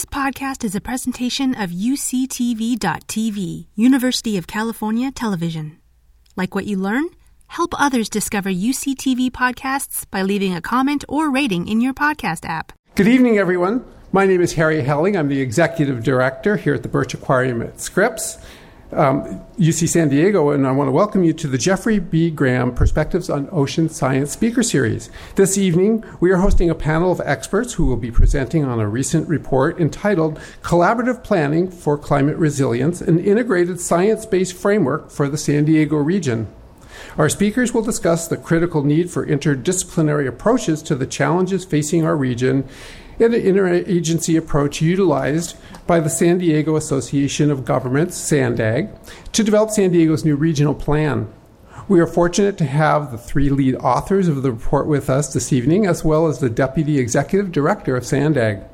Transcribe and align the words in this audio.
This 0.00 0.06
podcast 0.06 0.64
is 0.64 0.74
a 0.74 0.80
presentation 0.80 1.54
of 1.54 1.68
UCTV.tv, 1.68 3.66
University 3.74 4.38
of 4.38 4.46
California 4.46 5.10
Television. 5.10 5.76
Like 6.36 6.54
what 6.54 6.64
you 6.64 6.78
learn? 6.78 7.04
Help 7.48 7.78
others 7.78 8.08
discover 8.08 8.48
UCTV 8.48 9.30
podcasts 9.30 10.10
by 10.10 10.22
leaving 10.22 10.54
a 10.54 10.62
comment 10.62 11.04
or 11.06 11.30
rating 11.30 11.68
in 11.68 11.82
your 11.82 11.92
podcast 11.92 12.48
app. 12.48 12.72
Good 12.94 13.08
evening, 13.08 13.36
everyone. 13.36 13.84
My 14.10 14.24
name 14.24 14.40
is 14.40 14.54
Harry 14.54 14.80
Helling. 14.80 15.18
I'm 15.18 15.28
the 15.28 15.42
executive 15.42 16.02
director 16.02 16.56
here 16.56 16.72
at 16.72 16.82
the 16.82 16.88
Birch 16.88 17.12
Aquarium 17.12 17.60
at 17.60 17.78
Scripps 17.78 18.38
um, 18.92 19.40
UC 19.58 19.88
San 19.88 20.08
Diego, 20.08 20.50
and 20.50 20.66
I 20.66 20.72
want 20.72 20.88
to 20.88 20.92
welcome 20.92 21.22
you 21.24 21.32
to 21.34 21.46
the 21.46 21.58
Jeffrey 21.58 21.98
B. 21.98 22.30
Graham 22.30 22.74
Perspectives 22.74 23.30
on 23.30 23.48
Ocean 23.52 23.88
Science 23.88 24.32
Speaker 24.32 24.62
Series. 24.62 25.10
This 25.36 25.56
evening, 25.56 26.04
we 26.20 26.30
are 26.30 26.38
hosting 26.38 26.70
a 26.70 26.74
panel 26.74 27.12
of 27.12 27.20
experts 27.20 27.74
who 27.74 27.86
will 27.86 27.96
be 27.96 28.10
presenting 28.10 28.64
on 28.64 28.80
a 28.80 28.88
recent 28.88 29.28
report 29.28 29.80
entitled 29.80 30.40
Collaborative 30.62 31.22
Planning 31.22 31.70
for 31.70 31.96
Climate 31.96 32.36
Resilience 32.36 33.00
An 33.00 33.18
Integrated 33.18 33.80
Science 33.80 34.26
Based 34.26 34.54
Framework 34.54 35.10
for 35.10 35.28
the 35.28 35.38
San 35.38 35.64
Diego 35.64 35.96
Region. 35.96 36.48
Our 37.16 37.28
speakers 37.28 37.72
will 37.72 37.82
discuss 37.82 38.28
the 38.28 38.36
critical 38.36 38.82
need 38.82 39.10
for 39.10 39.26
interdisciplinary 39.26 40.26
approaches 40.26 40.82
to 40.82 40.94
the 40.94 41.06
challenges 41.06 41.64
facing 41.64 42.04
our 42.04 42.16
region 42.16 42.68
and 43.20 43.34
an 43.34 43.42
interagency 43.42 44.38
approach 44.38 44.80
utilized 44.80 45.56
by 45.86 46.00
the 46.00 46.08
San 46.08 46.38
Diego 46.38 46.76
Association 46.76 47.50
of 47.50 47.66
Governments, 47.66 48.16
SANDAG, 48.16 48.88
to 49.32 49.44
develop 49.44 49.70
San 49.70 49.90
Diego's 49.90 50.24
new 50.24 50.36
regional 50.36 50.74
plan. 50.74 51.30
We 51.86 52.00
are 52.00 52.06
fortunate 52.06 52.56
to 52.58 52.64
have 52.64 53.10
the 53.10 53.18
three 53.18 53.50
lead 53.50 53.74
authors 53.76 54.26
of 54.26 54.42
the 54.42 54.52
report 54.52 54.86
with 54.86 55.10
us 55.10 55.32
this 55.32 55.52
evening, 55.52 55.86
as 55.86 56.04
well 56.04 56.28
as 56.28 56.38
the 56.38 56.48
Deputy 56.48 56.98
Executive 56.98 57.52
Director 57.52 57.96
of 57.96 58.04
SANDAG. 58.04 58.64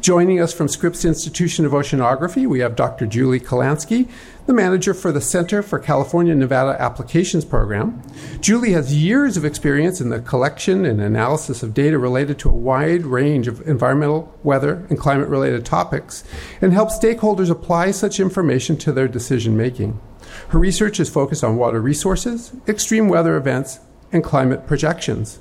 Joining 0.00 0.40
us 0.40 0.52
from 0.52 0.68
Scripps 0.68 1.04
Institution 1.04 1.64
of 1.64 1.72
Oceanography, 1.72 2.46
we 2.46 2.60
have 2.60 2.76
Dr. 2.76 3.06
Julie 3.06 3.40
Kalansky, 3.40 4.08
the 4.46 4.52
manager 4.52 4.92
for 4.92 5.12
the 5.12 5.20
Center 5.20 5.62
for 5.62 5.78
California 5.78 6.34
Nevada 6.34 6.80
Applications 6.80 7.44
Program. 7.44 8.02
Julie 8.40 8.72
has 8.72 8.94
years 8.94 9.36
of 9.36 9.44
experience 9.44 10.00
in 10.00 10.08
the 10.08 10.20
collection 10.20 10.84
and 10.84 11.00
analysis 11.00 11.62
of 11.62 11.74
data 11.74 11.96
related 11.96 12.38
to 12.40 12.48
a 12.48 12.54
wide 12.54 13.06
range 13.06 13.46
of 13.46 13.66
environmental, 13.68 14.36
weather, 14.42 14.84
and 14.90 14.98
climate 14.98 15.28
related 15.28 15.64
topics 15.64 16.24
and 16.60 16.72
helps 16.72 16.98
stakeholders 16.98 17.50
apply 17.50 17.92
such 17.92 18.18
information 18.18 18.76
to 18.78 18.90
their 18.90 19.06
decision 19.06 19.56
making. 19.56 20.00
Her 20.48 20.58
research 20.58 20.98
is 20.98 21.08
focused 21.08 21.44
on 21.44 21.56
water 21.56 21.80
resources, 21.80 22.52
extreme 22.66 23.08
weather 23.08 23.36
events, 23.36 23.78
and 24.10 24.24
climate 24.24 24.66
projections. 24.66 25.38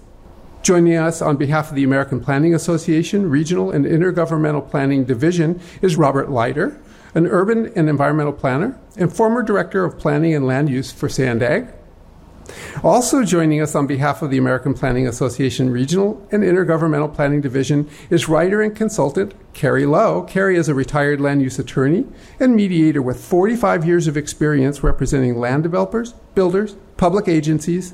Joining 0.61 0.95
us 0.95 1.23
on 1.23 1.37
behalf 1.37 1.69
of 1.69 1.75
the 1.75 1.83
American 1.83 2.19
Planning 2.19 2.53
Association 2.53 3.27
Regional 3.27 3.71
and 3.71 3.83
Intergovernmental 3.83 4.69
Planning 4.69 5.05
Division 5.05 5.59
is 5.81 5.95
Robert 5.95 6.29
Leiter, 6.29 6.79
an 7.13 7.27
urban 7.27 7.71
and 7.75 7.89
environmental 7.89 8.33
planner 8.33 8.79
and 8.97 9.13
former 9.13 9.41
director 9.41 9.83
of 9.83 9.97
planning 9.97 10.33
and 10.33 10.45
land 10.45 10.69
use 10.69 10.91
for 10.91 11.07
SANDAG. 11.07 11.73
Also 12.83 13.23
joining 13.23 13.61
us 13.61 13.75
on 13.75 13.87
behalf 13.87 14.21
of 14.21 14.31
the 14.31 14.37
American 14.37 14.73
Planning 14.73 15.07
Association 15.07 15.69
Regional 15.69 16.25
and 16.31 16.43
Intergovernmental 16.43 17.13
Planning 17.13 17.41
Division 17.41 17.89
is 18.09 18.27
writer 18.27 18.61
and 18.61 18.75
consultant 18.75 19.33
Carrie 19.53 19.85
Lowe. 19.85 20.23
Carrie 20.23 20.57
is 20.57 20.67
a 20.67 20.73
retired 20.73 21.21
land 21.21 21.41
use 21.41 21.59
attorney 21.59 22.05
and 22.39 22.55
mediator 22.55 23.01
with 23.01 23.23
45 23.23 23.85
years 23.85 24.07
of 24.07 24.17
experience 24.17 24.83
representing 24.83 25.39
land 25.39 25.63
developers, 25.63 26.13
builders, 26.35 26.75
public 26.97 27.27
agencies, 27.27 27.93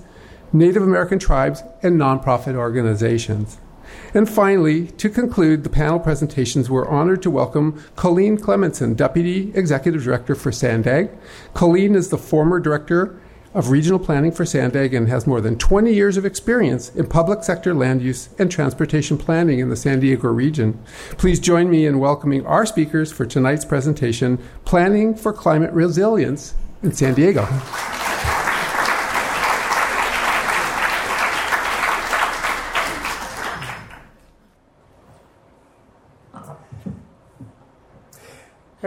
Native 0.54 0.84
American 0.84 1.20
tribes, 1.20 1.62
and 1.84 2.00
nonprofit 2.00 2.56
organizations. 2.56 3.60
And 4.14 4.30
finally, 4.30 4.88
to 4.88 5.10
conclude 5.10 5.64
the 5.64 5.70
panel 5.70 6.00
presentations, 6.00 6.70
we're 6.70 6.88
honored 6.88 7.22
to 7.24 7.32
welcome 7.32 7.84
Colleen 7.96 8.38
Clementson, 8.38 8.96
Deputy 8.96 9.52
Executive 9.54 10.04
Director 10.04 10.36
for 10.36 10.52
SANDAG. 10.52 11.10
Colleen 11.54 11.96
is 11.96 12.10
the 12.10 12.18
former 12.18 12.60
Director 12.60 13.20
of 13.54 13.70
Regional 13.70 14.00
Planning 14.00 14.32
for 14.32 14.46
SANDAG 14.46 14.96
and 14.96 15.10
has 15.10 15.26
more 15.26 15.42
than 15.42 15.58
20 15.58 15.94
years 15.94 16.16
of 16.16 16.26
experience 16.26 16.94
in 16.96 17.08
public 17.08 17.44
sector 17.44 17.74
land 17.74 18.02
use 18.02 18.30
and 18.38 18.52
transportation 18.52 19.18
planning 19.18 19.60
in 19.60 19.70
the 19.70 19.76
San 19.76 20.00
Diego 20.00 20.28
region. 20.28 20.80
Please 21.18 21.40
join 21.40 21.70
me 21.70 21.86
in 21.86 22.00
welcoming 22.00 22.46
our 22.46 22.66
speakers 22.66 23.12
for 23.12 23.26
tonight's 23.26 23.66
presentation 23.66 24.38
Planning 24.66 25.16
for 25.16 25.34
Climate 25.34 25.74
Resilience 25.74 26.54
in 26.84 26.92
San 26.92 27.16
Diego. 27.16 27.48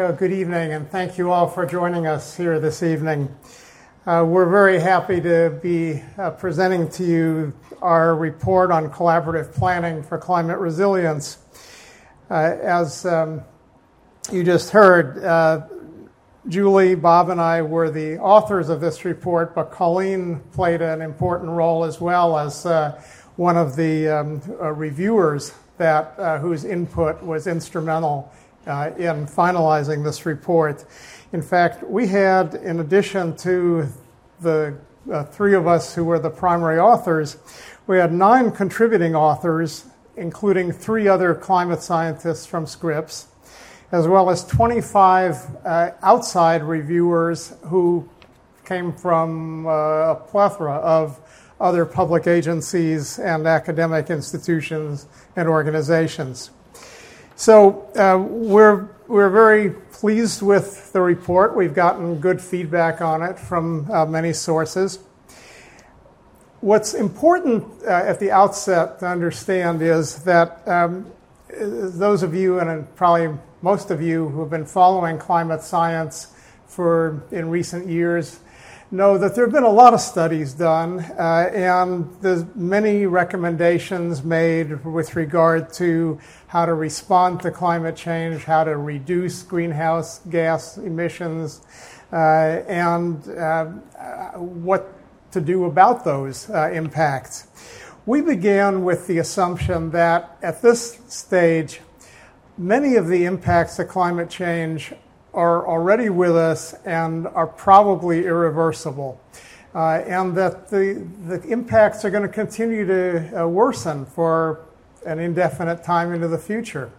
Good 0.01 0.33
evening, 0.33 0.73
and 0.73 0.91
thank 0.91 1.19
you 1.19 1.31
all 1.31 1.47
for 1.47 1.67
joining 1.67 2.07
us 2.07 2.35
here 2.35 2.59
this 2.59 2.83
evening. 2.83 3.29
Uh, 4.07 4.25
we're 4.27 4.49
very 4.49 4.81
happy 4.81 5.21
to 5.21 5.59
be 5.63 6.03
uh, 6.17 6.31
presenting 6.31 6.89
to 6.93 7.05
you 7.05 7.53
our 7.83 8.17
report 8.17 8.71
on 8.71 8.91
collaborative 8.91 9.53
planning 9.53 10.03
for 10.03 10.17
climate 10.17 10.59
resilience. 10.59 11.37
Uh, 12.31 12.57
as 12.63 13.05
um, 13.05 13.43
you 14.33 14.43
just 14.43 14.71
heard, 14.71 15.23
uh, 15.23 15.67
Julie, 16.49 16.95
Bob, 16.95 17.29
and 17.29 17.39
I 17.41 17.61
were 17.61 17.91
the 17.91 18.19
authors 18.21 18.71
of 18.71 18.81
this 18.81 19.05
report, 19.05 19.55
but 19.55 19.71
Colleen 19.71 20.41
played 20.53 20.81
an 20.81 21.03
important 21.03 21.51
role 21.51 21.85
as 21.85 22.01
well 22.01 22.39
as 22.39 22.65
uh, 22.65 23.01
one 23.37 23.59
of 23.59 23.77
the 23.77 24.09
um, 24.09 24.41
reviewers 24.59 25.53
that 25.77 26.41
whose 26.41 26.65
input 26.65 27.23
was 27.23 27.47
instrumental 27.47 28.33
uh, 28.71 28.93
in 28.97 29.27
finalizing 29.27 30.05
this 30.05 30.25
report. 30.25 30.85
In 31.33 31.43
fact, 31.43 31.83
we 31.83 32.07
had, 32.07 32.55
in 32.55 32.81
addition 32.81 33.37
to 33.39 33.87
the 34.41 34.79
uh, 35.13 35.25
three 35.25 35.55
of 35.55 35.67
us 35.67 35.95
who 35.95 36.05
were 36.05 36.19
the 36.19 36.31
primary 36.31 36.79
authors, 36.79 37.37
we 37.87 37.99
had 37.99 38.13
nine 38.13 38.53
contributing 38.53 39.15
authors, 39.17 39.87
including 40.17 40.71
three 40.73 41.09
other 41.09 41.35
climate 41.35 41.83
scientists 41.83 42.47
from 42.47 42.67
Scripps, 42.67 43.27
as 43.93 44.07
well 44.07 44.31
as 44.31 44.47
25 44.47 45.65
uh, 45.65 45.91
outside 46.03 46.63
reviewers 46.63 47.55
who 47.63 48.09
came 48.65 48.93
from 48.93 49.67
uh, 49.67 49.71
a 49.71 50.15
plethora 50.15 50.75
of 50.75 51.19
other 51.61 51.85
public 51.85 52.27
agencies 52.27 53.19
and 53.19 53.47
academic 53.47 54.11
institutions 54.11 55.07
and 55.35 55.49
organizations. 55.49 56.51
So 57.41 57.89
uh, 57.97 58.23
we're, 58.23 58.91
we're 59.09 59.31
very 59.31 59.71
pleased 59.71 60.43
with 60.43 60.93
the 60.93 61.01
report. 61.01 61.57
We've 61.57 61.73
gotten 61.73 62.21
good 62.21 62.39
feedback 62.39 63.01
on 63.01 63.23
it 63.23 63.39
from 63.39 63.91
uh, 63.91 64.05
many 64.05 64.35
sources. 64.35 64.99
What's 66.61 66.93
important 66.93 67.65
uh, 67.83 67.93
at 67.93 68.21
the 68.21 68.31
outset 68.31 68.99
to 68.99 69.07
understand 69.07 69.81
is 69.81 70.23
that 70.25 70.69
um, 70.69 71.11
those 71.59 72.23
of 72.23 72.35
you, 72.35 72.61
and 72.61 72.95
probably 72.95 73.35
most 73.63 73.91
of 73.91 74.03
you 74.03 74.29
who 74.29 74.41
have 74.41 74.51
been 74.51 74.67
following 74.67 75.17
climate 75.17 75.63
science 75.63 76.35
for 76.67 77.23
in 77.31 77.49
recent 77.49 77.89
years, 77.89 78.41
know 78.91 79.17
that 79.19 79.35
there 79.35 79.45
have 79.45 79.53
been 79.53 79.63
a 79.63 79.69
lot 79.69 79.95
of 79.95 80.01
studies 80.01 80.53
done, 80.53 80.99
uh, 80.99 81.51
and 81.55 82.11
there's 82.21 82.45
many 82.57 83.07
recommendations 83.07 84.25
made 84.25 84.85
with 84.85 85.15
regard 85.15 85.73
to 85.75 86.19
how 86.49 86.67
to 86.67 86.75
respond 86.75 87.41
to 87.41 87.51
climate 87.53 87.95
change, 87.95 88.43
how 88.45 88.65
to 88.65 88.77
reduce 88.77 89.43
greenhouse 89.45 90.19
gas 90.31 90.77
emissions, 90.77 91.61
uh, 92.13 92.17
and 92.17 93.29
uh, 93.29 93.67
what 94.35 94.93
to 95.31 95.41
do 95.41 95.67
about 95.67 96.05
those 96.05 96.51
uh, 96.51 96.71
impacts. 96.73 97.47
We 98.07 98.23
began 98.23 98.83
with 98.83 99.07
the 99.07 99.19
assumption 99.19 99.91
that 99.91 100.37
at 100.43 100.63
this 100.63 100.99
stage, 101.07 101.81
many 102.59 102.97
of 102.97 103.07
the 103.07 103.25
impacts 103.25 103.79
of 103.79 103.87
climate 103.87 104.31
change 104.31 104.93
are 105.33 105.67
already 105.67 106.09
with 106.09 106.37
us 106.37 106.75
and 106.85 107.27
are 107.29 107.47
probably 107.47 108.25
irreversible. 108.25 109.21
Uh, 109.75 110.03
and 110.07 110.37
that 110.37 110.69
the, 110.69 111.07
the 111.27 111.41
impacts 111.45 112.05
are 112.05 112.11
going 112.11 112.25
to 112.25 112.29
continue 112.29 112.85
to 112.85 113.43
uh, 113.43 113.47
worsen 113.47 114.05
for 114.05 114.67
an 115.07 115.21
indefinite 115.21 115.85
time 115.85 116.13
into 116.13 116.27
the 116.27 116.39
future, 116.39 116.91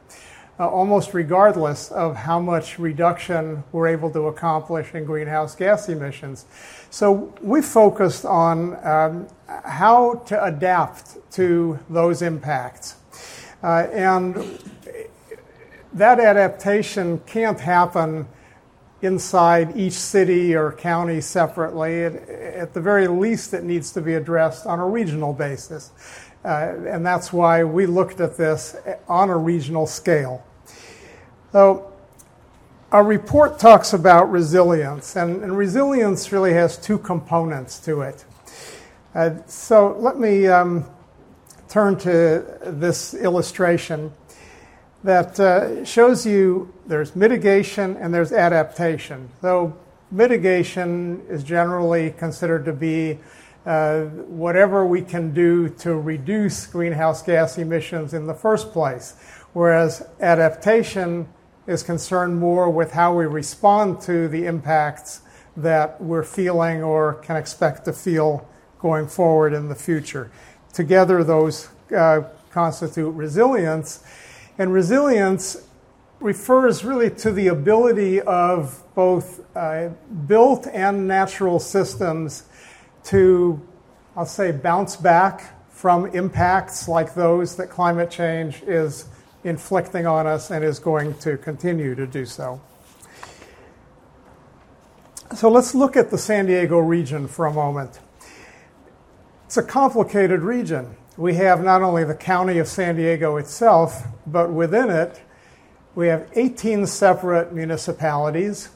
uh, 0.58 0.70
almost 0.70 1.14
regardless 1.14 1.92
of 1.92 2.16
how 2.16 2.40
much 2.40 2.80
reduction 2.80 3.62
we're 3.74 3.88
able 3.88 4.10
to 4.10 4.28
accomplish 4.28 4.94
in 4.94 5.04
greenhouse 5.04 5.54
gas 5.54 5.90
emissions. 5.90 6.46
So 6.90 7.34
we 7.42 7.62
focused 7.62 8.24
on 8.26 8.78
um, 8.86 9.28
how 9.48 10.16
to 10.28 10.42
adapt 10.44 11.18
to 11.34 11.78
those 11.90 12.22
impacts. 12.22 12.96
Uh, 13.64 13.88
and 13.92 14.36
that 15.94 16.20
adaptation 16.20 17.20
can't 17.26 17.60
happen 17.60 18.28
inside 19.02 19.76
each 19.76 19.94
city 19.94 20.56
or 20.56 20.72
county 20.72 21.22
separately. 21.22 21.94
It, 21.94 22.30
at 22.30 22.74
the 22.74 22.82
very 22.82 23.08
least, 23.08 23.54
it 23.54 23.64
needs 23.64 23.92
to 23.94 24.02
be 24.02 24.14
addressed 24.14 24.66
on 24.66 24.80
a 24.80 24.88
regional 24.88 25.34
basis. 25.34 25.92
Uh, 26.44 26.76
and 26.88 27.06
that's 27.06 27.32
why 27.32 27.64
we 27.64 27.86
looked 27.86 28.20
at 28.20 28.38
this 28.38 28.76
on 29.08 29.30
a 29.30 29.38
regional 29.38 29.86
scale. 29.86 30.44
So, 31.52 31.88
our 32.92 33.04
report 33.04 33.58
talks 33.58 33.94
about 33.94 34.30
resilience, 34.32 35.16
and, 35.16 35.44
and 35.44 35.58
resilience 35.58 36.32
really 36.32 36.54
has 36.54 36.78
two 36.78 36.98
components 36.98 37.80
to 37.82 38.02
it. 38.02 38.26
Uh, 39.14 39.36
so, 39.46 39.96
let 40.00 40.18
me 40.18 40.48
um, 40.48 40.86
turn 41.70 41.98
to 42.00 42.60
this 42.66 43.14
illustration 43.14 44.12
that 45.04 45.40
uh, 45.40 45.84
shows 45.84 46.26
you 46.26 46.72
there's 46.86 47.16
mitigation 47.16 47.98
and 47.98 48.14
there's 48.14 48.32
adaptation. 48.32 49.30
So, 49.42 49.76
mitigation 50.12 51.22
is 51.30 51.44
generally 51.44 52.12
considered 52.12 52.66
to 52.66 52.74
be 52.74 53.18
uh, 53.66 54.02
whatever 54.04 54.86
we 54.86 55.02
can 55.02 55.34
do 55.34 55.70
to 55.70 55.96
reduce 55.96 56.66
greenhouse 56.66 57.22
gas 57.22 57.58
emissions 57.58 58.14
in 58.14 58.28
the 58.28 58.34
first 58.34 58.72
place, 58.72 59.16
whereas 59.54 60.08
adaptation 60.20 61.28
is 61.68 61.84
concerned 61.84 62.40
more 62.40 62.70
with 62.70 62.92
how 62.92 63.16
we 63.16 63.26
respond 63.26 64.02
to 64.02 64.28
the 64.28 64.46
impacts 64.46 65.22
that 65.56 66.02
we're 66.02 66.24
feeling 66.24 66.84
or 66.84 67.16
can 67.16 67.36
expect 67.36 67.86
to 67.86 67.94
feel 67.94 68.48
going 68.80 69.08
forward 69.08 69.54
in 69.54 69.70
the 69.70 69.76
future. 69.76 70.32
Together, 70.74 71.24
those 71.24 71.70
uh, 71.96 72.22
constitute 72.52 73.14
resilience. 73.14 74.04
And 74.58 74.74
resilience 74.74 75.58
refers 76.20 76.84
really 76.84 77.10
to 77.10 77.32
the 77.32 77.48
ability 77.48 78.22
of 78.22 78.84
both 78.94 79.42
uh, 79.56 79.90
built 80.28 80.68
and 80.68 81.08
natural 81.08 81.60
systems 81.60 82.44
to, 83.06 83.60
I'll 84.16 84.26
say, 84.26 84.52
bounce 84.52 84.96
back 84.96 85.58
from 85.72 86.06
impacts 86.08 86.88
like 86.88 87.16
those 87.16 87.56
that 87.56 87.70
climate 87.70 88.12
change 88.12 88.62
is 88.64 89.06
inflicting 89.44 90.06
on 90.06 90.28
us 90.28 90.52
and 90.52 90.64
is 90.64 90.78
going 90.78 91.16
to 91.20 91.38
continue 91.38 91.96
to 91.96 92.06
do 92.06 92.26
so. 92.26 92.62
So 95.34 95.50
let's 95.50 95.74
look 95.74 95.98
at 95.98 96.12
the 96.12 96.18
San 96.18 96.46
Diego 96.46 96.78
region 96.78 97.28
for 97.28 97.46
a 97.46 97.54
moment. 97.54 98.00
It's 99.46 99.58
a 99.58 99.64
complicated 99.64 100.42
region. 100.42 100.96
We 101.22 101.36
have 101.36 101.64
not 101.64 101.84
only 101.84 102.04
the 102.04 102.16
county 102.16 102.58
of 102.58 102.68
San 102.68 102.96
Diego 102.96 103.38
itself, 103.38 104.08
but 104.26 104.52
within 104.52 104.90
it, 104.90 105.22
we 105.94 106.08
have 106.08 106.28
18 106.34 106.88
separate 106.88 107.54
municipalities. 107.54 108.70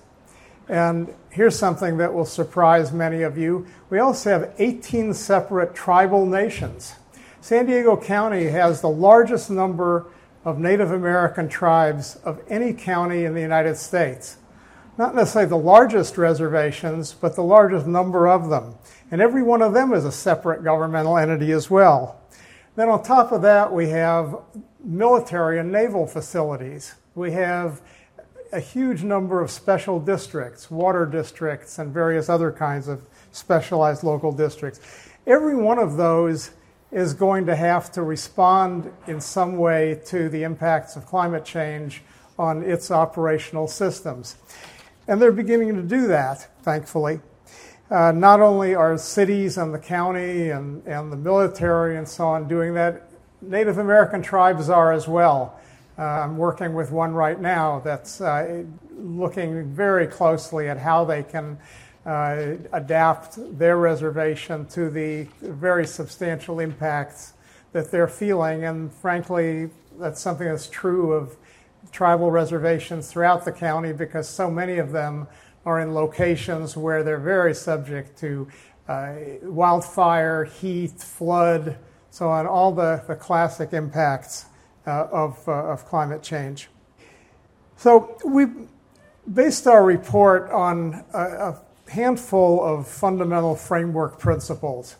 And 0.70 1.12
here's 1.32 1.58
something 1.58 1.98
that 1.98 2.14
will 2.14 2.24
surprise 2.24 2.92
many 2.92 3.24
of 3.24 3.36
you. 3.36 3.66
We 3.90 3.98
also 3.98 4.30
have 4.30 4.54
18 4.60 5.16
separate 5.16 5.74
tribal 5.74 6.28
nations. 6.28 6.94
San 7.42 7.66
Diego 7.66 7.98
County 7.98 8.44
has 8.44 8.80
the 8.80 8.90
largest 8.90 9.50
number 9.50 10.06
of 10.44 10.60
Native 10.60 10.92
American 10.92 11.50
tribes 11.50 12.18
of 12.18 12.40
any 12.48 12.74
county 12.74 13.26
in 13.26 13.34
the 13.34 13.42
United 13.42 13.76
States. 13.76 14.38
Not 15.00 15.16
necessarily 15.16 15.50
the 15.50 15.58
largest 15.58 16.16
reservations, 16.16 17.12
but 17.12 17.36
the 17.36 17.42
largest 17.42 17.88
number 17.88 18.28
of 18.28 18.52
them. 18.52 18.76
And 19.10 19.20
every 19.20 19.42
one 19.42 19.64
of 19.64 19.74
them 19.74 19.94
is 19.94 20.06
a 20.06 20.12
separate 20.12 20.64
governmental 20.64 21.18
entity 21.18 21.52
as 21.52 21.72
well. 21.72 22.22
Then, 22.76 22.90
on 22.90 23.04
top 23.04 23.32
of 23.32 23.42
that, 23.44 23.72
we 23.72 23.90
have 23.90 24.38
military 24.84 25.60
and 25.60 25.72
naval 25.72 26.06
facilities. 26.06 26.96
We 27.16 27.32
have 27.32 27.82
a 28.52 28.60
huge 28.60 29.04
number 29.04 29.42
of 29.42 29.50
special 29.50 30.00
districts, 30.00 30.70
water 30.70 31.06
districts, 31.06 31.80
and 31.80 31.94
various 31.94 32.30
other 32.30 32.52
kinds 32.52 32.88
of 32.88 33.02
specialized 33.32 34.04
local 34.04 34.32
districts. 34.32 34.80
Every 35.26 35.56
one 35.56 35.80
of 35.80 35.98
those 35.98 36.52
is 36.92 37.14
going 37.14 37.46
to 37.46 37.56
have 37.56 37.92
to 37.94 38.04
respond 38.04 38.92
in 39.08 39.20
some 39.20 39.58
way 39.58 40.00
to 40.06 40.30
the 40.30 40.44
impacts 40.44 40.96
of 40.96 41.06
climate 41.06 41.44
change 41.44 42.04
on 42.38 42.64
its 42.64 42.92
operational 42.92 43.68
systems. 43.68 44.36
And 45.08 45.22
they're 45.22 45.32
beginning 45.32 45.76
to 45.76 45.82
do 45.82 46.08
that, 46.08 46.48
thankfully. 46.64 47.20
Uh, 47.92 48.12
not 48.12 48.42
only 48.42 48.74
are 48.74 48.98
cities 48.98 49.58
and 49.60 49.72
the 49.72 49.80
county 49.80 50.50
and, 50.50 50.86
and 50.88 51.12
the 51.12 51.18
military 51.18 51.98
and 51.98 52.08
so 52.08 52.26
on 52.28 52.48
doing 52.48 52.74
that, 52.74 53.08
Native 53.42 53.78
American 53.78 54.24
tribes 54.24 54.70
are 54.70 54.92
as 54.92 55.08
well. 55.08 55.60
Uh, 55.98 56.02
I'm 56.02 56.38
working 56.38 56.74
with 56.74 56.92
one 56.92 57.14
right 57.14 57.40
now 57.40 57.80
that's 57.80 58.22
uh, 58.22 58.64
looking 58.98 59.72
very 59.72 60.08
closely 60.08 60.68
at 60.68 60.80
how 60.80 61.06
they 61.06 61.22
can 61.22 61.60
uh, 62.08 62.56
adapt 62.74 63.38
their 63.58 63.78
reservation 63.78 64.66
to 64.68 64.90
the 64.90 65.28
very 65.42 65.86
substantial 65.86 66.60
impacts 66.60 67.34
that 67.72 67.92
they're 67.92 68.08
feeling. 68.08 68.66
And 68.66 68.92
frankly, 68.94 69.70
that's 70.00 70.20
something 70.20 70.48
that's 70.48 70.68
true 70.68 71.14
of 71.14 71.38
tribal 71.92 72.32
reservations 72.32 73.12
throughout 73.12 73.46
the 73.46 73.52
county 73.52 73.94
because 73.94 74.28
so 74.28 74.50
many 74.50 74.80
of 74.80 74.92
them 74.92 75.28
are 75.66 75.80
in 75.80 75.94
locations 75.94 76.78
where 76.78 77.04
they're 77.04 77.18
very 77.18 77.56
subject 77.56 78.18
to 78.20 78.48
uh, 78.88 79.14
wildfire, 79.42 80.46
heat, 80.46 81.00
flood, 81.00 81.78
so 82.12 82.30
on, 82.30 82.46
all 82.46 82.72
the, 82.72 83.04
the 83.08 83.16
classic 83.16 83.74
impacts 83.74 84.46
uh, 84.86 85.08
of, 85.12 85.48
uh, 85.48 85.52
of 85.52 85.86
climate 85.86 86.22
change. 86.22 86.70
So 87.78 88.18
we 88.24 88.46
based 89.34 89.66
our 89.68 89.84
report 89.84 90.52
on 90.52 91.04
a, 91.14 91.20
a 91.20 91.62
handful 91.90 92.64
of 92.64 92.88
fundamental 92.88 93.56
framework 93.56 94.20
principles. 94.20 94.96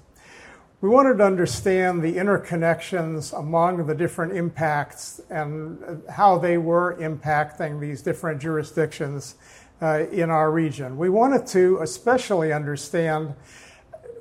We 0.82 0.90
wanted 0.90 1.18
to 1.20 1.24
understand 1.24 2.04
the 2.04 2.14
interconnections 2.14 3.38
among 3.38 3.86
the 3.88 3.96
different 3.96 4.34
impacts 4.34 5.22
and 5.30 6.04
how 6.10 6.38
they 6.38 6.58
were 6.58 6.98
impacting 7.00 7.80
these 7.80 8.02
different 8.02 8.42
jurisdictions 8.42 9.36
uh, 9.82 10.06
in 10.12 10.30
our 10.30 10.52
region. 10.52 10.98
We 10.98 11.10
wanted 11.10 11.46
to 11.48 11.80
especially 11.82 12.54
understand 12.54 13.36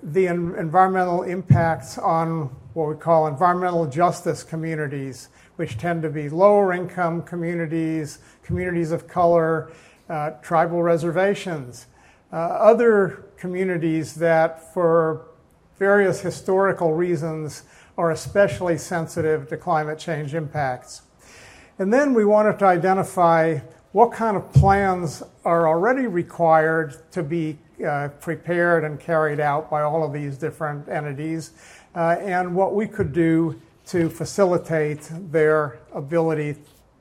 the 0.02 0.28
en- 0.28 0.54
environmental 0.58 1.22
impacts 1.22 1.98
on 1.98 2.50
what 2.74 2.88
we 2.88 2.94
call 2.96 3.26
environmental 3.26 3.86
justice 3.86 4.42
communities, 4.42 5.28
which 5.56 5.78
tend 5.78 6.02
to 6.02 6.10
be 6.10 6.28
lower 6.28 6.72
income 6.72 7.22
communities, 7.22 8.18
communities 8.42 8.90
of 8.90 9.06
color, 9.06 9.72
uh, 10.08 10.30
tribal 10.42 10.82
reservations 10.82 11.86
uh, 12.34 12.36
other 12.36 13.26
communities 13.36 14.16
that, 14.16 14.74
for 14.74 15.26
various 15.78 16.20
historical 16.20 16.92
reasons, 16.92 17.62
are 17.96 18.10
especially 18.10 18.76
sensitive 18.76 19.48
to 19.48 19.56
climate 19.56 20.00
change 20.00 20.34
impacts. 20.34 21.02
And 21.78 21.92
then 21.92 22.12
we 22.12 22.24
wanted 22.24 22.58
to 22.58 22.64
identify 22.64 23.60
what 23.94 24.10
kind 24.10 24.36
of 24.36 24.52
plans 24.52 25.22
are 25.44 25.68
already 25.68 26.08
required 26.08 26.96
to 27.12 27.22
be 27.22 27.56
uh, 27.86 28.08
prepared 28.20 28.82
and 28.82 28.98
carried 28.98 29.38
out 29.38 29.70
by 29.70 29.82
all 29.82 30.02
of 30.02 30.12
these 30.12 30.36
different 30.36 30.88
entities, 30.88 31.52
uh, 31.94 32.16
and 32.18 32.52
what 32.56 32.74
we 32.74 32.88
could 32.88 33.12
do 33.12 33.54
to 33.86 34.10
facilitate 34.10 35.08
their 35.30 35.78
ability 35.92 36.56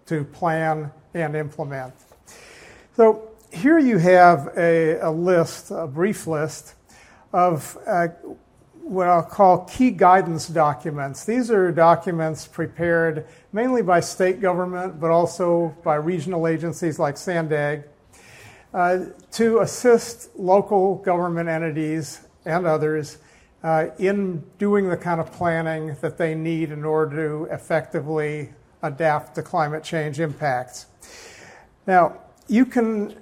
to 0.05 0.23
plan 0.23 0.91
and 1.15 1.35
implement. 1.35 1.95
So, 2.95 3.27
here 3.51 3.79
you 3.79 3.97
have 3.97 4.53
a, 4.55 4.99
a, 4.99 5.09
list, 5.09 5.71
a 5.71 5.87
brief 5.87 6.27
list, 6.27 6.75
of 7.31 7.75
uh, 7.87 8.09
what 8.83 9.07
I'll 9.07 9.23
call 9.23 9.65
key 9.65 9.89
guidance 9.89 10.47
documents. 10.47 11.25
These 11.25 11.49
are 11.49 11.71
documents 11.71 12.45
prepared 12.45 13.25
mainly 13.53 13.81
by 13.81 13.99
state 13.99 14.41
government, 14.41 14.99
but 14.99 15.11
also 15.11 15.75
by 15.83 15.95
regional 15.95 16.47
agencies 16.47 16.99
like 16.99 17.15
SANDAG, 17.15 17.83
uh, 18.73 19.05
to 19.31 19.59
assist 19.59 20.35
local 20.35 20.95
government 20.95 21.47
entities 21.47 22.21
and 22.45 22.65
others 22.65 23.19
uh, 23.63 23.87
in 23.99 24.43
doing 24.57 24.89
the 24.89 24.97
kind 24.97 25.21
of 25.21 25.31
planning 25.31 25.95
that 26.01 26.17
they 26.17 26.35
need 26.35 26.71
in 26.71 26.83
order 26.83 27.45
to 27.45 27.53
effectively 27.53 28.49
adapt 28.81 29.35
to 29.35 29.41
climate 29.41 29.83
change 29.83 30.19
impacts. 30.19 30.87
Now, 31.87 32.19
you 32.47 32.65
can 32.65 33.15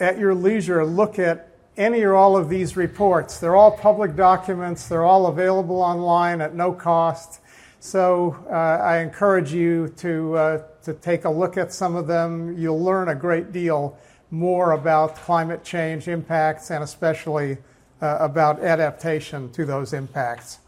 at 0.00 0.18
your 0.18 0.34
leisure, 0.34 0.84
look 0.84 1.18
at 1.18 1.48
any 1.76 2.02
or 2.02 2.14
all 2.14 2.36
of 2.36 2.48
these 2.48 2.76
reports. 2.76 3.38
They're 3.38 3.56
all 3.56 3.70
public 3.70 4.16
documents, 4.16 4.88
they're 4.88 5.04
all 5.04 5.26
available 5.26 5.80
online 5.80 6.40
at 6.40 6.54
no 6.54 6.72
cost. 6.72 7.40
So 7.80 8.36
uh, 8.50 8.54
I 8.54 8.98
encourage 8.98 9.52
you 9.52 9.88
to, 9.98 10.36
uh, 10.36 10.62
to 10.82 10.94
take 10.94 11.24
a 11.24 11.30
look 11.30 11.56
at 11.56 11.72
some 11.72 11.94
of 11.94 12.06
them. 12.06 12.56
You'll 12.58 12.82
learn 12.82 13.08
a 13.08 13.14
great 13.14 13.52
deal 13.52 13.96
more 14.30 14.72
about 14.72 15.16
climate 15.16 15.64
change 15.64 16.08
impacts 16.08 16.70
and 16.70 16.82
especially 16.82 17.56
uh, 18.02 18.18
about 18.20 18.60
adaptation 18.60 19.50
to 19.52 19.64
those 19.64 19.92
impacts. 19.92 20.58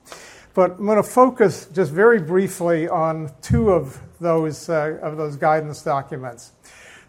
But 0.54 0.72
I'm 0.72 0.86
going 0.86 0.96
to 0.96 1.02
focus 1.02 1.66
just 1.72 1.92
very 1.92 2.20
briefly 2.20 2.88
on 2.88 3.30
two 3.42 3.70
of 3.70 4.00
those, 4.20 4.68
uh, 4.68 4.98
of 5.02 5.16
those 5.16 5.36
guidance 5.36 5.82
documents. 5.82 6.52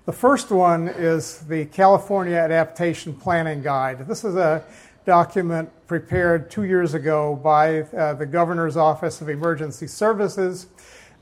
The 0.06 0.14
first 0.14 0.52
one 0.52 0.88
is 0.88 1.40
the 1.42 1.66
California 1.66 2.36
Adaptation 2.36 3.14
Planning 3.14 3.62
Guide. 3.62 4.08
This 4.08 4.24
is 4.24 4.36
a 4.36 4.64
document 5.06 5.70
prepared 5.92 6.50
two 6.50 6.64
years 6.64 6.94
ago 6.94 7.36
by 7.36 7.82
uh, 7.82 8.14
the 8.14 8.26
Governor's 8.26 8.78
Office 8.78 9.20
of 9.20 9.28
Emergency 9.28 9.88
Services. 9.88 10.68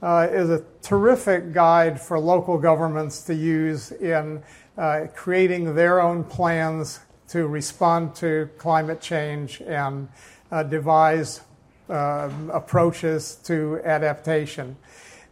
uh, 0.03 0.27
is 0.29 0.51
a 0.51 0.63
terrific 0.83 1.53
guide 1.53 1.99
for 1.99 2.19
local 2.19 2.55
governments 2.59 3.23
to 3.23 3.33
use 3.33 3.91
in 3.93 4.43
uh, 4.77 5.07
creating 5.15 5.73
their 5.73 5.99
own 5.99 6.23
plans 6.23 6.99
to 7.27 7.47
respond 7.47 8.13
to 8.13 8.47
climate 8.59 9.01
change 9.01 9.59
and 9.61 10.07
uh, 10.51 10.61
devise 10.61 11.41
um, 11.89 12.51
approaches 12.53 13.38
to 13.43 13.81
adaptation. 13.83 14.77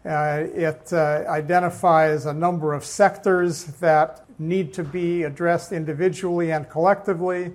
Uh, 0.04 0.46
it 0.56 0.92
uh, 0.94 1.24
identifies 1.28 2.26
a 2.26 2.34
number 2.34 2.74
of 2.74 2.84
sectors 2.84 3.66
that 3.82 4.26
need 4.40 4.74
to 4.74 4.84
be 4.84 5.22
addressed 5.22 5.72
individually 5.72 6.52
and 6.52 6.68
collectively, 6.72 7.52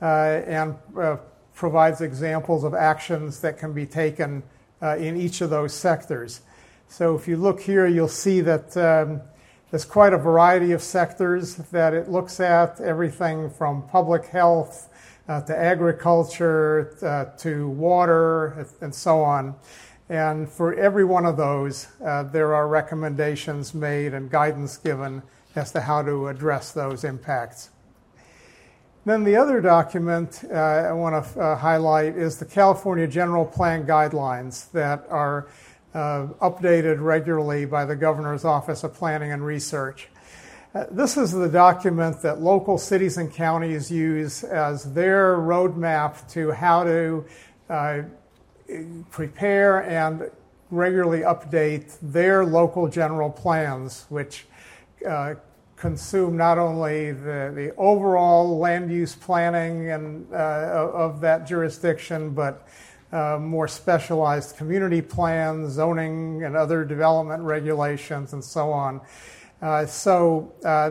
and 0.00 0.76
provides 1.54 2.00
examples 2.00 2.64
of 2.64 2.74
actions 2.74 3.40
that 3.40 3.58
can 3.58 3.72
be 3.72 3.86
taken 3.86 4.42
in 4.82 5.16
each 5.16 5.40
of 5.40 5.50
those 5.50 5.72
sectors. 5.72 6.40
So 6.88 7.14
if 7.16 7.26
you 7.26 7.36
look 7.36 7.60
here, 7.60 7.86
you'll 7.86 8.08
see 8.08 8.40
that 8.42 8.76
um, 8.76 9.20
there's 9.70 9.84
quite 9.84 10.12
a 10.12 10.18
variety 10.18 10.72
of 10.72 10.82
sectors 10.82 11.56
that 11.56 11.92
it 11.92 12.08
looks 12.08 12.38
at, 12.40 12.80
everything 12.80 13.50
from 13.50 13.82
public 13.88 14.26
health 14.26 14.88
uh, 15.28 15.40
to 15.42 15.56
agriculture 15.56 16.96
uh, 17.02 17.36
to 17.38 17.68
water 17.70 18.68
and 18.80 18.94
so 18.94 19.22
on. 19.22 19.56
And 20.08 20.48
for 20.48 20.74
every 20.74 21.04
one 21.04 21.26
of 21.26 21.36
those, 21.36 21.88
uh, 22.04 22.22
there 22.22 22.54
are 22.54 22.68
recommendations 22.68 23.74
made 23.74 24.14
and 24.14 24.30
guidance 24.30 24.76
given 24.76 25.22
as 25.56 25.72
to 25.72 25.80
how 25.80 26.02
to 26.02 26.28
address 26.28 26.70
those 26.70 27.02
impacts. 27.02 27.70
Then 29.06 29.22
the 29.22 29.36
other 29.36 29.60
document 29.60 30.42
uh, 30.50 30.56
I 30.56 30.92
want 30.92 31.24
to 31.24 31.40
uh, 31.40 31.56
highlight 31.56 32.16
is 32.16 32.38
the 32.38 32.44
California 32.44 33.06
General 33.06 33.46
Plan 33.46 33.86
Guidelines 33.86 34.68
that 34.72 35.06
are 35.08 35.46
uh, 35.94 36.26
updated 36.42 37.00
regularly 37.00 37.66
by 37.66 37.84
the 37.84 37.94
Governor's 37.94 38.44
Office 38.44 38.82
of 38.82 38.94
Planning 38.94 39.30
and 39.30 39.46
Research. 39.46 40.08
Uh, 40.74 40.86
this 40.90 41.16
is 41.16 41.30
the 41.30 41.48
document 41.48 42.20
that 42.22 42.40
local 42.40 42.78
cities 42.78 43.16
and 43.16 43.32
counties 43.32 43.92
use 43.92 44.42
as 44.42 44.92
their 44.92 45.36
roadmap 45.36 46.28
to 46.32 46.50
how 46.50 46.82
to 46.82 47.24
uh, 47.70 48.02
prepare 49.12 49.84
and 49.84 50.28
regularly 50.72 51.20
update 51.20 51.96
their 52.02 52.44
local 52.44 52.88
general 52.88 53.30
plans, 53.30 54.04
which 54.08 54.46
uh, 55.08 55.36
consume 55.76 56.36
not 56.36 56.58
only 56.58 57.12
the, 57.12 57.52
the 57.54 57.74
overall 57.76 58.58
land 58.58 58.90
use 58.90 59.14
planning 59.14 59.90
and, 59.90 60.26
uh, 60.32 60.90
of 60.92 61.20
that 61.20 61.46
jurisdiction, 61.46 62.30
but 62.30 62.66
uh, 63.12 63.38
more 63.40 63.68
specialized 63.68 64.56
community 64.56 65.00
plans, 65.00 65.72
zoning, 65.72 66.42
and 66.42 66.56
other 66.56 66.84
development 66.84 67.42
regulations, 67.42 68.32
and 68.32 68.42
so 68.42 68.72
on. 68.72 69.00
Uh, 69.62 69.86
so, 69.86 70.52
uh, 70.64 70.90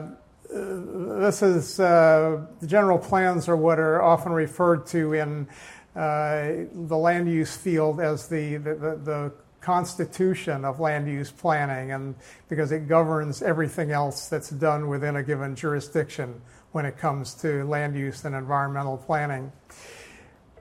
this 0.49 1.41
is 1.41 1.79
uh, 1.79 2.45
the 2.59 2.67
general 2.67 2.97
plans 2.97 3.49
are 3.49 3.57
what 3.57 3.79
are 3.79 4.01
often 4.01 4.31
referred 4.31 4.85
to 4.87 5.13
in 5.13 5.47
uh, 5.95 6.65
the 6.87 6.95
land 6.97 7.29
use 7.29 7.55
field 7.57 7.99
as 7.99 8.27
the, 8.27 8.57
the, 8.57 8.73
the 9.03 9.33
constitution 9.65 10.63
of 10.63 10.79
land 10.79 11.07
use 11.07 11.31
planning, 11.31 11.91
and 11.91 12.13
because 12.49 12.71
it 12.71 12.87
governs 12.87 13.41
everything 13.41 13.91
else 13.91 14.29
that's 14.29 14.51
done 14.51 14.87
within 14.87 15.15
a 15.15 15.23
given 15.23 15.55
jurisdiction 15.55 16.39
when 16.71 16.85
it 16.85 16.99
comes 16.99 17.33
to 17.33 17.63
land 17.65 17.95
use 17.95 18.25
and 18.25 18.35
environmental 18.35 18.95
planning. 18.95 19.51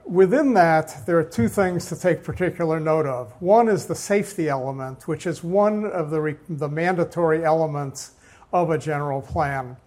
Within 0.05 0.55
that, 0.55 1.05
there 1.05 1.19
are 1.19 1.23
two 1.23 1.47
things 1.47 1.85
to 1.89 1.95
take 1.95 2.23
particular 2.23 2.79
note 2.79 3.05
of. 3.05 3.31
One 3.41 3.67
is 3.69 3.85
the 3.85 3.95
safety 3.95 4.49
element, 4.49 5.07
which 5.07 5.27
is 5.27 5.43
one 5.43 5.85
of 5.85 6.09
the, 6.09 6.21
re- 6.21 6.37
the 6.49 6.69
mandatory 6.69 7.45
elements 7.45 8.13
of 8.51 8.71
a 8.71 8.77
general 8.77 9.21
plan. 9.21 9.77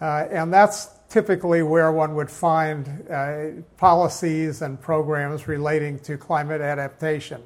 Uh, 0.00 0.26
and 0.30 0.52
that's 0.52 0.90
typically 1.08 1.62
where 1.62 1.90
one 1.90 2.14
would 2.14 2.30
find 2.30 3.06
uh, 3.10 3.62
policies 3.76 4.62
and 4.62 4.80
programs 4.80 5.48
relating 5.48 5.98
to 6.00 6.16
climate 6.16 6.60
adaptation. 6.60 7.42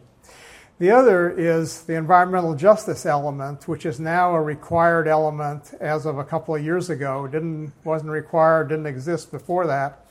The 0.78 0.90
other 0.90 1.30
is 1.30 1.82
the 1.82 1.94
environmental 1.94 2.56
justice 2.56 3.06
element, 3.06 3.68
which 3.68 3.86
is 3.86 4.00
now 4.00 4.34
a 4.34 4.42
required 4.42 5.06
element 5.06 5.72
as 5.80 6.04
of 6.04 6.18
a 6.18 6.24
couple 6.24 6.56
of 6.56 6.64
years 6.64 6.90
ago. 6.90 7.28
Didn't 7.28 7.72
wasn't 7.84 8.10
required, 8.10 8.70
didn't 8.70 8.86
exist 8.86 9.30
before 9.30 9.68
that, 9.68 10.04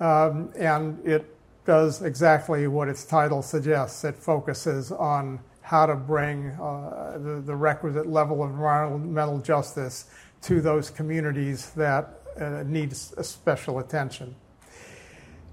um, 0.00 0.52
and 0.56 0.98
it 1.06 1.36
does 1.64 2.02
exactly 2.02 2.66
what 2.66 2.88
its 2.88 3.04
title 3.04 3.42
suggests. 3.42 4.02
It 4.02 4.16
focuses 4.16 4.90
on 4.90 5.38
how 5.60 5.86
to 5.86 5.94
bring 5.94 6.48
uh, 6.50 7.18
the, 7.22 7.40
the, 7.46 7.54
requisite 7.54 8.06
level 8.08 8.42
of 8.42 8.50
environmental 8.50 9.38
justice 9.38 10.06
to 10.42 10.60
those 10.60 10.90
communities 10.90 11.70
that 11.70 12.20
uh, 12.40 12.64
need 12.66 12.96
special 12.96 13.78
attention. 13.78 14.34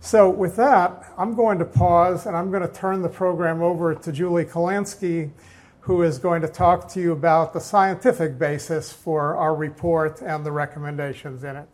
So, 0.01 0.29
with 0.29 0.55
that, 0.55 1.11
I'm 1.17 1.35
going 1.35 1.59
to 1.59 1.65
pause 1.65 2.25
and 2.25 2.35
I'm 2.35 2.51
going 2.51 2.61
to 2.61 2.73
turn 2.73 3.01
the 3.01 3.09
program 3.09 3.61
over 3.61 3.93
to 3.93 4.11
Julie 4.13 4.45
Kalansky, 4.45 5.29
who 5.81 6.03
is 6.03 6.17
going 6.17 6.41
to 6.41 6.47
talk 6.47 6.87
to 6.93 7.01
you 7.01 7.11
about 7.11 7.51
the 7.51 7.59
scientific 7.59 8.39
basis 8.39 8.93
for 8.93 9.35
our 9.35 9.53
report 9.53 10.21
and 10.21 10.45
the 10.45 10.53
recommendations 10.53 11.43
in 11.43 11.57
it. 11.57 11.67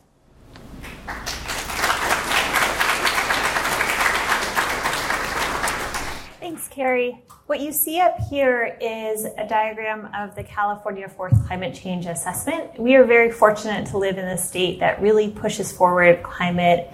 Thanks, 6.39 6.67
Carrie. 6.67 7.21
What 7.45 7.59
you 7.59 7.71
see 7.71 7.99
up 7.99 8.17
here 8.27 8.75
is 8.81 9.25
a 9.25 9.47
diagram 9.47 10.09
of 10.17 10.35
the 10.35 10.43
California 10.43 11.07
Fourth 11.07 11.45
Climate 11.45 11.75
Change 11.75 12.07
Assessment. 12.07 12.79
We 12.79 12.95
are 12.95 13.03
very 13.03 13.31
fortunate 13.31 13.85
to 13.89 13.99
live 13.99 14.17
in 14.17 14.25
a 14.25 14.37
state 14.37 14.79
that 14.79 14.99
really 14.99 15.29
pushes 15.29 15.71
forward 15.71 16.23
climate 16.23 16.91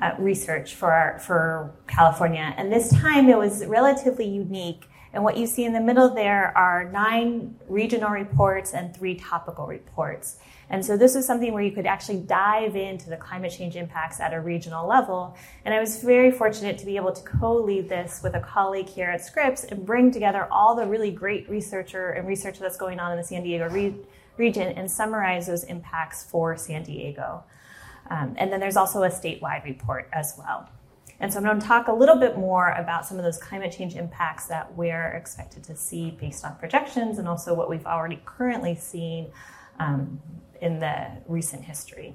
uh, 0.00 0.12
research 0.18 0.74
for, 0.74 0.92
our, 0.92 1.18
for 1.18 1.74
California. 1.86 2.54
And 2.56 2.72
this 2.72 2.90
time 2.90 3.28
it 3.28 3.38
was 3.38 3.64
relatively 3.66 4.28
unique. 4.28 4.84
And 5.12 5.24
what 5.24 5.36
you 5.36 5.46
see 5.46 5.64
in 5.64 5.72
the 5.72 5.80
middle 5.80 6.14
there 6.14 6.56
are 6.56 6.90
nine 6.90 7.56
regional 7.68 8.10
reports 8.10 8.74
and 8.74 8.94
three 8.94 9.14
topical 9.14 9.66
reports. 9.66 10.38
And 10.70 10.84
so 10.84 10.96
this 10.96 11.14
was 11.14 11.26
something 11.26 11.52
where 11.52 11.62
you 11.62 11.72
could 11.72 11.86
actually 11.86 12.18
dive 12.20 12.76
into 12.76 13.08
the 13.08 13.16
climate 13.16 13.52
change 13.52 13.74
impacts 13.74 14.20
at 14.20 14.34
a 14.34 14.40
regional 14.40 14.86
level. 14.86 15.34
And 15.64 15.72
I 15.72 15.80
was 15.80 16.02
very 16.02 16.30
fortunate 16.30 16.76
to 16.78 16.86
be 16.86 16.96
able 16.96 17.12
to 17.12 17.22
co-lead 17.22 17.88
this 17.88 18.20
with 18.22 18.34
a 18.34 18.40
colleague 18.40 18.88
here 18.88 19.08
at 19.08 19.24
Scripps 19.24 19.64
and 19.64 19.86
bring 19.86 20.10
together 20.10 20.46
all 20.50 20.74
the 20.74 20.86
really 20.86 21.10
great 21.10 21.48
researcher 21.48 22.10
and 22.10 22.28
research 22.28 22.58
that's 22.58 22.76
going 22.76 23.00
on 23.00 23.12
in 23.12 23.18
the 23.18 23.24
San 23.24 23.42
Diego 23.42 23.68
re- 23.70 23.96
region 24.36 24.68
and 24.76 24.90
summarize 24.90 25.46
those 25.46 25.64
impacts 25.64 26.24
for 26.24 26.56
San 26.56 26.82
Diego. 26.82 27.44
Um, 28.10 28.34
and 28.38 28.52
then 28.52 28.60
there's 28.60 28.76
also 28.76 29.02
a 29.02 29.08
statewide 29.08 29.64
report 29.64 30.08
as 30.12 30.34
well. 30.38 30.68
And 31.20 31.32
so 31.32 31.38
I'm 31.38 31.44
going 31.44 31.58
to 31.58 31.66
talk 31.66 31.88
a 31.88 31.92
little 31.92 32.16
bit 32.16 32.38
more 32.38 32.70
about 32.70 33.04
some 33.04 33.18
of 33.18 33.24
those 33.24 33.38
climate 33.38 33.72
change 33.72 33.96
impacts 33.96 34.46
that 34.46 34.76
we're 34.76 35.08
expected 35.08 35.64
to 35.64 35.76
see 35.76 36.12
based 36.12 36.44
on 36.44 36.54
projections 36.56 37.18
and 37.18 37.26
also 37.26 37.54
what 37.54 37.68
we've 37.68 37.86
already 37.86 38.20
currently 38.24 38.76
seen 38.76 39.32
um, 39.80 40.20
in 40.60 40.78
the 40.78 41.08
recent 41.26 41.64
history. 41.64 42.14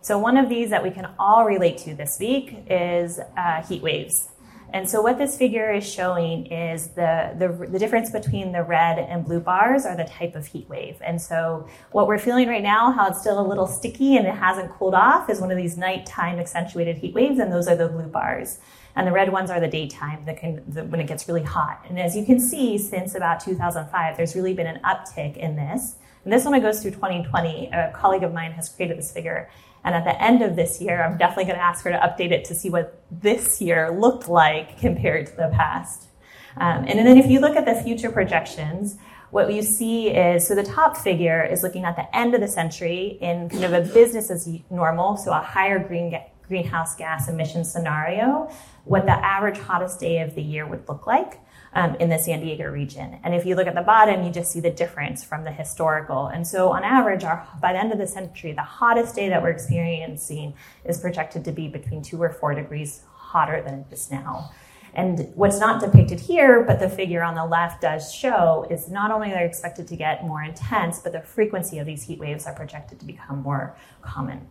So, 0.00 0.18
one 0.18 0.36
of 0.36 0.48
these 0.48 0.70
that 0.70 0.82
we 0.82 0.90
can 0.90 1.08
all 1.18 1.44
relate 1.44 1.78
to 1.78 1.94
this 1.94 2.18
week 2.18 2.64
is 2.70 3.18
uh, 3.36 3.62
heat 3.62 3.82
waves. 3.82 4.28
And 4.76 4.86
so, 4.86 5.00
what 5.00 5.16
this 5.16 5.38
figure 5.38 5.72
is 5.72 5.90
showing 5.90 6.44
is 6.52 6.88
the, 6.88 7.34
the, 7.38 7.48
the, 7.66 7.78
difference 7.78 8.10
between 8.10 8.52
the 8.52 8.62
red 8.62 8.98
and 8.98 9.24
blue 9.24 9.40
bars 9.40 9.86
are 9.86 9.96
the 9.96 10.04
type 10.04 10.36
of 10.36 10.46
heat 10.46 10.68
wave. 10.68 11.00
And 11.00 11.18
so, 11.18 11.66
what 11.92 12.06
we're 12.06 12.18
feeling 12.18 12.46
right 12.46 12.62
now, 12.62 12.92
how 12.92 13.08
it's 13.08 13.18
still 13.18 13.40
a 13.40 13.46
little 13.48 13.66
sticky 13.66 14.18
and 14.18 14.26
it 14.26 14.34
hasn't 14.34 14.70
cooled 14.72 14.92
off, 14.92 15.30
is 15.30 15.40
one 15.40 15.50
of 15.50 15.56
these 15.56 15.78
nighttime 15.78 16.38
accentuated 16.38 16.98
heat 16.98 17.14
waves, 17.14 17.38
and 17.38 17.50
those 17.50 17.68
are 17.68 17.74
the 17.74 17.88
blue 17.88 18.08
bars. 18.08 18.58
And 18.96 19.06
the 19.06 19.12
red 19.12 19.32
ones 19.32 19.50
are 19.50 19.60
the 19.60 19.66
daytime, 19.66 20.26
the, 20.26 20.62
the, 20.68 20.84
when 20.84 21.00
it 21.00 21.06
gets 21.06 21.26
really 21.26 21.42
hot. 21.42 21.82
And 21.88 21.98
as 21.98 22.14
you 22.14 22.26
can 22.26 22.38
see, 22.38 22.76
since 22.76 23.14
about 23.14 23.40
2005, 23.40 24.18
there's 24.18 24.34
really 24.34 24.52
been 24.52 24.66
an 24.66 24.82
uptick 24.84 25.38
in 25.38 25.56
this. 25.56 25.94
And 26.24 26.32
this 26.32 26.44
one 26.44 26.60
goes 26.60 26.82
through 26.82 26.90
2020. 26.90 27.70
A 27.72 27.92
colleague 27.94 28.24
of 28.24 28.34
mine 28.34 28.52
has 28.52 28.68
created 28.68 28.98
this 28.98 29.10
figure. 29.10 29.48
And 29.86 29.94
at 29.94 30.04
the 30.04 30.20
end 30.20 30.42
of 30.42 30.56
this 30.56 30.80
year, 30.80 31.02
I'm 31.02 31.16
definitely 31.16 31.44
going 31.44 31.56
to 31.56 31.64
ask 31.64 31.84
her 31.84 31.92
to 31.92 31.98
update 31.98 32.32
it 32.32 32.44
to 32.46 32.56
see 32.56 32.70
what 32.70 33.00
this 33.10 33.62
year 33.62 33.96
looked 33.96 34.28
like 34.28 34.80
compared 34.80 35.26
to 35.28 35.36
the 35.36 35.48
past. 35.54 36.08
Um, 36.56 36.84
and 36.88 36.98
then 36.98 37.16
if 37.16 37.26
you 37.26 37.38
look 37.38 37.54
at 37.54 37.66
the 37.66 37.74
future 37.76 38.10
projections, 38.10 38.96
what 39.30 39.52
you 39.52 39.62
see 39.62 40.08
is 40.08 40.44
so 40.44 40.56
the 40.56 40.64
top 40.64 40.96
figure 40.96 41.44
is 41.44 41.62
looking 41.62 41.84
at 41.84 41.94
the 41.94 42.16
end 42.16 42.34
of 42.34 42.40
the 42.40 42.48
century 42.48 43.16
in 43.20 43.48
kind 43.48 43.62
of 43.62 43.72
a 43.72 43.82
business 43.82 44.28
as 44.28 44.48
normal, 44.70 45.16
so 45.16 45.32
a 45.32 45.40
higher 45.40 45.78
green 45.78 46.18
greenhouse 46.48 46.96
gas 46.96 47.28
emission 47.28 47.64
scenario, 47.64 48.50
what 48.84 49.04
the 49.04 49.12
average 49.12 49.58
hottest 49.58 50.00
day 50.00 50.20
of 50.20 50.34
the 50.34 50.42
year 50.42 50.66
would 50.66 50.88
look 50.88 51.06
like 51.06 51.40
um, 51.76 51.94
in 51.96 52.08
the 52.08 52.18
San 52.18 52.40
Diego 52.40 52.64
region. 52.70 53.20
And 53.22 53.34
if 53.34 53.44
you 53.44 53.54
look 53.54 53.66
at 53.66 53.74
the 53.74 53.82
bottom, 53.82 54.24
you 54.24 54.32
just 54.32 54.50
see 54.50 54.60
the 54.60 54.70
difference 54.70 55.22
from 55.22 55.44
the 55.44 55.52
historical. 55.52 56.26
And 56.26 56.46
so, 56.46 56.70
on 56.70 56.82
average, 56.82 57.22
our, 57.22 57.46
by 57.60 57.74
the 57.74 57.78
end 57.78 57.92
of 57.92 57.98
the 57.98 58.06
century, 58.06 58.52
the 58.52 58.62
hottest 58.62 59.14
day 59.14 59.28
that 59.28 59.42
we're 59.42 59.50
experiencing 59.50 60.54
is 60.86 60.98
projected 60.98 61.44
to 61.44 61.52
be 61.52 61.68
between 61.68 62.02
two 62.02 62.20
or 62.20 62.30
four 62.30 62.54
degrees 62.54 63.02
hotter 63.12 63.62
than 63.62 63.80
it 63.80 63.92
is 63.92 64.10
now. 64.10 64.50
And 64.94 65.30
what's 65.34 65.60
not 65.60 65.82
depicted 65.82 66.18
here, 66.18 66.64
but 66.64 66.80
the 66.80 66.88
figure 66.88 67.22
on 67.22 67.34
the 67.34 67.44
left 67.44 67.82
does 67.82 68.10
show, 68.10 68.66
is 68.70 68.88
not 68.88 69.10
only 69.10 69.30
are 69.30 69.34
they 69.34 69.44
expected 69.44 69.86
to 69.88 69.96
get 69.96 70.24
more 70.24 70.42
intense, 70.42 71.00
but 71.00 71.12
the 71.12 71.20
frequency 71.20 71.78
of 71.78 71.84
these 71.84 72.04
heat 72.04 72.18
waves 72.18 72.46
are 72.46 72.54
projected 72.54 72.98
to 73.00 73.04
become 73.04 73.42
more 73.42 73.76
common. 74.00 74.48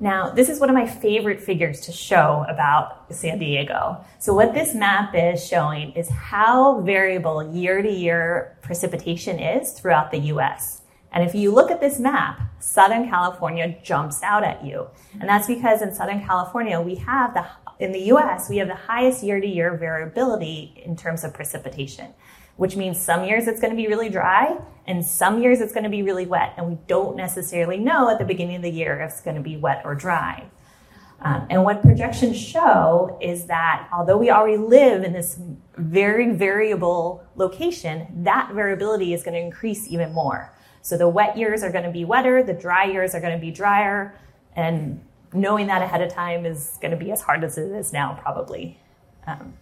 Now, 0.00 0.30
this 0.30 0.48
is 0.48 0.60
one 0.60 0.70
of 0.70 0.74
my 0.74 0.86
favorite 0.86 1.40
figures 1.40 1.80
to 1.82 1.92
show 1.92 2.44
about 2.48 3.12
San 3.12 3.40
Diego. 3.40 4.04
So, 4.20 4.32
what 4.32 4.54
this 4.54 4.72
map 4.72 5.12
is 5.14 5.44
showing 5.44 5.90
is 5.92 6.08
how 6.08 6.80
variable 6.82 7.52
year 7.52 7.82
to 7.82 7.90
year 7.90 8.56
precipitation 8.62 9.40
is 9.40 9.72
throughout 9.72 10.12
the 10.12 10.18
US. 10.32 10.82
And 11.10 11.24
if 11.24 11.34
you 11.34 11.50
look 11.50 11.72
at 11.72 11.80
this 11.80 11.98
map, 11.98 12.40
Southern 12.60 13.08
California 13.08 13.76
jumps 13.82 14.22
out 14.22 14.44
at 14.44 14.64
you. 14.64 14.86
And 15.14 15.28
that's 15.28 15.48
because 15.48 15.82
in 15.82 15.92
Southern 15.92 16.24
California, 16.24 16.80
we 16.80 16.94
have 16.96 17.34
the, 17.34 17.46
in 17.80 17.90
the 17.90 18.12
US, 18.12 18.48
we 18.48 18.58
have 18.58 18.68
the 18.68 18.74
highest 18.74 19.24
year 19.24 19.40
to 19.40 19.46
year 19.46 19.76
variability 19.76 20.80
in 20.84 20.96
terms 20.96 21.24
of 21.24 21.34
precipitation 21.34 22.14
which 22.58 22.74
means 22.74 23.00
some 23.00 23.24
years 23.24 23.46
it's 23.46 23.60
going 23.60 23.70
to 23.70 23.76
be 23.76 23.86
really 23.86 24.10
dry 24.10 24.58
and 24.88 25.04
some 25.04 25.40
years 25.40 25.60
it's 25.60 25.72
going 25.72 25.84
to 25.84 25.90
be 25.90 26.02
really 26.02 26.26
wet. 26.26 26.54
And 26.56 26.66
we 26.66 26.78
don't 26.88 27.16
necessarily 27.16 27.78
know 27.78 28.10
at 28.10 28.18
the 28.18 28.24
beginning 28.24 28.56
of 28.56 28.62
the 28.62 28.70
year 28.70 29.00
if 29.00 29.12
it's 29.12 29.20
going 29.20 29.36
to 29.36 29.42
be 29.42 29.56
wet 29.56 29.82
or 29.84 29.94
dry. 29.94 30.50
Um, 31.20 31.46
and 31.50 31.62
what 31.62 31.82
projections 31.82 32.36
show 32.36 33.16
is 33.20 33.46
that 33.46 33.88
although 33.92 34.16
we 34.16 34.30
already 34.30 34.56
live 34.56 35.04
in 35.04 35.12
this 35.12 35.38
very 35.76 36.32
variable 36.32 37.24
location, 37.36 38.06
that 38.24 38.52
variability 38.52 39.14
is 39.14 39.22
going 39.22 39.34
to 39.34 39.40
increase 39.40 39.86
even 39.86 40.12
more. 40.12 40.52
So 40.82 40.98
the 40.98 41.08
wet 41.08 41.36
years 41.36 41.62
are 41.62 41.70
going 41.70 41.84
to 41.84 41.92
be 41.92 42.04
wetter, 42.04 42.42
the 42.42 42.54
dry 42.54 42.84
years 42.84 43.14
are 43.14 43.20
going 43.20 43.38
to 43.38 43.40
be 43.40 43.52
drier, 43.52 44.18
and 44.56 45.00
knowing 45.32 45.68
that 45.68 45.82
ahead 45.82 46.02
of 46.02 46.12
time 46.12 46.44
is 46.44 46.76
going 46.80 46.90
to 46.92 46.96
be 46.96 47.12
as 47.12 47.20
hard 47.20 47.44
as 47.44 47.56
it 47.56 47.70
is 47.70 47.92
now, 47.92 48.18
probably. 48.20 48.80
Um, 49.28 49.54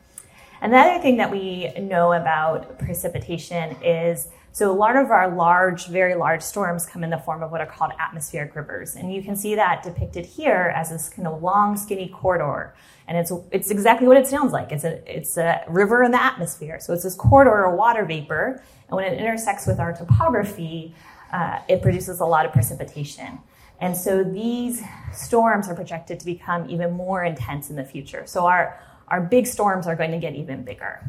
Another 0.61 1.01
thing 1.03 1.17
that 1.19 1.31
we 1.31 1.71
know 1.79 2.13
about 2.13 2.79
precipitation 2.79 3.77
is 3.83 4.29
so 4.53 4.71
a 4.71 4.73
lot 4.73 4.97
of 4.97 5.11
our 5.11 5.29
large, 5.37 5.87
very 5.89 6.15
large 6.15 6.41
storms 6.41 6.87
come 6.87 7.05
in 7.05 7.11
the 7.11 7.19
form 7.19 7.43
of 7.43 7.51
what 7.51 7.61
are 7.61 7.67
called 7.67 7.93
atmospheric 7.99 8.57
rivers. 8.57 8.97
And 8.97 9.13
you 9.13 9.23
can 9.23 9.37
see 9.37 9.55
that 9.55 9.83
depicted 9.83 10.25
here 10.25 10.73
as 10.75 10.89
this 10.89 11.11
kind 11.11 11.29
of 11.29 11.43
long, 11.43 11.77
skinny 11.77 12.09
corridor. 12.09 12.75
And 13.07 13.19
it's, 13.19 13.31
it's 13.53 13.71
exactly 13.71 14.09
what 14.09 14.17
it 14.17 14.27
sounds 14.27 14.55
like. 14.55 14.73
It's 14.73 14.85
a, 14.85 15.15
it's 15.15 15.37
a 15.37 15.63
river 15.69 16.03
in 16.03 16.11
the 16.11 16.23
atmosphere. 16.23 16.81
So 16.81 16.95
it's 16.95 17.03
this 17.03 17.15
corridor 17.15 17.67
of 17.67 17.77
water 17.77 18.07
vapor. 18.07 18.63
And 18.89 18.97
when 18.97 19.05
it 19.05 19.21
intersects 19.21 19.67
with 19.67 19.79
our 19.79 19.93
topography, 19.93 20.95
uh, 21.33 21.59
it 21.69 21.83
produces 21.83 22.21
a 22.21 22.25
lot 22.25 22.47
of 22.47 22.53
precipitation. 22.53 23.39
And 23.83 23.95
so 23.95 24.25
these 24.25 24.83
storms 25.13 25.69
are 25.69 25.75
projected 25.75 26.19
to 26.21 26.25
become 26.25 26.71
even 26.71 26.93
more 26.93 27.25
intense 27.25 27.69
in 27.69 27.77
the 27.77 27.85
future. 27.85 28.23
So 28.25 28.47
our, 28.47 28.81
our 29.09 29.21
big 29.21 29.47
storms 29.47 29.87
are 29.87 29.97
going 29.97 30.11
to 30.11 30.19
get 30.19 30.35
even 30.35 30.65
bigger. 30.65 31.05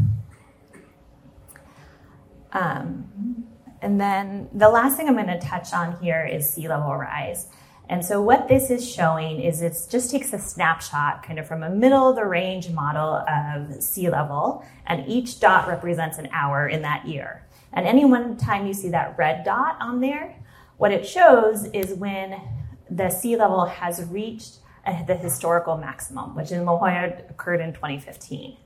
Um, 2.52 3.48
and 3.82 4.00
then 4.00 4.50
the 4.54 4.70
last 4.70 4.98
thing 4.98 5.08
I'm 5.08 5.16
going 5.16 5.28
to 5.28 5.40
touch 5.40 5.74
on 5.74 6.00
here 6.02 6.26
is 6.26 6.50
sea 6.50 6.68
level 6.68 6.96
rise. 6.96 7.48
And 7.90 8.04
so 8.04 8.22
what 8.22 8.48
this 8.48 8.70
is 8.70 8.88
showing 8.88 9.40
is 9.40 9.62
it 9.62 9.78
just 9.90 10.12
takes 10.12 10.34
a 10.34 10.40
snapshot 10.40 11.24
kind 11.24 11.40
of 11.40 11.48
from 11.48 11.64
a 11.64 11.70
middle 11.70 12.10
of 12.10 12.16
the 12.16 12.26
range 12.26 12.70
model 12.70 13.24
of 13.30 13.82
sea 13.82 14.10
level, 14.10 14.66
and 14.86 15.08
each 15.08 15.40
dot 15.40 15.68
represents 15.68 16.18
an 16.18 16.28
hour 16.34 16.68
in 16.68 16.82
that 16.82 17.08
year. 17.08 17.48
And 17.72 17.88
any 17.88 18.04
one 18.04 18.36
time 18.38 18.68
you 18.68 18.74
see 18.74 18.90
that 18.90 19.18
red 19.18 19.46
dot 19.46 19.78
on 19.80 20.02
there, 20.02 20.36
what 20.78 20.92
it 20.92 21.08
shows 21.08 21.66
is 21.68 21.94
when 21.94 22.42
the 22.90 23.10
sea 23.10 23.36
level 23.38 23.66
has 23.66 24.04
reached 24.06 24.58
the 25.06 25.16
historical 25.16 25.78
maximum, 25.78 26.36
which 26.36 26.52
in 26.52 26.66
La 26.66 26.78
Jolla 26.78 27.22
occurred 27.30 27.62
in 27.62 27.74
2015. 27.74 28.58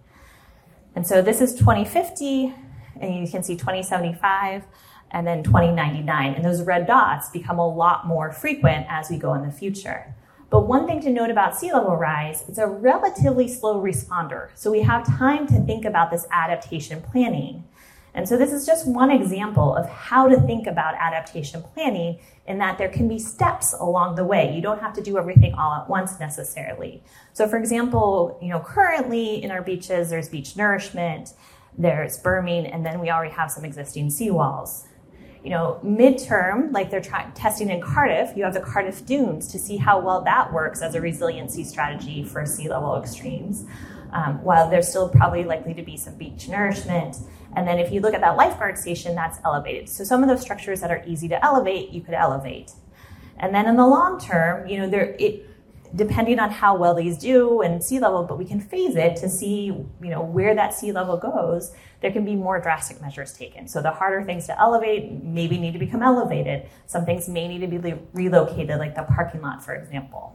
And 0.96 1.08
so 1.08 1.22
this 1.22 1.42
is 1.42 1.54
2050, 1.56 2.54
and 3.00 3.16
you 3.16 3.32
can 3.32 3.44
see 3.44 3.56
2075 3.56 4.64
and 5.12 5.28
then 5.28 5.44
2099. 5.44 6.34
And 6.34 6.46
those 6.46 6.62
red 6.62 6.88
dots 6.88 7.30
become 7.30 7.60
a 7.60 7.68
lot 7.68 8.08
more 8.08 8.32
frequent 8.32 8.86
as 8.90 9.10
we 9.10 9.18
go 9.18 9.34
in 9.34 9.44
the 9.44 9.52
future. 9.52 10.16
But 10.50 10.68
one 10.68 10.86
thing 10.86 11.00
to 11.02 11.10
note 11.10 11.30
about 11.30 11.58
sea 11.58 11.72
level 11.72 11.96
rise, 11.96 12.44
it's 12.48 12.58
a 12.58 12.68
relatively 12.68 13.48
slow 13.48 13.82
responder. 13.82 14.50
So 14.54 14.70
we 14.70 14.82
have 14.82 15.06
time 15.06 15.48
to 15.48 15.62
think 15.62 15.86
about 15.86 16.12
this 16.12 16.28
adaptation 16.30 17.02
planning. 17.02 17.64
And 18.14 18.28
so 18.28 18.38
this 18.38 18.52
is 18.52 18.66
just 18.66 18.88
one 18.88 19.10
example 19.10 19.76
of 19.76 19.88
how 19.88 20.28
to 20.28 20.40
think 20.42 20.68
about 20.68 20.96
adaptation 20.96 21.62
planning 21.62 22.20
in 22.46 22.58
that 22.58 22.78
there 22.78 22.90
can 22.90 23.08
be 23.08 23.18
steps 23.18 23.74
along 23.74 24.16
the 24.16 24.26
way. 24.26 24.54
You 24.54 24.62
don't 24.62 24.82
have 24.82 24.94
to 24.94 25.02
do 25.02 25.18
everything 25.18 25.54
all 25.54 25.74
at 25.74 25.90
once 25.90 26.20
necessarily. 26.20 27.04
So 27.34 27.48
for 27.48 27.58
example, 27.58 28.38
you 28.42 28.50
know, 28.50 28.60
currently 28.60 29.42
in 29.42 29.52
our 29.52 29.62
beaches, 29.62 30.10
there's 30.10 30.28
beach 30.28 30.58
nourishment, 30.58 31.34
there's 31.78 32.18
berming, 32.18 32.66
and 32.66 32.86
then 32.86 33.00
we 33.00 33.10
already 33.10 33.34
have 33.34 33.50
some 33.50 33.64
existing 33.64 34.10
seawalls. 34.10 34.88
You 35.44 35.50
know, 35.50 35.80
midterm, 35.84 36.72
like 36.72 36.92
they're 36.92 37.02
testing 37.02 37.70
in 37.70 37.82
Cardiff, 37.82 38.36
you 38.36 38.44
have 38.44 38.54
the 38.54 38.60
Cardiff 38.60 39.06
Dunes 39.06 39.48
to 39.48 39.58
see 39.58 39.78
how 39.78 40.00
well 40.00 40.22
that 40.22 40.54
works 40.54 40.82
as 40.82 40.94
a 40.94 41.02
resiliency 41.02 41.64
strategy 41.64 42.24
for 42.24 42.46
sea 42.46 42.70
level 42.70 43.02
extremes. 43.02 43.66
Um, 44.14 44.44
while 44.44 44.70
there's 44.70 44.90
still 44.90 45.08
probably 45.08 45.46
likely 45.46 45.74
to 45.74 45.84
be 45.84 45.96
some 45.96 46.16
beach 46.16 46.50
nourishment 46.50 47.16
and 47.56 47.68
then 47.68 47.80
if 47.80 47.92
you 47.92 48.00
look 48.00 48.14
at 48.14 48.22
that 48.22 48.38
lifeguard 48.38 48.78
station, 48.78 49.16
that's 49.16 49.40
elevated. 49.44 49.90
So 49.90 50.04
some 50.04 50.24
of 50.24 50.30
those 50.30 50.42
structures 50.42 50.82
that 50.82 50.92
are 50.92 51.04
easy 51.06 51.28
to 51.30 51.44
elevate, 51.44 51.90
you 51.90 52.02
could 52.02 52.14
elevate. 52.14 52.72
And 53.38 53.54
then 53.54 53.68
in 53.68 53.76
the 53.76 53.86
long 53.86 54.20
term, 54.20 54.68
you 54.68 54.78
know, 54.78 54.90
there 54.90 55.16
it 55.20 55.48
depending 55.94 56.40
on 56.40 56.50
how 56.50 56.74
well 56.74 56.96
these 56.96 57.18
do 57.18 57.60
and 57.60 57.84
sea 57.84 58.00
level, 58.00 58.24
but 58.24 58.38
we 58.38 58.46
can 58.46 58.62
phase 58.62 58.96
it 58.96 59.18
to 59.18 59.28
see, 59.28 59.66
you 59.66 59.88
know, 60.02 60.22
where 60.22 60.56
that 60.56 60.74
sea 60.74 60.94
level 60.94 61.18
goes. 61.18 61.74
There 62.00 62.14
can 62.14 62.24
be 62.24 62.34
more 62.34 62.62
drastic 62.62 63.02
measures 63.02 63.34
taken. 63.34 63.68
So 63.68 63.82
the 63.82 63.92
harder 63.92 64.24
things 64.24 64.48
to 64.48 64.58
elevate 64.58 65.12
maybe 65.12 65.58
need 65.58 65.74
to 65.74 65.80
become 65.80 66.02
elevated. 66.02 66.70
Some 66.86 67.04
things 67.04 67.28
may 67.28 67.50
need 67.50 67.60
to 67.60 67.68
be 67.68 67.94
relocated, 68.14 68.80
like 68.80 68.96
the 68.96 69.04
parking 69.04 69.42
lot, 69.42 69.66
for 69.66 69.76
example. 69.76 70.34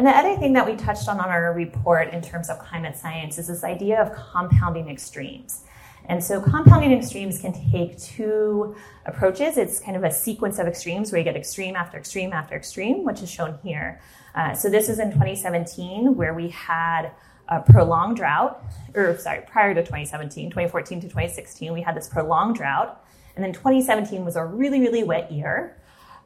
And 0.00 0.06
the 0.06 0.16
other 0.16 0.34
thing 0.34 0.54
that 0.54 0.64
we 0.64 0.76
touched 0.76 1.10
on 1.10 1.20
on 1.20 1.28
our 1.28 1.52
report 1.52 2.14
in 2.14 2.22
terms 2.22 2.48
of 2.48 2.58
climate 2.58 2.96
science 2.96 3.36
is 3.36 3.48
this 3.48 3.62
idea 3.62 4.00
of 4.00 4.10
compounding 4.14 4.88
extremes. 4.88 5.64
And 6.06 6.24
so 6.24 6.40
compounding 6.40 6.90
extremes 6.90 7.38
can 7.38 7.52
take 7.70 8.00
two 8.00 8.74
approaches. 9.04 9.58
It's 9.58 9.78
kind 9.78 9.98
of 9.98 10.04
a 10.04 10.10
sequence 10.10 10.58
of 10.58 10.66
extremes 10.66 11.12
where 11.12 11.18
you 11.18 11.24
get 11.24 11.36
extreme 11.36 11.76
after 11.76 11.98
extreme 11.98 12.32
after 12.32 12.54
extreme, 12.54 13.04
which 13.04 13.20
is 13.20 13.30
shown 13.30 13.58
here. 13.62 14.00
Uh, 14.34 14.54
so 14.54 14.70
this 14.70 14.88
is 14.88 15.00
in 15.00 15.10
2017 15.10 16.16
where 16.16 16.32
we 16.32 16.48
had 16.48 17.10
a 17.48 17.60
prolonged 17.60 18.16
drought, 18.16 18.64
or 18.94 19.18
sorry, 19.18 19.42
prior 19.48 19.74
to 19.74 19.82
2017, 19.82 20.48
2014 20.48 21.00
to 21.02 21.08
2016, 21.08 21.74
we 21.74 21.82
had 21.82 21.94
this 21.94 22.08
prolonged 22.08 22.56
drought. 22.56 23.04
And 23.36 23.44
then 23.44 23.52
2017 23.52 24.24
was 24.24 24.36
a 24.36 24.46
really, 24.46 24.80
really 24.80 25.02
wet 25.02 25.30
year. 25.30 25.76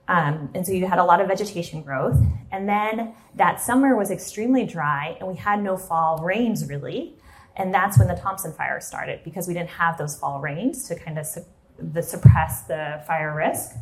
Um, 0.06 0.50
and 0.54 0.66
so 0.66 0.72
you 0.72 0.86
had 0.86 0.98
a 0.98 1.04
lot 1.04 1.20
of 1.20 1.28
vegetation 1.28 1.82
growth. 1.82 2.18
And 2.52 2.68
then 2.68 3.14
that 3.36 3.60
summer 3.60 3.96
was 3.96 4.10
extremely 4.10 4.64
dry, 4.64 5.16
and 5.18 5.28
we 5.28 5.36
had 5.36 5.62
no 5.62 5.76
fall 5.76 6.18
rains 6.22 6.68
really. 6.68 7.16
And 7.56 7.72
that's 7.72 7.98
when 7.98 8.08
the 8.08 8.16
Thompson 8.16 8.52
fire 8.52 8.80
started 8.80 9.20
because 9.24 9.46
we 9.46 9.54
didn't 9.54 9.70
have 9.70 9.96
those 9.96 10.16
fall 10.16 10.40
rains 10.40 10.88
to 10.88 10.98
kind 10.98 11.18
of 11.18 11.26
su- 11.26 11.44
the, 11.78 12.02
suppress 12.02 12.62
the 12.62 13.02
fire 13.06 13.34
risk. 13.34 13.72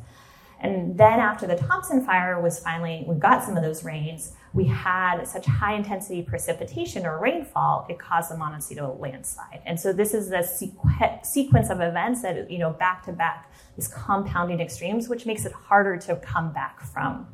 And 0.61 0.97
then 0.97 1.19
after 1.19 1.47
the 1.47 1.57
Thompson 1.57 2.05
fire 2.05 2.41
was 2.41 2.61
finally, 2.61 3.05
we 3.07 3.17
got 3.17 3.43
some 3.43 3.57
of 3.57 3.63
those 3.63 3.83
rains, 3.83 4.33
we 4.55 4.65
had 4.65 5.25
such 5.25 5.47
high 5.47 5.75
intensity 5.75 6.23
precipitation 6.23 7.07
or 7.07 7.19
rainfall, 7.19 7.87
it 7.89 7.99
caused 7.99 8.31
the 8.31 8.37
Montecito 8.37 8.97
landslide. 9.01 9.63
And 9.65 9.81
so 9.81 9.93
this 9.93 10.13
is 10.13 10.29
the 10.29 10.39
sequ- 10.39 11.25
sequence 11.25 11.71
of 11.71 11.81
events 11.81 12.23
that, 12.23 12.51
you 12.51 12.59
know, 12.59 12.71
back 12.71 13.05
to 13.07 13.13
back 13.13 13.51
these 13.77 13.89
compounding 13.89 14.61
extremes, 14.61 15.09
which 15.09 15.25
makes 15.25 15.47
it 15.47 15.53
harder 15.53 15.97
to 15.97 16.17
come 16.17 16.53
back 16.53 16.83
from. 16.83 17.27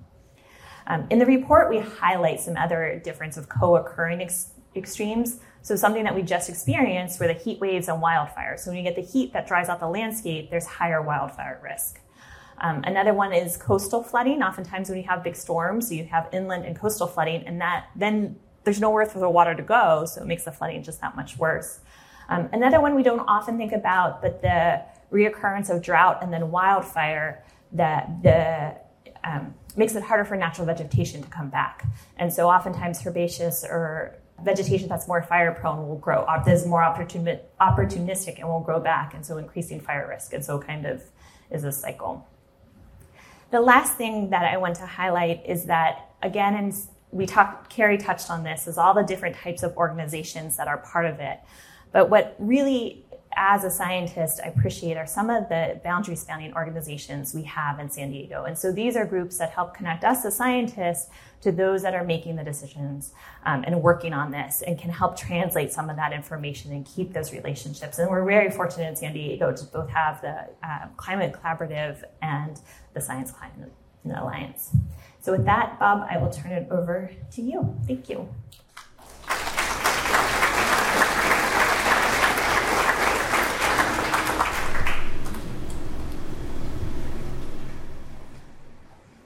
Um, 0.86 1.06
in 1.10 1.18
the 1.18 1.26
report, 1.26 1.68
we 1.68 1.78
highlight 1.80 2.40
some 2.40 2.56
other 2.56 3.00
difference 3.04 3.36
of 3.36 3.48
co-occurring 3.48 4.22
ex- 4.22 4.52
extremes. 4.76 5.40
So 5.62 5.74
something 5.76 6.04
that 6.04 6.14
we 6.14 6.22
just 6.22 6.48
experienced 6.48 7.20
were 7.20 7.26
the 7.26 7.34
heat 7.34 7.60
waves 7.60 7.88
and 7.88 8.02
wildfires. 8.02 8.60
So 8.60 8.70
when 8.70 8.78
you 8.78 8.84
get 8.84 8.94
the 8.94 9.02
heat 9.02 9.32
that 9.32 9.46
dries 9.46 9.68
out 9.68 9.80
the 9.80 9.88
landscape, 9.88 10.50
there's 10.50 10.66
higher 10.66 11.02
wildfire 11.02 11.60
risk. 11.62 12.00
Um, 12.60 12.82
another 12.84 13.14
one 13.14 13.32
is 13.32 13.56
coastal 13.56 14.02
flooding. 14.02 14.42
Oftentimes, 14.42 14.88
when 14.88 14.98
you 14.98 15.04
have 15.04 15.22
big 15.22 15.36
storms, 15.36 15.92
you 15.92 16.04
have 16.04 16.28
inland 16.32 16.64
and 16.64 16.78
coastal 16.78 17.06
flooding, 17.06 17.46
and 17.46 17.60
that 17.60 17.86
then 17.94 18.36
there's 18.64 18.80
nowhere 18.80 19.06
for 19.06 19.18
the 19.18 19.30
water 19.30 19.54
to 19.54 19.62
go, 19.62 20.04
so 20.04 20.22
it 20.22 20.26
makes 20.26 20.44
the 20.44 20.52
flooding 20.52 20.82
just 20.82 21.00
that 21.00 21.16
much 21.16 21.38
worse. 21.38 21.80
Um, 22.28 22.48
another 22.52 22.80
one 22.80 22.94
we 22.94 23.02
don't 23.02 23.20
often 23.20 23.56
think 23.56 23.72
about, 23.72 24.20
but 24.20 24.42
the 24.42 24.82
reoccurrence 25.10 25.70
of 25.70 25.82
drought 25.82 26.18
and 26.22 26.32
then 26.32 26.50
wildfire 26.50 27.42
that 27.72 28.22
the 28.22 28.74
um, 29.24 29.54
makes 29.76 29.94
it 29.94 30.02
harder 30.02 30.24
for 30.24 30.36
natural 30.36 30.66
vegetation 30.66 31.22
to 31.22 31.28
come 31.28 31.48
back. 31.48 31.86
And 32.16 32.32
so 32.32 32.48
oftentimes 32.48 33.04
herbaceous 33.06 33.64
or 33.64 34.16
vegetation 34.44 34.88
that's 34.88 35.08
more 35.08 35.22
fire 35.22 35.52
prone 35.52 35.88
will 35.88 35.96
grow, 35.96 36.26
is 36.46 36.66
more 36.66 36.82
opportunistic 36.82 38.38
and 38.38 38.48
will 38.48 38.60
grow 38.60 38.80
back, 38.80 39.14
and 39.14 39.24
so 39.24 39.38
increasing 39.38 39.80
fire 39.80 40.06
risk. 40.08 40.32
And 40.32 40.44
so 40.44 40.58
kind 40.58 40.86
of 40.86 41.02
is 41.50 41.64
a 41.64 41.72
cycle. 41.72 42.26
The 43.50 43.60
last 43.60 43.94
thing 43.94 44.30
that 44.30 44.44
I 44.44 44.56
want 44.58 44.76
to 44.76 44.86
highlight 44.86 45.44
is 45.46 45.64
that 45.64 46.10
again 46.22 46.54
and 46.54 46.74
we 47.10 47.24
talked, 47.24 47.70
Carrie 47.70 47.96
touched 47.96 48.30
on 48.30 48.42
this, 48.42 48.66
is 48.66 48.76
all 48.76 48.92
the 48.92 49.02
different 49.02 49.36
types 49.36 49.62
of 49.62 49.76
organizations 49.76 50.56
that 50.58 50.68
are 50.68 50.78
part 50.78 51.06
of 51.06 51.20
it. 51.20 51.40
But 51.92 52.10
what 52.10 52.36
really 52.38 53.06
as 53.36 53.64
a 53.64 53.70
scientist, 53.70 54.40
I 54.44 54.48
appreciate 54.48 54.96
are 54.96 55.06
some 55.06 55.30
of 55.30 55.48
the 55.48 55.80
boundary 55.84 56.16
spanning 56.16 56.54
organizations 56.54 57.34
we 57.34 57.42
have 57.44 57.78
in 57.78 57.90
San 57.90 58.10
Diego. 58.10 58.44
And 58.44 58.58
so 58.58 58.72
these 58.72 58.96
are 58.96 59.04
groups 59.04 59.38
that 59.38 59.50
help 59.50 59.74
connect 59.74 60.04
us 60.04 60.24
as 60.24 60.36
scientists 60.36 61.10
to 61.42 61.52
those 61.52 61.82
that 61.82 61.94
are 61.94 62.04
making 62.04 62.36
the 62.36 62.44
decisions 62.44 63.12
um, 63.44 63.64
and 63.66 63.82
working 63.82 64.12
on 64.12 64.30
this 64.30 64.62
and 64.62 64.78
can 64.78 64.90
help 64.90 65.16
translate 65.16 65.72
some 65.72 65.88
of 65.88 65.96
that 65.96 66.12
information 66.12 66.72
and 66.72 66.84
keep 66.84 67.12
those 67.12 67.32
relationships. 67.32 67.98
And 67.98 68.10
we're 68.10 68.24
very 68.24 68.50
fortunate 68.50 68.88
in 68.88 68.96
San 68.96 69.12
Diego 69.12 69.52
to 69.52 69.64
both 69.66 69.88
have 69.90 70.20
the 70.20 70.48
uh, 70.62 70.88
Climate 70.96 71.32
Collaborative 71.32 72.02
and 72.22 72.60
the 72.94 73.00
Science 73.00 73.30
Climate 73.30 73.72
Alliance. 74.04 74.70
So 75.20 75.32
with 75.32 75.44
that, 75.44 75.78
Bob, 75.78 76.06
I 76.10 76.18
will 76.18 76.30
turn 76.30 76.52
it 76.52 76.68
over 76.70 77.10
to 77.32 77.42
you. 77.42 77.76
Thank 77.86 78.08
you. 78.08 78.28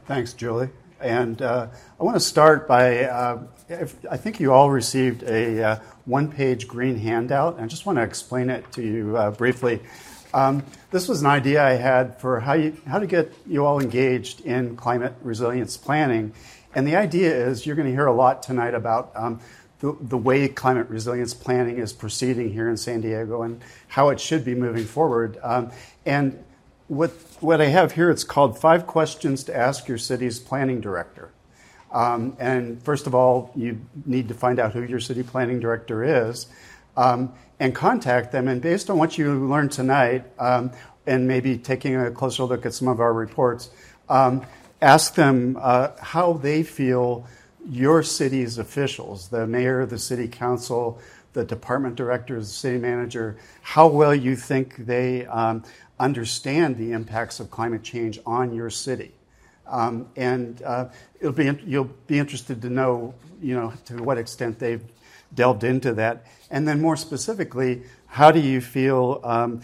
Thanks, 0.06 0.32
Julie. 0.32 0.68
And 1.00 1.40
uh, 1.42 1.68
I 1.98 2.04
want 2.04 2.16
to 2.16 2.20
start 2.20 2.68
by 2.68 3.04
uh, 3.04 3.42
I 4.10 4.16
think 4.16 4.40
you 4.40 4.52
all 4.52 4.70
received 4.70 5.22
a 5.22 5.62
uh, 5.62 5.78
one 6.04 6.30
page 6.30 6.68
green 6.68 6.96
handout. 6.96 7.60
I 7.60 7.66
just 7.66 7.86
want 7.86 7.98
to 7.98 8.02
explain 8.02 8.50
it 8.50 8.70
to 8.72 8.82
you 8.82 9.16
uh, 9.16 9.30
briefly. 9.30 9.80
Um, 10.34 10.64
this 10.90 11.08
was 11.08 11.20
an 11.20 11.26
idea 11.26 11.62
I 11.62 11.72
had 11.72 12.20
for 12.20 12.40
how, 12.40 12.54
you, 12.54 12.76
how 12.86 12.98
to 12.98 13.06
get 13.06 13.32
you 13.46 13.64
all 13.64 13.80
engaged 13.80 14.40
in 14.40 14.76
climate 14.76 15.14
resilience 15.22 15.76
planning. 15.76 16.32
And 16.74 16.86
the 16.86 16.96
idea 16.96 17.34
is 17.46 17.66
you're 17.66 17.76
going 17.76 17.88
to 17.88 17.94
hear 17.94 18.06
a 18.06 18.14
lot 18.14 18.42
tonight 18.42 18.74
about 18.74 19.12
um, 19.14 19.40
the, 19.80 19.96
the 20.00 20.16
way 20.16 20.48
climate 20.48 20.88
resilience 20.88 21.34
planning 21.34 21.78
is 21.78 21.92
proceeding 21.92 22.52
here 22.52 22.68
in 22.68 22.76
San 22.76 23.00
Diego 23.00 23.42
and 23.42 23.60
how 23.88 24.08
it 24.08 24.20
should 24.20 24.44
be 24.44 24.54
moving 24.54 24.84
forward. 24.84 25.38
Um, 25.42 25.70
and 26.06 26.42
what, 26.88 27.12
what 27.42 27.60
I 27.60 27.66
have 27.66 27.92
here, 27.92 28.08
it's 28.08 28.24
called 28.24 28.56
Five 28.56 28.86
Questions 28.86 29.42
to 29.44 29.56
Ask 29.56 29.88
Your 29.88 29.98
City's 29.98 30.38
Planning 30.38 30.80
Director. 30.80 31.32
Um, 31.90 32.36
and 32.38 32.82
first 32.82 33.06
of 33.06 33.14
all, 33.14 33.50
you 33.56 33.80
need 34.06 34.28
to 34.28 34.34
find 34.34 34.58
out 34.58 34.72
who 34.72 34.82
your 34.82 35.00
city 35.00 35.22
planning 35.22 35.60
director 35.60 36.28
is 36.28 36.46
um, 36.96 37.34
and 37.60 37.74
contact 37.74 38.32
them. 38.32 38.48
And 38.48 38.62
based 38.62 38.88
on 38.88 38.96
what 38.96 39.18
you 39.18 39.46
learned 39.46 39.72
tonight, 39.72 40.24
um, 40.38 40.72
and 41.06 41.26
maybe 41.26 41.58
taking 41.58 41.96
a 41.96 42.10
closer 42.10 42.44
look 42.44 42.64
at 42.64 42.72
some 42.74 42.88
of 42.88 43.00
our 43.00 43.12
reports, 43.12 43.70
um, 44.08 44.46
ask 44.80 45.14
them 45.16 45.58
uh, 45.60 45.88
how 46.00 46.34
they 46.34 46.62
feel 46.62 47.26
your 47.68 48.02
city's 48.02 48.56
officials, 48.56 49.28
the 49.28 49.46
mayor, 49.46 49.84
the 49.84 49.98
city 49.98 50.28
council, 50.28 51.00
the 51.32 51.44
department 51.44 51.96
directors, 51.96 52.48
the 52.48 52.54
city 52.54 52.78
manager, 52.78 53.36
how 53.62 53.88
well 53.88 54.14
you 54.14 54.36
think 54.36 54.76
they 54.76 55.26
um, 55.26 55.64
understand 56.02 56.76
the 56.76 56.92
impacts 56.92 57.40
of 57.40 57.50
climate 57.50 57.82
change 57.82 58.18
on 58.26 58.52
your 58.52 58.70
city. 58.70 59.12
Um, 59.66 60.08
and 60.16 60.60
uh, 60.62 60.88
it'll 61.20 61.32
be, 61.32 61.50
you'll 61.64 61.90
be 62.06 62.18
interested 62.18 62.60
to 62.62 62.68
know, 62.68 63.14
you 63.40 63.54
know, 63.54 63.72
to 63.86 64.02
what 64.02 64.18
extent 64.18 64.58
they've 64.58 64.82
delved 65.34 65.64
into 65.64 65.94
that. 65.94 66.26
And 66.50 66.66
then 66.66 66.80
more 66.80 66.96
specifically, 66.96 67.82
how 68.06 68.32
do 68.32 68.40
you 68.40 68.60
feel, 68.60 69.20
um, 69.22 69.62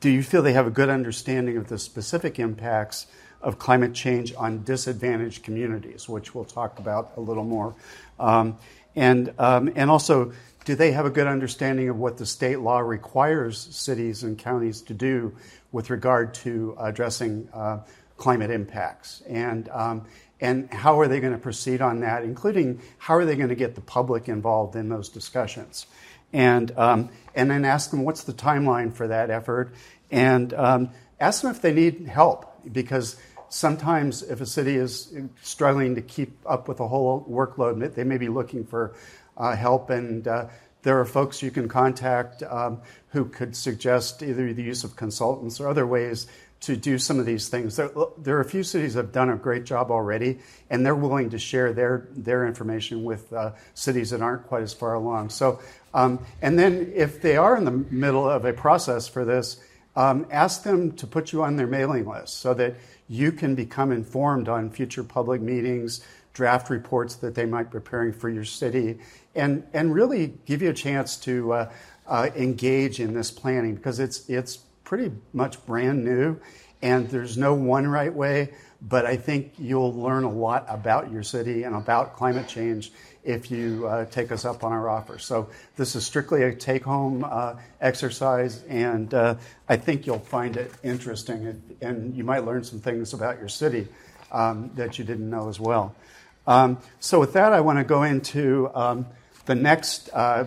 do 0.00 0.08
you 0.08 0.22
feel 0.22 0.42
they 0.42 0.54
have 0.54 0.66
a 0.66 0.70
good 0.70 0.88
understanding 0.88 1.56
of 1.58 1.68
the 1.68 1.78
specific 1.78 2.38
impacts 2.38 3.06
of 3.42 3.58
climate 3.58 3.92
change 3.92 4.32
on 4.36 4.62
disadvantaged 4.62 5.42
communities, 5.42 6.08
which 6.08 6.34
we'll 6.34 6.44
talk 6.44 6.78
about 6.78 7.12
a 7.16 7.20
little 7.20 7.44
more. 7.44 7.74
Um, 8.18 8.56
and, 8.94 9.32
um, 9.38 9.72
and 9.74 9.90
also, 9.90 10.32
do 10.64 10.74
they 10.74 10.92
have 10.92 11.06
a 11.06 11.10
good 11.10 11.26
understanding 11.26 11.88
of 11.88 11.96
what 11.96 12.18
the 12.18 12.26
state 12.26 12.60
law 12.60 12.78
requires 12.78 13.58
cities 13.58 14.22
and 14.22 14.38
counties 14.38 14.82
to 14.82 14.94
do 14.94 15.34
with 15.72 15.90
regard 15.90 16.34
to 16.34 16.76
addressing 16.78 17.48
uh, 17.52 17.80
climate 18.16 18.50
impacts? 18.50 19.22
And, 19.28 19.68
um, 19.70 20.06
and 20.40 20.72
how 20.72 21.00
are 21.00 21.08
they 21.08 21.20
going 21.20 21.32
to 21.32 21.38
proceed 21.38 21.80
on 21.80 22.00
that, 22.00 22.22
including 22.22 22.80
how 22.98 23.14
are 23.14 23.24
they 23.24 23.36
going 23.36 23.48
to 23.48 23.54
get 23.54 23.74
the 23.74 23.80
public 23.80 24.28
involved 24.28 24.76
in 24.76 24.88
those 24.88 25.08
discussions? 25.08 25.86
And, 26.32 26.70
um, 26.78 27.10
and 27.34 27.50
then 27.50 27.64
ask 27.64 27.90
them 27.90 28.04
what's 28.04 28.24
the 28.24 28.32
timeline 28.32 28.92
for 28.92 29.08
that 29.08 29.30
effort, 29.30 29.74
and 30.10 30.52
um, 30.54 30.90
ask 31.20 31.42
them 31.42 31.50
if 31.50 31.60
they 31.60 31.72
need 31.72 32.06
help, 32.06 32.72
because 32.72 33.16
sometimes 33.52 34.22
if 34.22 34.40
a 34.40 34.46
city 34.46 34.76
is 34.76 35.14
struggling 35.42 35.94
to 35.94 36.00
keep 36.00 36.38
up 36.46 36.68
with 36.68 36.78
the 36.78 36.88
whole 36.88 37.26
workload, 37.30 37.94
they 37.94 38.04
may 38.04 38.16
be 38.16 38.28
looking 38.28 38.64
for 38.64 38.94
uh, 39.36 39.54
help. 39.54 39.90
And 39.90 40.26
uh, 40.26 40.46
there 40.82 40.98
are 40.98 41.04
folks 41.04 41.42
you 41.42 41.50
can 41.50 41.68
contact 41.68 42.42
um, 42.44 42.80
who 43.08 43.26
could 43.26 43.54
suggest 43.54 44.22
either 44.22 44.52
the 44.54 44.62
use 44.62 44.84
of 44.84 44.96
consultants 44.96 45.60
or 45.60 45.68
other 45.68 45.86
ways 45.86 46.26
to 46.60 46.76
do 46.76 46.96
some 46.96 47.18
of 47.18 47.26
these 47.26 47.48
things. 47.48 47.76
There, 47.76 47.90
there, 48.18 48.36
are 48.36 48.40
a 48.40 48.44
few 48.44 48.62
cities 48.62 48.94
that 48.94 49.06
have 49.06 49.12
done 49.12 49.28
a 49.28 49.36
great 49.36 49.64
job 49.64 49.90
already, 49.90 50.38
and 50.70 50.86
they're 50.86 50.94
willing 50.94 51.30
to 51.30 51.38
share 51.38 51.72
their, 51.72 52.08
their 52.12 52.46
information 52.46 53.04
with 53.04 53.32
uh, 53.32 53.52
cities 53.74 54.10
that 54.10 54.22
aren't 54.22 54.46
quite 54.46 54.62
as 54.62 54.72
far 54.72 54.94
along. 54.94 55.30
So, 55.30 55.60
um, 55.92 56.24
and 56.40 56.58
then 56.58 56.92
if 56.94 57.20
they 57.20 57.36
are 57.36 57.56
in 57.56 57.64
the 57.64 57.72
middle 57.72 58.28
of 58.28 58.44
a 58.44 58.52
process 58.52 59.08
for 59.08 59.24
this, 59.24 59.60
um, 59.94 60.26
ask 60.30 60.62
them 60.62 60.92
to 60.92 61.06
put 61.06 61.32
you 61.32 61.42
on 61.42 61.56
their 61.56 61.66
mailing 61.66 62.08
list 62.08 62.40
so 62.40 62.54
that 62.54 62.76
you 63.12 63.30
can 63.30 63.54
become 63.54 63.92
informed 63.92 64.48
on 64.48 64.70
future 64.70 65.04
public 65.04 65.42
meetings, 65.42 66.02
draft 66.32 66.70
reports 66.70 67.16
that 67.16 67.34
they 67.34 67.44
might 67.44 67.64
be 67.64 67.72
preparing 67.72 68.10
for 68.10 68.30
your 68.30 68.44
city, 68.44 68.98
and, 69.34 69.62
and 69.74 69.94
really 69.94 70.32
give 70.46 70.62
you 70.62 70.70
a 70.70 70.74
chance 70.74 71.18
to 71.18 71.52
uh, 71.52 71.72
uh, 72.06 72.30
engage 72.34 73.00
in 73.00 73.12
this 73.12 73.30
planning 73.30 73.74
because 73.74 74.00
it's, 74.00 74.30
it's 74.30 74.56
pretty 74.84 75.12
much 75.34 75.64
brand 75.66 76.02
new 76.02 76.40
and 76.80 77.08
there's 77.10 77.36
no 77.36 77.52
one 77.54 77.86
right 77.86 78.12
way, 78.12 78.54
but 78.80 79.04
I 79.04 79.16
think 79.16 79.52
you'll 79.58 79.94
learn 79.94 80.24
a 80.24 80.30
lot 80.30 80.64
about 80.68 81.12
your 81.12 81.22
city 81.22 81.64
and 81.64 81.76
about 81.76 82.16
climate 82.16 82.48
change 82.48 82.92
if 83.24 83.50
you 83.50 83.86
uh, 83.86 84.04
take 84.06 84.32
us 84.32 84.44
up 84.44 84.64
on 84.64 84.72
our 84.72 84.88
offer. 84.88 85.18
So 85.18 85.48
this 85.76 85.94
is 85.94 86.04
strictly 86.04 86.42
a 86.42 86.54
take-home 86.54 87.24
uh, 87.28 87.54
exercise, 87.80 88.62
and 88.64 89.12
uh, 89.14 89.36
I 89.68 89.76
think 89.76 90.06
you'll 90.06 90.18
find 90.18 90.56
it 90.56 90.72
interesting, 90.82 91.62
and 91.80 92.16
you 92.16 92.24
might 92.24 92.44
learn 92.44 92.64
some 92.64 92.80
things 92.80 93.14
about 93.14 93.38
your 93.38 93.48
city 93.48 93.88
um, 94.32 94.70
that 94.74 94.98
you 94.98 95.04
didn't 95.04 95.30
know 95.30 95.48
as 95.48 95.60
well. 95.60 95.94
Um, 96.46 96.78
so 96.98 97.20
with 97.20 97.34
that, 97.34 97.52
I 97.52 97.60
want 97.60 97.78
to 97.78 97.84
go 97.84 98.02
into 98.02 98.70
um, 98.74 99.06
the 99.46 99.54
next, 99.54 100.10
uh, 100.12 100.46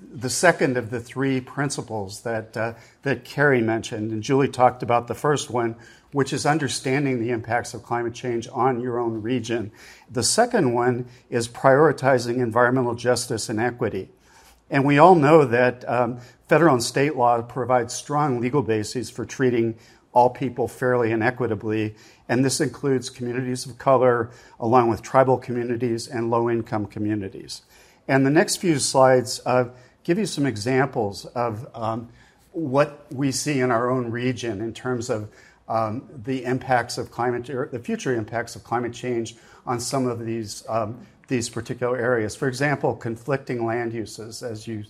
the 0.00 0.30
second 0.30 0.78
of 0.78 0.88
the 0.88 1.00
three 1.00 1.40
principles 1.40 2.22
that 2.22 2.56
uh, 2.56 2.72
that 3.02 3.24
Carrie 3.24 3.60
mentioned, 3.60 4.10
and 4.12 4.22
Julie 4.22 4.48
talked 4.48 4.82
about 4.82 5.06
the 5.06 5.14
first 5.14 5.50
one, 5.50 5.76
which 6.12 6.32
is 6.32 6.46
understanding 6.46 7.20
the 7.20 7.30
impacts 7.30 7.74
of 7.74 7.82
climate 7.82 8.14
change 8.14 8.48
on 8.52 8.80
your 8.80 8.98
own 8.98 9.22
region. 9.22 9.70
The 10.10 10.22
second 10.22 10.72
one 10.72 11.06
is 11.30 11.48
prioritizing 11.48 12.38
environmental 12.38 12.94
justice 12.94 13.48
and 13.48 13.60
equity. 13.60 14.10
And 14.70 14.84
we 14.84 14.98
all 14.98 15.14
know 15.14 15.44
that 15.44 15.88
um, 15.88 16.18
federal 16.48 16.74
and 16.74 16.82
state 16.82 17.16
law 17.16 17.40
provide 17.42 17.90
strong 17.90 18.40
legal 18.40 18.62
bases 18.62 19.10
for 19.10 19.24
treating 19.24 19.76
all 20.12 20.30
people 20.30 20.66
fairly 20.66 21.12
and 21.12 21.22
equitably, 21.22 21.94
and 22.26 22.42
this 22.42 22.58
includes 22.58 23.10
communities 23.10 23.66
of 23.66 23.76
color, 23.76 24.30
along 24.58 24.88
with 24.88 25.02
tribal 25.02 25.36
communities 25.36 26.08
and 26.08 26.30
low 26.30 26.48
income 26.48 26.86
communities. 26.86 27.62
And 28.08 28.24
the 28.24 28.30
next 28.30 28.56
few 28.56 28.78
slides 28.78 29.42
uh, 29.44 29.66
give 30.04 30.18
you 30.18 30.24
some 30.24 30.46
examples 30.46 31.26
of 31.26 31.68
um, 31.74 32.08
what 32.52 33.06
we 33.12 33.30
see 33.30 33.60
in 33.60 33.70
our 33.70 33.90
own 33.90 34.10
region 34.10 34.62
in 34.62 34.72
terms 34.72 35.10
of 35.10 35.28
um, 35.68 36.08
the 36.24 36.44
impacts 36.44 36.98
of 36.98 37.10
climate, 37.10 37.50
or 37.50 37.68
the 37.70 37.78
future 37.78 38.14
impacts 38.14 38.56
of 38.56 38.64
climate 38.64 38.92
change 38.92 39.36
on 39.66 39.80
some 39.80 40.06
of 40.06 40.24
these, 40.24 40.64
um, 40.68 40.98
these 41.28 41.48
particular 41.48 41.98
areas. 41.98 42.36
For 42.36 42.48
example, 42.48 42.94
conflicting 42.94 43.64
land 43.64 43.92
uses, 43.92 44.42
as 44.42 44.66
you 44.66 44.84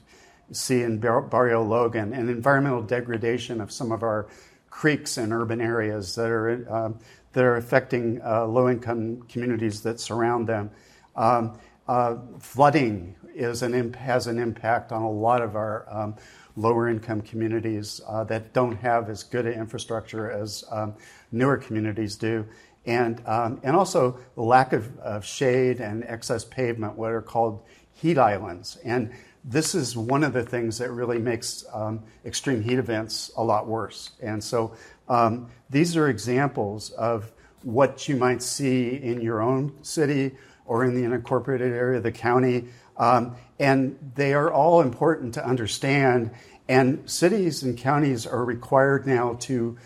see 0.53 0.83
in 0.83 0.99
Barrio 0.99 1.63
Logan, 1.63 2.13
and 2.13 2.29
environmental 2.29 2.83
degradation 2.83 3.61
of 3.61 3.73
some 3.73 3.91
of 3.91 4.03
our 4.03 4.27
creeks 4.71 5.17
in 5.17 5.33
urban 5.33 5.61
areas 5.61 6.15
that 6.15 6.29
are, 6.29 6.73
um, 6.73 6.99
that 7.33 7.45
are 7.45 7.57
affecting 7.57 8.21
uh, 8.23 8.45
low 8.45 8.69
income 8.69 9.23
communities 9.23 9.81
that 9.83 9.99
surround 9.99 10.47
them. 10.47 10.71
Um, 11.17 11.59
uh, 11.89 12.17
flooding 12.41 13.15
is 13.35 13.63
an 13.63 13.75
imp- 13.75 13.97
has 13.97 14.27
an 14.27 14.39
impact 14.39 14.93
on 14.93 15.03
a 15.03 15.11
lot 15.11 15.41
of 15.43 15.57
our 15.57 15.87
um, 15.91 16.17
lower 16.57 16.89
income 16.89 17.21
communities 17.21 18.01
uh, 18.09 18.25
that 18.25 18.53
don't 18.53 18.77
have 18.77 19.11
as 19.11 19.23
good 19.23 19.47
an 19.47 19.53
infrastructure 19.53 20.31
as 20.31 20.65
um, 20.71 20.95
newer 21.31 21.57
communities 21.57 22.17
do. 22.17 22.47
And, 22.87 23.21
um, 23.27 23.61
and 23.63 23.77
also 23.77 24.19
the 24.35 24.43
lack 24.43 24.73
of, 24.73 24.97
of 24.99 25.25
shade 25.25 25.81
and 25.81 26.05
excess 26.05 26.45
pavement, 26.45 26.97
what 26.97 27.13
are 27.13 27.23
called 27.23 27.63
heat 27.93 28.17
islands. 28.17 28.79
And 28.85 29.13
this 29.45 29.75
is 29.75 29.97
one 29.97 30.25
of 30.25 30.33
the 30.33 30.43
things 30.43 30.79
that 30.79 30.91
really 30.91 31.19
makes 31.19 31.65
um, 31.73 32.03
extreme 32.25 32.63
heat 32.63 32.79
events 32.79 33.31
a 33.37 33.43
lot 33.43 33.67
worse. 33.67 34.11
And 34.23 34.43
so 34.43 34.75
um, 35.09 35.51
these 35.71 35.97
are 35.97 36.09
examples 36.09 36.91
of 36.91 37.33
what 37.63 38.09
you 38.09 38.17
might 38.17 38.43
see 38.43 38.97
in 38.97 39.21
your 39.21 39.43
own 39.43 39.83
city 39.83 40.33
or 40.65 40.85
in 40.85 40.95
the 40.95 41.09
unincorporated 41.09 41.73
area 41.73 41.99
of 41.99 42.03
the 42.03 42.13
county. 42.13 42.67
Um, 42.99 43.37
and 43.59 43.99
they 44.15 44.35
are 44.35 44.53
all 44.53 44.81
important 44.81 45.35
to 45.35 45.47
understand. 45.47 46.31
And 46.69 47.09
cities 47.09 47.63
and 47.63 47.77
counties 47.77 48.27
are 48.27 48.45
required 48.45 49.07
now 49.07 49.35
to 49.41 49.79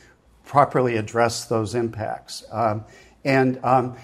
properly 0.45 0.97
address 0.97 1.45
those 1.45 1.75
impacts. 1.75 2.45
Um, 2.51 2.85
and 3.25 3.61
um, 3.63 3.97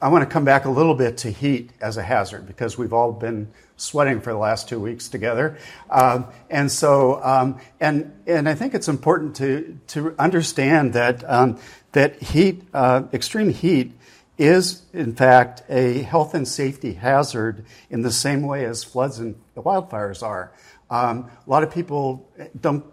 I 0.00 0.08
want 0.08 0.22
to 0.22 0.30
come 0.30 0.44
back 0.44 0.64
a 0.64 0.70
little 0.70 0.94
bit 0.94 1.18
to 1.18 1.30
heat 1.30 1.70
as 1.80 1.96
a 1.96 2.02
hazard 2.02 2.46
because 2.46 2.78
we've 2.78 2.92
all 2.92 3.12
been 3.12 3.48
sweating 3.76 4.20
for 4.20 4.32
the 4.32 4.38
last 4.38 4.68
two 4.68 4.80
weeks 4.80 5.08
together. 5.08 5.58
Um, 5.90 6.26
and 6.48 6.70
so, 6.72 7.22
um, 7.22 7.60
and, 7.78 8.12
and 8.26 8.48
I 8.48 8.54
think 8.54 8.74
it's 8.74 8.88
important 8.88 9.36
to, 9.36 9.78
to 9.88 10.14
understand 10.18 10.94
that, 10.94 11.28
um, 11.30 11.58
that 11.92 12.22
heat, 12.22 12.62
uh, 12.72 13.02
extreme 13.12 13.50
heat, 13.50 13.92
is 14.38 14.82
in 14.92 15.14
fact 15.14 15.62
a 15.68 16.02
health 16.02 16.34
and 16.34 16.46
safety 16.46 16.94
hazard 16.94 17.64
in 17.90 18.02
the 18.02 18.12
same 18.12 18.42
way 18.42 18.64
as 18.64 18.84
floods 18.84 19.18
and 19.18 19.34
wildfires 19.56 20.22
are. 20.22 20.52
Um, 20.90 21.30
a 21.46 21.50
lot 21.50 21.62
of 21.62 21.72
people 21.72 22.28
don't, 22.60 22.84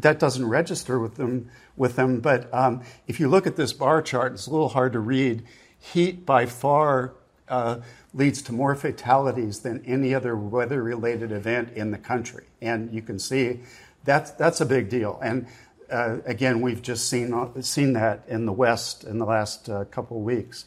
that 0.00 0.18
doesn't 0.18 0.46
register 0.46 0.98
with 0.98 1.16
them, 1.16 1.50
with 1.76 1.96
them 1.96 2.20
but 2.20 2.52
um, 2.54 2.82
if 3.06 3.18
you 3.20 3.28
look 3.28 3.46
at 3.46 3.56
this 3.56 3.72
bar 3.72 4.00
chart, 4.00 4.32
it's 4.32 4.46
a 4.46 4.50
little 4.50 4.68
hard 4.68 4.92
to 4.92 5.00
read. 5.00 5.42
Heat 5.78 6.24
by 6.24 6.46
far 6.46 7.14
uh, 7.48 7.80
leads 8.14 8.42
to 8.42 8.52
more 8.52 8.74
fatalities 8.74 9.60
than 9.60 9.84
any 9.84 10.14
other 10.14 10.36
weather 10.36 10.82
related 10.82 11.32
event 11.32 11.72
in 11.74 11.90
the 11.90 11.98
country. 11.98 12.44
And 12.60 12.92
you 12.94 13.02
can 13.02 13.18
see 13.18 13.60
that's, 14.04 14.30
that's 14.32 14.60
a 14.60 14.66
big 14.66 14.88
deal. 14.88 15.18
And 15.22 15.46
uh, 15.90 16.18
again, 16.24 16.60
we've 16.60 16.82
just 16.82 17.08
seen, 17.08 17.62
seen 17.62 17.92
that 17.94 18.24
in 18.28 18.46
the 18.46 18.52
West 18.52 19.04
in 19.04 19.18
the 19.18 19.26
last 19.26 19.68
uh, 19.68 19.84
couple 19.86 20.18
of 20.18 20.22
weeks. 20.22 20.64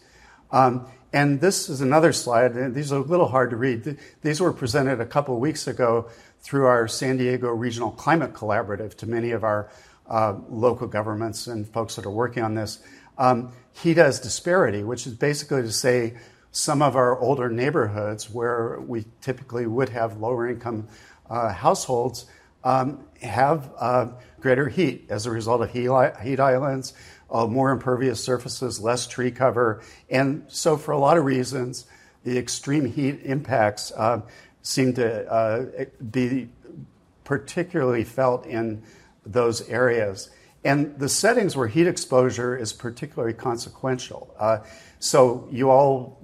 Um, 0.52 0.88
and 1.14 1.40
this 1.40 1.70
is 1.70 1.80
another 1.80 2.12
slide, 2.12 2.74
these 2.74 2.92
are 2.92 2.98
a 2.98 3.04
little 3.04 3.28
hard 3.28 3.52
to 3.52 3.56
read. 3.56 3.98
These 4.22 4.42
were 4.42 4.52
presented 4.52 5.00
a 5.00 5.06
couple 5.06 5.36
of 5.36 5.40
weeks 5.40 5.66
ago 5.66 6.10
through 6.42 6.66
our 6.66 6.88
San 6.88 7.18
Diego 7.18 7.50
Regional 7.50 7.92
Climate 7.92 8.34
Collaborative 8.34 8.96
to 8.98 9.08
many 9.08 9.32
of 9.32 9.44
our 9.44 9.70
uh, 10.10 10.36
local 10.50 10.88
governments 10.88 11.48
and 11.48 11.68
folks 11.68 11.96
that 11.96 12.06
are 12.06 12.12
working 12.12 12.44
on 12.44 12.54
this. 12.54 12.80
Um, 13.18 13.54
heat 13.72 13.98
as 13.98 14.20
disparity, 14.20 14.84
which 14.84 15.08
is 15.08 15.14
basically 15.14 15.62
to 15.62 15.72
say 15.72 16.16
some 16.52 16.82
of 16.82 16.96
our 16.96 17.20
older 17.20 17.50
neighborhoods 17.50 18.30
where 18.30 18.80
we 18.80 19.06
typically 19.22 19.66
would 19.66 19.90
have 19.90 20.18
lower 20.18 20.50
income 20.50 20.88
uh, 21.30 21.52
households 21.52 22.26
um, 22.64 23.06
have 23.22 23.72
uh, 23.78 24.08
greater 24.40 24.68
heat 24.68 25.06
as 25.10 25.26
a 25.26 25.32
result 25.32 25.62
of 25.62 25.72
heat 25.72 26.40
islands, 26.40 26.94
uh, 27.32 27.48
more 27.48 27.72
impervious 27.72 28.24
surfaces, 28.24 28.80
less 28.80 29.08
tree 29.08 29.32
cover. 29.32 29.82
And 30.10 30.46
so, 30.48 30.78
for 30.78 30.92
a 30.92 30.98
lot 30.98 31.18
of 31.18 31.26
reasons, 31.26 31.86
the 32.24 32.38
extreme 32.38 32.86
heat 32.86 33.22
impacts 33.24 33.92
uh, 33.92 34.22
seem 34.62 34.94
to 34.94 35.32
uh, 35.32 35.86
be 36.12 36.50
particularly 37.24 38.04
felt 38.04 38.46
in 38.46 38.82
those 39.26 39.68
areas. 39.70 40.30
And 40.64 40.98
the 40.98 41.10
settings 41.10 41.56
where 41.56 41.68
heat 41.68 41.88
exposure 41.88 42.58
is 42.58 42.74
particularly 42.74 43.34
consequential. 43.34 44.34
Uh, 44.40 44.60
so, 45.00 45.48
you 45.52 45.70
all 45.70 46.20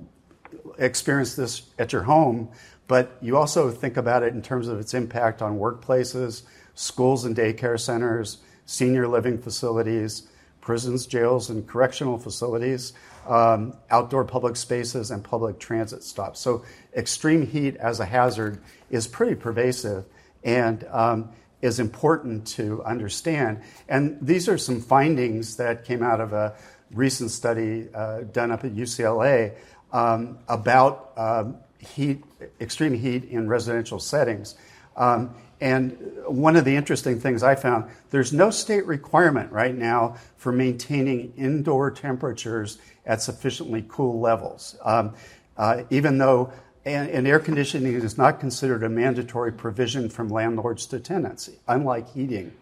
experience 0.78 1.36
this 1.36 1.64
at 1.78 1.94
your 1.94 2.04
home, 2.04 2.50
but 2.88 3.18
you 3.22 3.38
also 3.38 3.70
think 3.70 3.98
about 3.98 4.24
it 4.24 4.34
in 4.34 4.42
terms 4.42 4.68
of 4.68 4.80
its 4.80 4.94
impact 4.94 5.42
on 5.42 5.58
workplaces, 5.58 6.44
schools 6.76 7.26
and 7.26 7.36
daycare 7.36 7.80
centers, 7.80 8.40
senior 8.66 9.08
living 9.08 9.38
facilities, 9.38 10.28
prisons, 10.62 11.06
jails, 11.08 11.50
and 11.50 11.68
correctional 11.68 12.18
facilities, 12.18 12.94
um, 13.28 13.76
outdoor 13.90 14.24
public 14.24 14.56
spaces, 14.56 15.12
and 15.12 15.24
public 15.24 15.60
transit 15.60 16.04
stops. 16.04 16.40
So, 16.40 16.64
extreme 16.96 17.46
heat 17.46 17.76
as 17.78 18.00
a 18.00 18.06
hazard 18.06 18.62
is 18.90 19.08
pretty 19.08 19.36
pervasive 19.36 20.06
and 20.44 20.86
um, 20.90 21.30
is 21.62 21.80
important 21.80 22.48
to 22.48 22.84
understand. 22.84 23.62
And 23.88 24.18
these 24.22 24.50
are 24.50 24.58
some 24.58 24.82
findings 24.82 25.58
that 25.58 25.86
came 25.86 26.04
out 26.04 26.22
of 26.22 26.34
a 26.34 26.56
recent 26.92 27.32
study 27.32 27.88
uh, 27.94 28.22
done 28.32 28.52
up 28.52 28.64
at 28.64 28.74
UCLA 28.74 29.56
um, 29.92 30.40
about 30.48 31.12
um, 31.18 31.58
heat, 31.80 32.24
extreme 32.60 32.94
heat 32.94 33.26
in 33.26 33.48
residential 33.48 34.00
settings. 34.00 34.56
Um, 34.96 35.36
and 35.62 35.96
one 36.26 36.56
of 36.56 36.66
the 36.66 36.76
interesting 36.76 37.20
things 37.20 37.44
I 37.44 37.54
found, 37.54 37.90
there's 38.10 38.34
no 38.34 38.50
state 38.50 38.86
requirement 38.88 39.52
right 39.52 39.76
now 39.76 40.18
for 40.36 40.52
maintaining 40.52 41.34
indoor 41.38 41.92
temperatures 41.92 42.80
at 43.06 43.22
sufficiently 43.22 43.86
cool 43.88 44.20
levels. 44.20 44.76
Um, 44.84 45.14
uh, 45.58 45.84
even 45.92 46.18
though 46.18 46.52
and, 46.84 47.10
and, 47.12 47.28
air 47.28 47.38
conditioning 47.38 47.94
is 47.94 48.18
not 48.18 48.40
considered 48.40 48.82
a 48.82 48.90
mandatory 48.90 49.52
provision 49.52 50.10
from 50.10 50.30
landlords 50.30 50.88
to 50.88 51.00
tenants, 51.00 51.48
unlike 51.68 52.12
heating. 52.12 52.54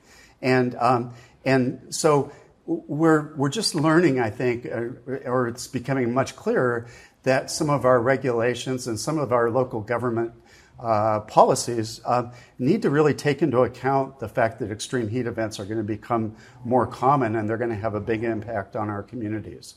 And, 0.41 0.75
um, 0.75 1.13
and 1.45 1.95
so 1.95 2.33
we're, 2.65 3.33
we're 3.35 3.49
just 3.49 3.75
learning, 3.75 4.19
I 4.19 4.29
think, 4.29 4.65
or, 4.65 5.21
or 5.25 5.47
it's 5.47 5.67
becoming 5.67 6.13
much 6.13 6.35
clearer 6.35 6.87
that 7.23 7.49
some 7.49 7.69
of 7.69 7.85
our 7.85 8.01
regulations 8.01 8.87
and 8.87 8.99
some 8.99 9.17
of 9.17 9.31
our 9.31 9.49
local 9.49 9.79
government 9.79 10.33
uh, 10.81 11.19
policies 11.21 12.01
uh, 12.05 12.31
need 12.57 12.81
to 12.81 12.89
really 12.89 13.13
take 13.13 13.41
into 13.41 13.59
account 13.59 14.19
the 14.19 14.29
fact 14.29 14.59
that 14.59 14.71
extreme 14.71 15.09
heat 15.09 15.27
events 15.27 15.59
are 15.59 15.65
going 15.65 15.77
to 15.77 15.83
become 15.83 16.35
more 16.63 16.87
common 16.87 17.35
and 17.35 17.49
they're 17.49 17.57
going 17.57 17.69
to 17.69 17.75
have 17.75 17.95
a 17.95 17.99
big 17.99 18.23
impact 18.23 18.75
on 18.75 18.89
our 18.89 19.03
communities. 19.03 19.75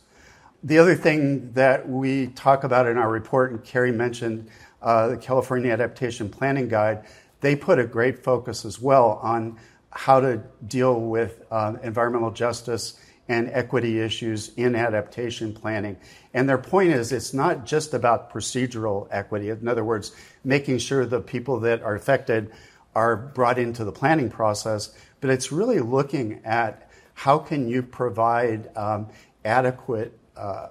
The 0.63 0.79
other 0.79 0.95
thing 0.95 1.53
that 1.55 1.89
we 1.89 2.29
talk 2.29 2.63
about 2.63 2.87
in 2.87 2.97
our 2.97 3.11
report, 3.11 3.51
and 3.51 3.65
Carrie 3.65 3.91
mentioned 3.91 4.49
uh, 4.81 5.09
the 5.09 5.17
California 5.17 5.73
Adaptation 5.73 6.29
Planning 6.29 6.69
Guide, 6.69 7.05
they 7.41 7.57
put 7.57 7.81
a 7.81 7.85
great 7.85 8.23
focus 8.23 8.65
as 8.65 8.81
well 8.81 9.19
on 9.23 9.59
how 9.91 10.21
to 10.21 10.43
deal 10.67 11.01
with 11.01 11.43
uh, 11.51 11.75
environmental 11.83 12.31
justice 12.31 12.99
and 13.29 13.49
equity 13.51 14.01
issues 14.01 14.53
in 14.57 14.75
adaptation 14.75 15.55
planning. 15.55 15.97
And 16.35 16.49
their 16.49 16.59
point 16.59 16.93
is 16.93 17.13
it's 17.13 17.33
not 17.33 17.67
just 17.67 17.95
about 17.95 18.33
procedural 18.33 19.07
equity. 19.11 19.51
In 19.51 19.69
other 19.69 19.85
words, 19.85 20.13
making 20.45 20.79
sure 20.79 21.07
the 21.07 21.21
people 21.21 21.61
that 21.61 21.83
are 21.83 21.95
affected 21.95 22.53
are 22.95 23.17
brought 23.17 23.59
into 23.59 23.85
the 23.85 23.93
planning 23.93 24.29
process, 24.29 24.95
but 25.21 25.31
it's 25.31 25.53
really 25.53 25.81
looking 25.81 26.41
at 26.45 26.91
how 27.15 27.39
can 27.39 27.69
you 27.69 27.83
provide 27.83 28.77
um, 28.77 29.09
adequate 29.45 30.19
uh, 30.37 30.69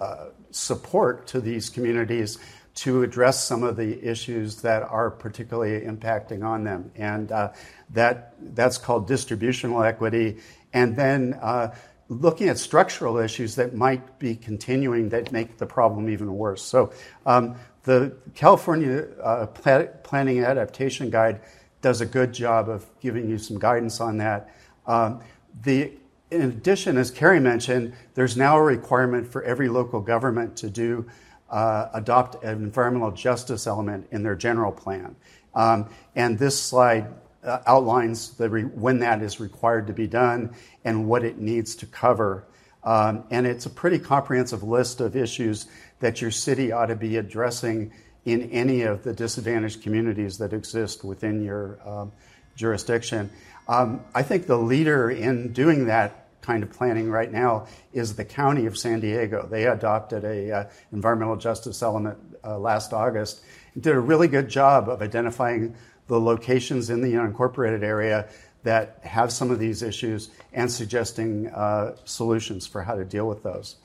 uh, 0.00 0.26
support 0.50 1.26
to 1.28 1.40
these 1.40 1.70
communities 1.70 2.38
to 2.74 3.02
address 3.02 3.44
some 3.44 3.62
of 3.62 3.76
the 3.76 4.04
issues 4.04 4.62
that 4.62 4.82
are 4.82 5.10
particularly 5.10 5.86
impacting 5.86 6.44
on 6.44 6.64
them. 6.64 6.90
And 6.96 7.30
uh, 7.30 7.52
that, 7.90 8.34
that's 8.54 8.78
called 8.78 9.06
distributional 9.06 9.82
equity. 9.82 10.38
And 10.72 10.96
then 10.96 11.38
uh, 11.40 11.74
looking 12.20 12.48
at 12.48 12.58
structural 12.58 13.18
issues 13.18 13.54
that 13.56 13.74
might 13.74 14.18
be 14.18 14.34
continuing 14.36 15.08
that 15.10 15.32
make 15.32 15.58
the 15.58 15.66
problem 15.66 16.08
even 16.08 16.34
worse. 16.36 16.62
So, 16.62 16.92
um, 17.26 17.56
the 17.84 18.16
California 18.34 19.06
uh, 19.22 19.46
Planning 19.46 20.42
Adaptation 20.42 21.10
Guide 21.10 21.40
does 21.82 22.00
a 22.00 22.06
good 22.06 22.32
job 22.32 22.70
of 22.70 22.86
giving 23.00 23.28
you 23.28 23.36
some 23.36 23.58
guidance 23.58 24.00
on 24.00 24.16
that. 24.16 24.48
Um, 24.86 25.20
the, 25.62 25.92
in 26.30 26.42
addition, 26.42 26.96
as 26.96 27.10
Kerry 27.10 27.40
mentioned, 27.40 27.92
there's 28.14 28.38
now 28.38 28.56
a 28.56 28.62
requirement 28.62 29.30
for 29.30 29.42
every 29.42 29.68
local 29.68 30.00
government 30.00 30.56
to 30.56 30.70
do 30.70 31.06
uh, 31.50 31.90
adopt 31.92 32.42
an 32.42 32.62
environmental 32.62 33.12
justice 33.12 33.66
element 33.66 34.08
in 34.10 34.22
their 34.22 34.34
general 34.34 34.72
plan. 34.72 35.14
Um, 35.54 35.90
and 36.16 36.38
this 36.38 36.60
slide 36.60 37.12
uh, 37.44 37.60
outlines 37.66 38.34
re- 38.38 38.62
when 38.62 39.00
that 39.00 39.22
is 39.22 39.40
required 39.40 39.86
to 39.86 39.92
be 39.92 40.06
done 40.06 40.54
and 40.84 41.06
what 41.08 41.24
it 41.24 41.38
needs 41.38 41.76
to 41.76 41.86
cover. 41.86 42.44
Um, 42.82 43.24
and 43.30 43.46
it's 43.46 43.66
a 43.66 43.70
pretty 43.70 43.98
comprehensive 43.98 44.62
list 44.62 45.00
of 45.00 45.16
issues 45.16 45.66
that 46.00 46.20
your 46.20 46.30
city 46.30 46.72
ought 46.72 46.86
to 46.86 46.96
be 46.96 47.16
addressing 47.16 47.92
in 48.24 48.50
any 48.50 48.82
of 48.82 49.02
the 49.02 49.12
disadvantaged 49.12 49.82
communities 49.82 50.38
that 50.38 50.52
exist 50.52 51.04
within 51.04 51.42
your 51.42 51.78
um, 51.86 52.12
jurisdiction. 52.56 53.30
Um, 53.68 54.04
I 54.14 54.22
think 54.22 54.46
the 54.46 54.58
leader 54.58 55.10
in 55.10 55.52
doing 55.52 55.86
that 55.86 56.24
kind 56.42 56.62
of 56.62 56.70
planning 56.70 57.10
right 57.10 57.32
now 57.32 57.66
is 57.94 58.16
the 58.16 58.24
county 58.24 58.66
of 58.66 58.76
San 58.76 59.00
Diego. 59.00 59.46
They 59.50 59.66
adopted 59.66 60.24
a 60.24 60.52
uh, 60.52 60.64
environmental 60.92 61.36
justice 61.36 61.82
element 61.82 62.18
uh, 62.44 62.58
last 62.58 62.92
August 62.92 63.42
and 63.72 63.82
did 63.82 63.94
a 63.94 64.00
really 64.00 64.28
good 64.28 64.48
job 64.48 64.90
of 64.90 65.00
identifying 65.00 65.74
the 66.08 66.20
locations 66.20 66.90
in 66.90 67.00
the 67.00 67.12
unincorporated 67.14 67.82
area 67.82 68.28
that 68.62 68.98
have 69.02 69.30
some 69.32 69.50
of 69.50 69.58
these 69.58 69.82
issues 69.82 70.30
and 70.52 70.70
suggesting 70.70 71.48
uh, 71.48 71.94
solutions 72.04 72.66
for 72.66 72.82
how 72.82 72.94
to 72.94 73.04
deal 73.04 73.28
with 73.28 73.42
those. 73.42 73.76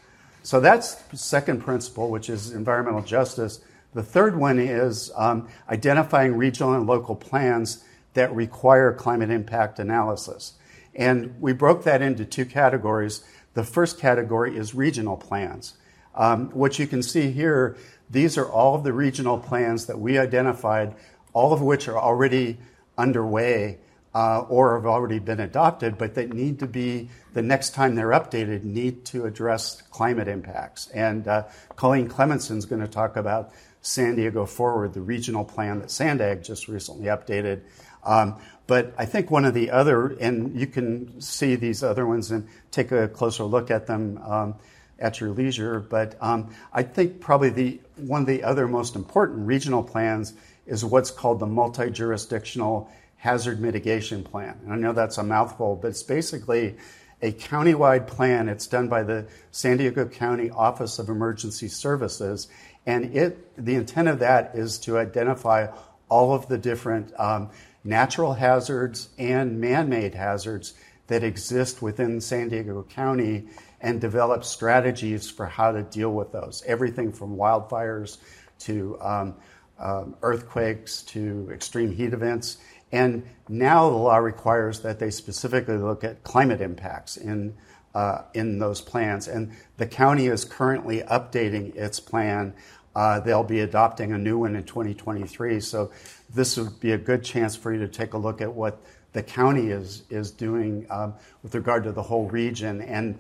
So 0.44 0.60
that's 0.60 0.98
second 1.14 1.62
principle, 1.62 2.10
which 2.10 2.30
is 2.30 2.52
environmental 2.52 3.02
justice. 3.02 3.60
The 3.94 4.04
third 4.04 4.38
one 4.38 4.58
is 4.60 5.12
um, 5.16 5.50
identifying 5.70 6.36
regional 6.36 6.74
and 6.74 6.88
local 6.88 7.16
plans 7.16 7.84
that 8.14 8.34
require 8.34 8.94
climate 8.94 9.30
impact 9.30 9.80
analysis. 9.80 10.54
And 10.96 11.40
we 11.40 11.54
broke 11.54 11.84
that 11.84 12.02
into 12.02 12.26
two 12.26 12.46
categories. 12.46 13.24
The 13.54 13.64
first 13.64 14.00
category 14.00 14.58
is 14.58 14.74
regional 14.74 15.18
plans. 15.18 15.74
Um, 16.16 16.50
what 16.50 16.80
you 16.80 16.88
can 16.88 17.04
see 17.04 17.32
here, 17.32 17.78
these 18.10 18.38
are 18.38 18.50
all 18.50 18.76
of 18.76 18.84
the 18.84 18.94
regional 18.94 19.38
plans 19.38 19.86
that 19.86 20.00
we 20.00 20.18
identified, 20.18 20.96
all 21.39 21.54
of 21.54 21.62
which 21.62 21.88
are 21.88 21.97
already 21.97 22.58
underway 22.97 23.78
uh, 24.13 24.41
or 24.49 24.75
have 24.75 24.86
already 24.86 25.19
been 25.19 25.39
adopted, 25.39 25.97
but 25.97 26.15
that 26.15 26.34
need 26.34 26.60
to 26.60 26.67
be, 26.67 27.08
the 27.34 27.41
next 27.41 27.73
time 27.73 27.95
they're 27.95 28.10
updated, 28.10 28.63
need 28.63 29.06
to 29.06 29.25
address 29.25 29.82
climate 29.89 30.28
impacts. 30.28 30.89
And 30.89 31.25
uh, 31.28 31.43
Colleen 31.78 32.10
Clementson 32.10 32.58
is 32.58 32.65
going 32.65 32.82
to 32.82 32.89
talk 32.89 33.15
about 33.15 33.54
San 33.82 34.15
Diego 34.15 34.45
Forward, 34.45 34.93
the 34.93 35.02
regional 35.02 35.45
plan 35.45 35.80
that 35.80 35.88
SANDAG 35.88 36.43
just 36.43 36.67
recently 36.67 37.06
updated. 37.06 37.62
Um, 38.04 38.36
but 38.67 38.93
I 38.97 39.06
think 39.06 39.32
one 39.32 39.45
of 39.45 39.54
the 39.54 39.71
other, 39.71 40.08
and 40.19 40.60
you 40.60 40.67
can 40.67 41.21
see 41.21 41.56
these 41.56 41.84
other 41.84 42.06
ones 42.06 42.32
and 42.32 42.49
take 42.71 42.91
a 42.91 43.08
closer 43.08 43.45
look 43.45 43.71
at 43.71 43.88
them 43.88 44.17
um, 44.25 44.56
at 44.99 45.21
your 45.21 45.30
leisure. 45.30 45.80
But 45.80 46.17
um, 46.19 46.54
I 46.73 46.84
think 46.84 47.21
probably 47.21 47.49
the 47.49 47.80
one 47.95 48.21
of 48.21 48.28
the 48.28 48.43
other 48.43 48.67
most 48.67 48.95
important 48.97 49.47
regional 49.47 49.84
plans 49.84 50.34
is 50.70 50.86
what's 50.86 51.12
called 51.12 51.40
the 51.40 51.48
multi-jurisdictional 51.48 52.90
hazard 53.18 53.60
mitigation 53.60 54.24
plan. 54.24 54.58
And 54.64 54.72
I 54.72 54.78
know 54.78 54.94
that's 54.94 55.18
a 55.18 55.24
mouthful, 55.24 55.76
but 55.76 55.90
it's 55.90 56.04
basically 56.04 56.78
a 57.22 57.34
countywide 57.34 58.08
plan. 58.08 58.48
It's 58.48 58.68
done 58.68 58.88
by 58.88 59.04
the 59.04 59.28
San 59.52 59.78
Diego 59.78 60.06
County 60.06 60.50
Office 60.50 61.00
of 61.00 61.10
Emergency 61.10 61.68
Services, 61.68 62.48
and 62.86 63.14
it 63.16 63.56
the 63.58 63.76
intent 63.76 64.08
of 64.08 64.20
that 64.20 64.56
is 64.56 64.78
to 64.80 64.98
identify 64.98 65.68
all 66.08 66.34
of 66.34 66.48
the 66.48 66.58
different 66.58 67.12
um, 67.20 67.50
natural 67.84 68.34
hazards 68.34 69.10
and 69.18 69.60
man-made 69.60 70.16
hazards 70.16 70.74
that 71.08 71.24
exist 71.24 71.82
within 71.82 72.22
San 72.22 72.50
Diego 72.50 72.84
County 72.84 73.48
and 73.82 74.00
develop 74.00 74.44
strategies 74.44 75.30
for 75.30 75.46
how 75.46 75.72
to 75.72 75.84
deal 75.84 76.12
with 76.12 76.32
those. 76.32 76.64
Everything 76.66 77.12
from 77.12 77.36
wildfires 77.36 78.18
to 78.60 78.98
um, 79.02 79.36
um, 79.80 80.15
earthquakes 80.22 81.02
to 81.04 81.50
extreme 81.52 81.92
heat 81.92 82.13
events. 82.13 82.58
And 82.92 83.24
now 83.48 83.89
the 83.89 83.96
law 83.96 84.18
requires 84.18 84.82
that 84.82 85.00
they 85.00 85.12
specifically 85.12 85.78
look 85.78 86.04
at 86.04 86.24
climate 86.24 86.62
impacts 86.62 87.18
in, 87.18 87.56
uh, 87.94 88.24
in 88.34 88.60
those 88.60 88.82
plans. 88.82 89.28
And 89.28 89.52
the 89.78 89.88
county 89.88 90.28
is 90.28 90.44
currently 90.44 91.02
updating 91.02 91.76
its 91.76 92.00
plan. 92.00 92.54
Uh, 92.96 93.20
they'll 93.20 93.44
be 93.44 93.60
adopting 93.60 94.12
a 94.12 94.18
new 94.18 94.39
one 94.39 94.56
in 94.56 94.63
2023. 94.63 95.60
So 95.60 95.92
this 96.34 96.58
would 96.58 96.80
be 96.80 96.92
a 96.92 96.98
good 96.98 97.24
chance 97.24 97.56
for 97.56 97.74
you 97.74 97.80
to 97.80 97.88
take 97.88 98.13
a 98.13 98.18
look 98.18 98.42
at 98.42 98.54
what 98.54 98.82
the 99.13 99.24
county 99.24 99.70
is, 99.70 100.04
is 100.10 100.32
doing 100.32 100.86
um, 100.89 101.13
with 101.44 101.56
regard 101.56 101.84
to 101.84 101.92
the 101.92 102.04
whole 102.04 102.28
region. 102.28 102.82
And 102.82 103.20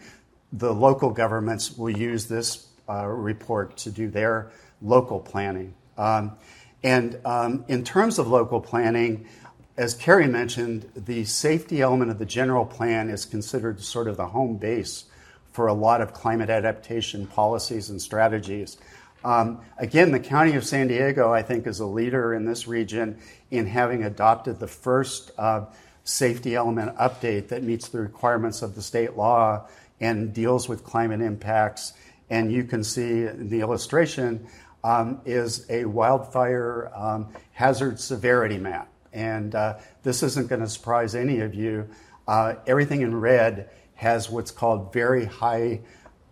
the 0.51 0.73
local 0.73 1.11
governments 1.11 1.77
will 1.77 1.95
use 1.95 2.27
this 2.27 2.67
uh, 2.87 3.05
report 3.05 3.77
to 3.77 3.91
do 3.91 4.09
their 4.09 4.51
local 4.81 5.19
planning. 5.19 5.73
Um, 5.99 6.37
and 6.81 7.19
um, 7.25 7.65
in 7.67 7.83
terms 7.83 8.19
of 8.19 8.27
local 8.27 8.61
planning, 8.61 9.27
as 9.77 9.93
Kerry 9.93 10.27
mentioned, 10.27 10.89
the 10.95 11.25
safety 11.25 11.81
element 11.81 12.09
of 12.09 12.19
the 12.19 12.25
general 12.25 12.65
plan 12.65 13.09
is 13.09 13.25
considered 13.25 13.81
sort 13.81 14.07
of 14.07 14.17
the 14.17 14.27
home 14.27 14.57
base 14.57 15.05
for 15.51 15.67
a 15.67 15.73
lot 15.73 15.99
of 15.99 16.13
climate 16.13 16.49
adaptation 16.49 17.27
policies 17.27 17.89
and 17.89 18.01
strategies. 18.01 18.77
Um, 19.23 19.59
again, 19.77 20.11
the 20.11 20.19
County 20.19 20.55
of 20.55 20.65
San 20.65 20.87
Diego, 20.87 21.33
I 21.33 21.41
think, 21.41 21.67
is 21.67 21.81
a 21.81 21.85
leader 21.85 22.33
in 22.33 22.45
this 22.45 22.67
region 22.67 23.19
in 23.51 23.67
having 23.67 24.03
adopted 24.03 24.59
the 24.59 24.67
first 24.67 25.31
uh, 25.37 25.65
safety 26.05 26.55
element 26.55 26.95
update 26.95 27.49
that 27.49 27.63
meets 27.63 27.89
the 27.89 27.99
requirements 27.99 28.61
of 28.61 28.75
the 28.75 28.81
state 28.81 29.17
law 29.17 29.67
and 29.99 30.33
deals 30.33 30.69
with 30.69 30.85
climate 30.85 31.19
impacts. 31.19 31.91
And 32.29 32.51
you 32.51 32.63
can 32.63 32.83
see 32.83 33.23
in 33.25 33.49
the 33.49 33.59
illustration 33.59 34.47
um, 34.83 35.21
is 35.25 35.65
a 35.69 35.85
wildfire 35.85 36.91
um, 36.95 37.33
hazard 37.51 37.99
severity 37.99 38.57
map. 38.57 38.91
And 39.11 39.55
uh, 39.55 39.77
this 40.03 40.23
isn't 40.23 40.49
going 40.49 40.61
to 40.61 40.69
surprise 40.69 41.15
any 41.15 41.39
of 41.39 41.53
you. 41.53 41.89
Uh, 42.27 42.55
everything 42.67 43.01
in 43.01 43.19
red 43.19 43.69
has 43.95 44.29
what's 44.29 44.51
called 44.51 44.93
very 44.93 45.25
high 45.25 45.81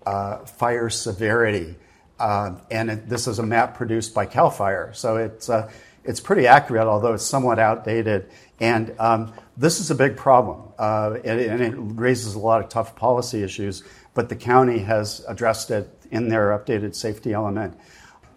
uh, 0.05 0.45
fire 0.45 0.89
severity. 0.89 1.75
Uh, 2.19 2.55
and 2.71 2.89
it, 2.89 3.09
this 3.09 3.27
is 3.27 3.39
a 3.39 3.43
map 3.43 3.75
produced 3.75 4.13
by 4.13 4.25
CAL 4.25 4.49
FIRE. 4.51 4.93
So 4.93 5.17
it's, 5.17 5.49
uh, 5.49 5.69
it's 6.03 6.19
pretty 6.19 6.47
accurate, 6.47 6.87
although 6.87 7.13
it's 7.13 7.25
somewhat 7.25 7.59
outdated. 7.59 8.29
And 8.59 8.95
um, 8.99 9.33
this 9.57 9.79
is 9.79 9.91
a 9.91 9.95
big 9.95 10.17
problem, 10.17 10.71
uh, 10.79 11.17
and, 11.23 11.39
and 11.39 11.61
it 11.61 11.75
raises 11.77 12.33
a 12.33 12.39
lot 12.39 12.63
of 12.63 12.69
tough 12.69 12.95
policy 12.95 13.43
issues. 13.43 13.83
But 14.13 14.29
the 14.29 14.35
county 14.35 14.79
has 14.79 15.23
addressed 15.27 15.69
it 15.69 15.89
in 16.09 16.29
their 16.29 16.57
updated 16.57 16.95
safety 16.95 17.33
element. 17.33 17.77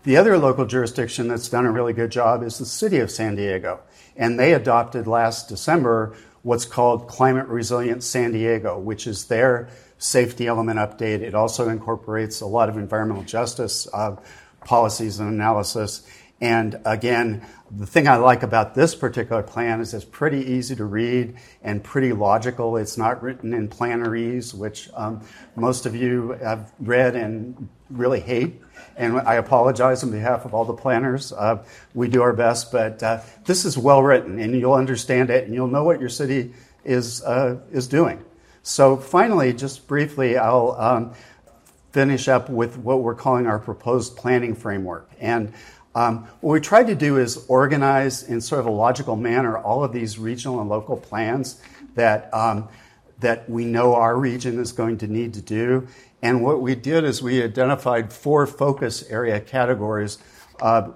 The 0.03 0.17
other 0.17 0.39
local 0.39 0.65
jurisdiction 0.65 1.29
that's 1.29 1.51
done 1.51 1.67
a 1.67 1.71
really 1.71 1.93
good 1.93 2.11
job 2.11 2.43
is 2.43 2.57
the 2.57 2.65
city 2.65 3.01
of 3.01 3.11
San 3.11 3.35
Diego. 3.35 3.81
And 4.17 4.41
they 4.41 4.55
adopted 4.55 5.07
last 5.07 5.49
December 5.49 6.17
what's 6.43 6.65
called 6.65 7.07
Climate 7.07 7.49
Resilient 7.49 8.03
San 8.03 8.33
Diego, 8.33 8.79
which 8.79 9.07
is 9.07 9.27
their 9.27 9.69
safety 9.99 10.47
element 10.47 10.79
update. 10.79 11.21
It 11.21 11.35
also 11.35 11.69
incorporates 11.69 12.41
a 12.41 12.47
lot 12.47 12.71
of 12.71 12.79
environmental 12.79 13.25
justice 13.25 13.87
uh, 13.93 14.17
policies 14.65 15.21
and 15.21 15.29
analysis. 15.29 16.07
And 16.41 16.81
again, 16.87 17.47
the 17.71 17.87
thing 17.87 18.09
I 18.09 18.17
like 18.17 18.43
about 18.43 18.75
this 18.75 18.95
particular 18.95 19.43
plan 19.43 19.81
is 19.81 19.93
it's 19.93 20.05
pretty 20.05 20.53
easy 20.53 20.75
to 20.77 20.85
read 20.85 21.37
and 21.63 21.85
pretty 21.85 22.13
logical. 22.13 22.77
It's 22.79 22.97
not 22.97 23.23
written 23.23 23.53
in 23.53 23.69
plannerese, 23.69 24.55
which 24.55 24.89
um, 24.95 25.23
most 25.55 25.85
of 25.85 25.95
you 25.95 26.31
have 26.43 26.73
read 26.81 27.15
and 27.15 27.69
really 27.91 28.21
hate 28.21 28.61
and 28.97 29.19
I 29.21 29.35
apologize 29.35 30.03
on 30.03 30.11
behalf 30.11 30.45
of 30.45 30.55
all 30.55 30.65
the 30.65 30.75
planners. 30.75 31.33
Uh, 31.33 31.65
we 31.95 32.09
do 32.09 32.23
our 32.23 32.33
best, 32.33 32.73
but 32.73 33.03
uh, 33.03 33.21
this 33.45 33.65
is 33.65 33.79
well 33.79 34.03
written, 34.03 34.39
and 34.39 34.55
you'll 34.59 34.75
understand 34.75 35.31
it, 35.31 35.45
and 35.45 35.55
you'll 35.55 35.69
know 35.69 35.85
what 35.85 36.01
your 36.01 36.09
city 36.09 36.53
is 36.85 37.23
uh, 37.23 37.61
is 37.71 37.87
doing. 37.87 38.25
So, 38.63 38.97
finally, 38.97 39.53
just 39.53 39.87
briefly, 39.87 40.37
I'll 40.37 40.73
um, 40.73 41.15
finish 41.93 42.29
up 42.29 42.51
with 42.51 42.77
what 42.77 43.03
we're 43.03 43.15
calling 43.15 43.47
our 43.47 43.59
proposed 43.59 44.17
planning 44.17 44.55
framework. 44.55 45.11
And 45.19 45.55
um, 45.95 46.29
what 46.41 46.53
we 46.53 46.61
tried 46.61 46.87
to 46.87 46.95
do 46.95 47.19
is 47.19 47.45
organize 47.49 48.23
in 48.23 48.41
sort 48.41 48.61
of 48.61 48.67
a 48.67 48.71
logical 48.71 49.17
manner 49.17 49.59
all 49.59 49.83
of 49.83 49.93
these 49.93 50.19
regional 50.19 50.61
and 50.61 50.69
local 50.69 50.97
plans 50.97 51.61
that 51.95 52.33
um, 52.33 52.69
that 53.19 53.51
we 53.51 53.65
know 53.65 53.95
our 53.95 54.17
region 54.17 54.59
is 54.59 54.73
going 54.73 54.99
to 54.99 55.07
need 55.07 55.35
to 55.35 55.43
do 55.43 55.87
and 56.23 56.43
what 56.43 56.61
we 56.61 56.75
did 56.75 57.05
is 57.05 57.23
we 57.23 57.43
identified 57.43 58.13
four 58.13 58.47
focus 58.47 59.09
area 59.11 59.41
categories 59.41 60.19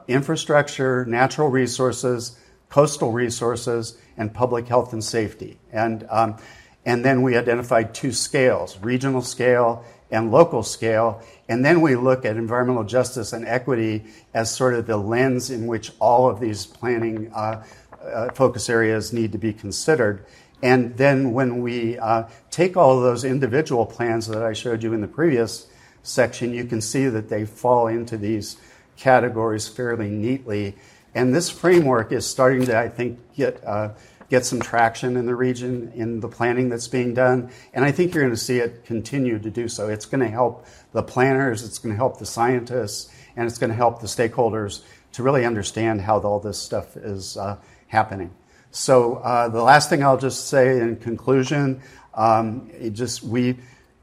infrastructure, 0.09 1.04
natural 1.07 1.48
resources, 1.48 2.38
coastal 2.68 3.12
resources, 3.12 3.96
and 4.16 4.33
public 4.33 4.68
health 4.68 4.92
and 4.92 5.02
safety. 5.02 5.59
And, 5.72 6.07
um, 6.11 6.37
and 6.85 7.04
then 7.04 7.22
we 7.22 7.37
identified 7.37 7.94
two 7.94 8.12
scales 8.12 8.78
regional 8.78 9.22
scale 9.22 9.85
and 10.14 10.31
local 10.31 10.62
scale. 10.62 11.20
And 11.48 11.64
then 11.64 11.81
we 11.81 11.96
look 11.96 12.24
at 12.24 12.37
environmental 12.37 12.85
justice 12.85 13.33
and 13.33 13.44
equity 13.46 14.05
as 14.33 14.55
sort 14.55 14.74
of 14.74 14.87
the 14.87 14.96
lens 14.96 15.50
in 15.50 15.66
which 15.66 15.92
all 15.98 16.31
of 16.31 16.40
these 16.40 16.64
planning 16.66 17.33
uh, 17.35 17.64
uh, 18.03 18.31
focus 18.33 18.70
areas 18.70 19.12
need 19.12 19.33
to 19.33 19.38
be 19.38 19.53
considered. 19.53 20.24
And 20.62 20.96
then 20.96 21.33
when 21.33 21.62
we 21.62 21.98
uh, 21.98 22.24
take 22.50 22.77
all 22.77 22.96
of 22.96 23.03
those 23.03 23.24
individual 23.24 23.85
plans 23.85 24.29
that 24.29 24.42
I 24.42 24.53
showed 24.53 24.83
you 24.83 24.92
in 24.94 25.00
the 25.00 25.09
previous 25.09 25.66
section, 26.03 26.55
you 26.55 26.64
can 26.64 26.81
see 26.81 27.07
that 27.09 27.29
they 27.29 27.44
fall 27.44 27.88
into 27.88 28.16
these 28.16 28.57
categories 28.96 29.68
fairly 29.68 30.11
neatly. 30.11 30.77
And 31.14 31.35
this 31.35 31.50
framework 31.50 32.12
is 32.12 32.24
starting 32.24 32.66
to, 32.66 32.79
I 32.79 32.88
think, 32.88 33.18
get, 33.35 33.62
uh, 33.66 33.90
get 34.30 34.44
some 34.44 34.60
traction 34.60 35.16
in 35.16 35.26
the 35.26 35.34
region 35.34 35.92
in 35.94 36.20
the 36.20 36.28
planning 36.28 36.68
that's 36.68 36.88
being 36.88 37.14
done. 37.14 37.50
And 37.72 37.84
I 37.84 37.92
think 37.92 38.14
you're 38.14 38.22
going 38.22 38.34
to 38.34 38.40
see 38.40 38.58
it 38.58 38.84
continue 38.84 39.38
to 39.38 39.50
do 39.50 39.68
so. 39.68 39.88
It's 39.88 40.06
going 40.06 40.20
to 40.20 40.28
help 40.28 40.66
the 40.92 41.02
planners, 41.02 41.64
it's 41.64 41.78
going 41.78 41.92
to 41.92 41.96
help 41.96 42.18
the 42.18 42.26
scientists, 42.26 43.12
and 43.37 43.46
it's 43.46 43.58
going 43.58 43.70
to 43.70 43.76
help 43.76 44.00
the 44.00 44.06
stakeholders 44.06 44.82
to 45.12 45.22
really 45.22 45.44
understand 45.44 46.00
how 46.00 46.18
all 46.20 46.40
this 46.40 46.58
stuff 46.58 46.96
is 46.96 47.37
uh, 47.37 47.57
happening. 47.88 48.32
So 48.70 49.16
uh, 49.16 49.49
the 49.49 49.62
last 49.62 49.88
thing 49.88 50.03
I'll 50.03 50.18
just 50.18 50.49
say 50.49 50.80
in 50.80 50.96
conclusion, 50.96 51.80
um, 52.12 52.70
just 52.92 53.22
we 53.22 53.57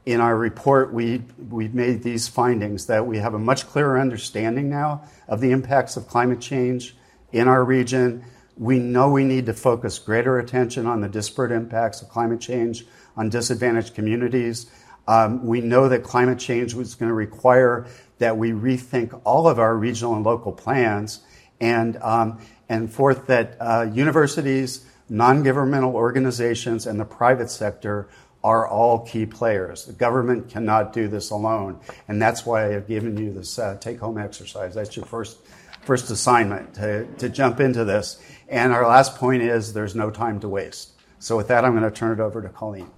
in 0.04 0.20
our 0.20 0.36
report 0.36 0.92
we 0.92 1.22
we 1.48 1.68
made 1.68 2.02
these 2.02 2.26
findings 2.26 2.86
that 2.86 3.06
we 3.06 3.18
have 3.18 3.34
a 3.34 3.38
much 3.38 3.66
clearer 3.68 4.00
understanding 4.00 4.68
now 4.68 5.04
of 5.28 5.40
the 5.40 5.50
impacts 5.52 5.96
of 5.96 6.08
climate 6.08 6.40
change 6.40 6.96
in 7.32 7.48
our 7.48 7.62
region. 7.62 8.24
We 8.56 8.78
know 8.78 9.10
we 9.10 9.24
need 9.24 9.46
to 9.46 9.54
focus 9.54 9.98
greater 9.98 10.38
attention 10.38 10.86
on 10.86 11.00
the 11.00 11.08
disparate 11.08 11.52
impacts 11.52 12.02
of 12.02 12.08
climate 12.08 12.40
change 12.40 12.84
on 13.16 13.28
disadvantaged 13.28 13.94
communities. 13.94 14.70
Um, 15.08 15.46
we 15.46 15.60
know 15.60 15.88
that 15.88 16.02
climate 16.02 16.38
change 16.38 16.74
is 16.74 16.94
going 16.94 17.08
to 17.08 17.14
require 17.14 17.86
that 18.18 18.36
we 18.36 18.50
rethink 18.50 19.20
all 19.24 19.48
of 19.48 19.58
our 19.58 19.76
regional 19.76 20.14
and 20.14 20.24
local 20.24 20.52
plans. 20.52 21.20
And, 21.60 21.96
um, 22.02 22.40
and 22.68 22.92
fourth, 22.92 23.26
that 23.26 23.56
uh, 23.60 23.88
universities, 23.92 24.84
non 25.08 25.42
governmental 25.42 25.94
organizations, 25.94 26.86
and 26.86 26.98
the 27.00 27.04
private 27.04 27.50
sector 27.50 28.08
are 28.44 28.66
all 28.66 29.06
key 29.06 29.26
players. 29.26 29.86
The 29.86 29.92
government 29.92 30.48
cannot 30.48 30.92
do 30.92 31.06
this 31.08 31.30
alone, 31.30 31.80
and 32.08 32.20
that's 32.20 32.44
why 32.44 32.74
I've 32.74 32.88
given 32.88 33.16
you 33.16 33.32
this 33.32 33.58
uh, 33.58 33.76
take-home 33.80 34.18
exercise. 34.18 34.74
That's 34.74 34.96
your 34.96 35.06
first 35.06 35.38
first 35.82 36.10
assignment 36.10 36.74
to, 36.74 37.06
to 37.18 37.28
jump 37.28 37.60
into 37.60 37.84
this. 37.84 38.20
And 38.48 38.72
our 38.72 38.86
last 38.86 39.16
point 39.16 39.42
is 39.42 39.72
there's 39.72 39.94
no 39.94 40.10
time 40.10 40.40
to 40.40 40.48
waste. 40.48 40.92
So 41.18 41.36
with 41.36 41.48
that, 41.48 41.64
I'm 41.64 41.72
going 41.72 41.84
to 41.84 41.90
turn 41.90 42.18
it 42.18 42.22
over 42.22 42.42
to 42.42 42.48
Colleen. 42.48 42.90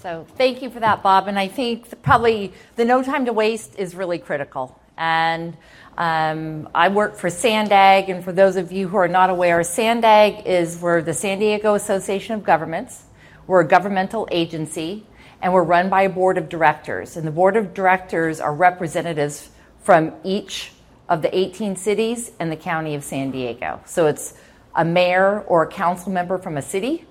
So 0.00 0.26
thank 0.36 0.62
you 0.62 0.70
for 0.70 0.80
that, 0.80 1.02
Bob. 1.02 1.28
And 1.28 1.38
I 1.38 1.46
think 1.46 2.02
probably 2.02 2.52
the 2.76 2.84
no 2.84 3.02
time 3.02 3.26
to 3.26 3.32
waste 3.32 3.78
is 3.78 3.94
really 3.94 4.18
critical. 4.18 4.80
And 4.96 5.56
um, 5.96 6.68
I 6.74 6.88
work 6.88 7.16
for 7.16 7.28
SANDAG, 7.28 8.08
and 8.08 8.24
for 8.24 8.32
those 8.32 8.56
of 8.56 8.72
you 8.72 8.88
who 8.88 8.96
are 8.96 9.08
not 9.08 9.30
aware, 9.30 9.60
SANDAG 9.60 10.46
is 10.46 10.78
we're 10.78 11.02
the 11.02 11.14
San 11.14 11.38
Diego 11.38 11.74
Association 11.74 12.34
of 12.34 12.44
Governments. 12.44 13.04
We're 13.46 13.60
a 13.60 13.68
governmental 13.68 14.28
agency, 14.30 15.06
and 15.42 15.52
we're 15.52 15.64
run 15.64 15.90
by 15.90 16.02
a 16.02 16.08
board 16.08 16.38
of 16.38 16.48
directors. 16.48 17.16
And 17.16 17.26
the 17.26 17.32
board 17.32 17.56
of 17.56 17.74
directors 17.74 18.40
are 18.40 18.54
representatives 18.54 19.50
from 19.82 20.12
each 20.24 20.72
of 21.08 21.22
the 21.22 21.36
18 21.36 21.76
cities 21.76 22.30
and 22.38 22.50
the 22.50 22.56
county 22.56 22.94
of 22.94 23.02
San 23.02 23.30
Diego. 23.30 23.80
So 23.84 24.06
it's 24.06 24.34
a 24.74 24.84
mayor 24.84 25.40
or 25.40 25.64
a 25.64 25.68
council 25.68 26.12
member 26.12 26.38
from 26.38 26.56
a 26.56 26.62
city, 26.62 27.04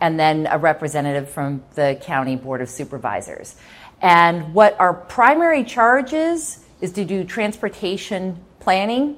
and 0.00 0.18
then 0.18 0.46
a 0.46 0.58
representative 0.58 1.28
from 1.28 1.64
the 1.74 1.98
county 2.00 2.36
board 2.36 2.60
of 2.60 2.70
supervisors. 2.70 3.56
And 4.00 4.54
what 4.54 4.78
our 4.78 4.94
primary 4.94 5.64
charge 5.64 6.12
is 6.12 6.64
is 6.80 6.92
to 6.92 7.04
do 7.04 7.24
transportation 7.24 8.38
planning 8.60 9.16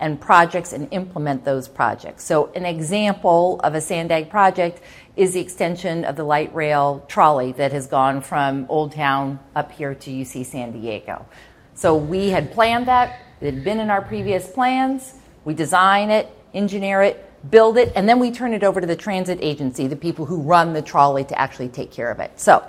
and 0.00 0.20
projects 0.20 0.72
and 0.72 0.88
implement 0.90 1.44
those 1.44 1.68
projects. 1.68 2.24
So, 2.24 2.52
an 2.54 2.66
example 2.66 3.60
of 3.62 3.74
a 3.74 3.80
Sandag 3.80 4.28
project 4.28 4.80
is 5.16 5.34
the 5.34 5.40
extension 5.40 6.04
of 6.04 6.16
the 6.16 6.24
light 6.24 6.52
rail 6.54 7.04
trolley 7.08 7.52
that 7.52 7.72
has 7.72 7.86
gone 7.86 8.20
from 8.20 8.66
Old 8.68 8.92
Town 8.92 9.38
up 9.54 9.70
here 9.70 9.94
to 9.94 10.10
UC 10.10 10.46
San 10.46 10.72
Diego. 10.72 11.26
So, 11.74 11.96
we 11.96 12.30
had 12.30 12.52
planned 12.52 12.88
that, 12.88 13.20
it 13.40 13.54
had 13.54 13.64
been 13.64 13.78
in 13.78 13.90
our 13.90 14.02
previous 14.02 14.48
plans. 14.48 15.14
We 15.44 15.54
design 15.54 16.10
it, 16.10 16.28
engineer 16.54 17.02
it, 17.02 17.30
build 17.50 17.76
it, 17.76 17.92
and 17.94 18.08
then 18.08 18.18
we 18.18 18.30
turn 18.30 18.52
it 18.52 18.64
over 18.64 18.80
to 18.80 18.86
the 18.86 18.96
transit 18.96 19.38
agency, 19.42 19.86
the 19.86 19.96
people 19.96 20.24
who 20.24 20.40
run 20.40 20.72
the 20.72 20.82
trolley, 20.82 21.24
to 21.24 21.38
actually 21.38 21.68
take 21.68 21.92
care 21.92 22.10
of 22.10 22.20
it. 22.20 22.40
So, 22.40 22.66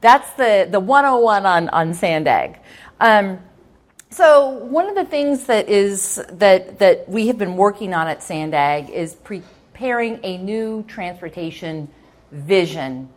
that's 0.00 0.30
the, 0.32 0.68
the 0.70 0.80
101 0.80 1.46
on, 1.46 1.68
on 1.70 1.94
Sandag. 1.94 2.58
Um, 3.00 3.38
so 4.10 4.48
one 4.48 4.88
of 4.88 4.94
the 4.94 5.04
things 5.04 5.44
that 5.44 5.68
is 5.68 6.20
that 6.30 6.78
that 6.78 7.08
we 7.08 7.26
have 7.26 7.36
been 7.36 7.56
working 7.56 7.92
on 7.92 8.08
at 8.08 8.22
Sandag 8.22 8.88
is 8.88 9.14
preparing 9.14 10.20
a 10.22 10.38
new 10.38 10.82
transportation 10.84 11.88
vision 12.32 13.10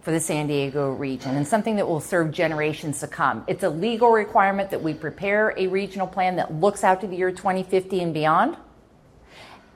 for 0.00 0.10
the 0.10 0.20
San 0.20 0.46
Diego 0.46 0.90
region 0.90 1.36
and 1.36 1.46
something 1.46 1.76
that 1.76 1.86
will 1.86 2.00
serve 2.00 2.32
generations 2.32 3.00
to 3.00 3.06
come. 3.06 3.44
It's 3.46 3.62
a 3.62 3.68
legal 3.68 4.10
requirement 4.10 4.70
that 4.70 4.82
we 4.82 4.94
prepare 4.94 5.52
a 5.56 5.66
regional 5.66 6.06
plan 6.06 6.36
that 6.36 6.54
looks 6.54 6.82
out 6.82 7.02
to 7.02 7.06
the 7.06 7.16
year 7.16 7.30
2050 7.30 8.00
and 8.00 8.14
beyond 8.14 8.56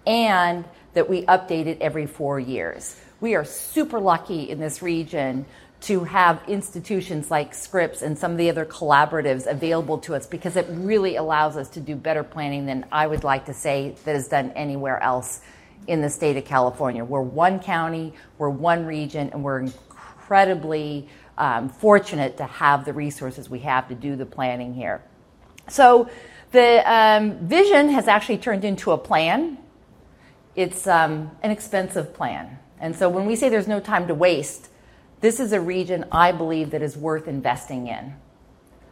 and 0.06 0.64
that 0.94 1.08
we 1.08 1.26
update 1.26 1.66
it 1.66 1.82
every 1.82 2.06
4 2.06 2.40
years. 2.40 2.98
We 3.20 3.34
are 3.34 3.44
super 3.44 4.00
lucky 4.00 4.48
in 4.48 4.58
this 4.58 4.80
region 4.80 5.44
to 5.82 6.04
have 6.04 6.40
institutions 6.48 7.30
like 7.30 7.54
Scripps 7.54 8.02
and 8.02 8.16
some 8.16 8.32
of 8.32 8.38
the 8.38 8.48
other 8.48 8.64
collaboratives 8.64 9.46
available 9.46 9.98
to 9.98 10.14
us 10.14 10.26
because 10.26 10.56
it 10.56 10.66
really 10.70 11.16
allows 11.16 11.56
us 11.56 11.68
to 11.70 11.80
do 11.80 11.96
better 11.96 12.22
planning 12.22 12.66
than 12.66 12.86
I 12.92 13.06
would 13.06 13.24
like 13.24 13.46
to 13.46 13.54
say 13.54 13.96
that 14.04 14.14
is 14.14 14.28
done 14.28 14.52
anywhere 14.52 15.02
else 15.02 15.40
in 15.88 16.00
the 16.00 16.08
state 16.08 16.36
of 16.36 16.44
California. 16.44 17.04
We're 17.04 17.20
one 17.20 17.58
county, 17.58 18.12
we're 18.38 18.48
one 18.48 18.86
region, 18.86 19.30
and 19.30 19.42
we're 19.42 19.58
incredibly 19.58 21.08
um, 21.36 21.68
fortunate 21.68 22.36
to 22.36 22.44
have 22.44 22.84
the 22.84 22.92
resources 22.92 23.50
we 23.50 23.58
have 23.60 23.88
to 23.88 23.96
do 23.96 24.14
the 24.14 24.26
planning 24.26 24.74
here. 24.74 25.02
So 25.68 26.08
the 26.52 26.82
um, 26.90 27.38
vision 27.48 27.88
has 27.88 28.06
actually 28.06 28.38
turned 28.38 28.64
into 28.64 28.92
a 28.92 28.98
plan. 28.98 29.58
It's 30.54 30.86
um, 30.86 31.32
an 31.42 31.50
expensive 31.50 32.14
plan. 32.14 32.58
And 32.78 32.94
so 32.94 33.08
when 33.08 33.26
we 33.26 33.34
say 33.34 33.48
there's 33.48 33.68
no 33.68 33.80
time 33.80 34.06
to 34.08 34.14
waste, 34.14 34.68
this 35.22 35.40
is 35.40 35.52
a 35.52 35.60
region 35.60 36.04
I 36.12 36.32
believe 36.32 36.72
that 36.72 36.82
is 36.82 36.96
worth 36.96 37.28
investing 37.28 37.86
in. 37.86 38.14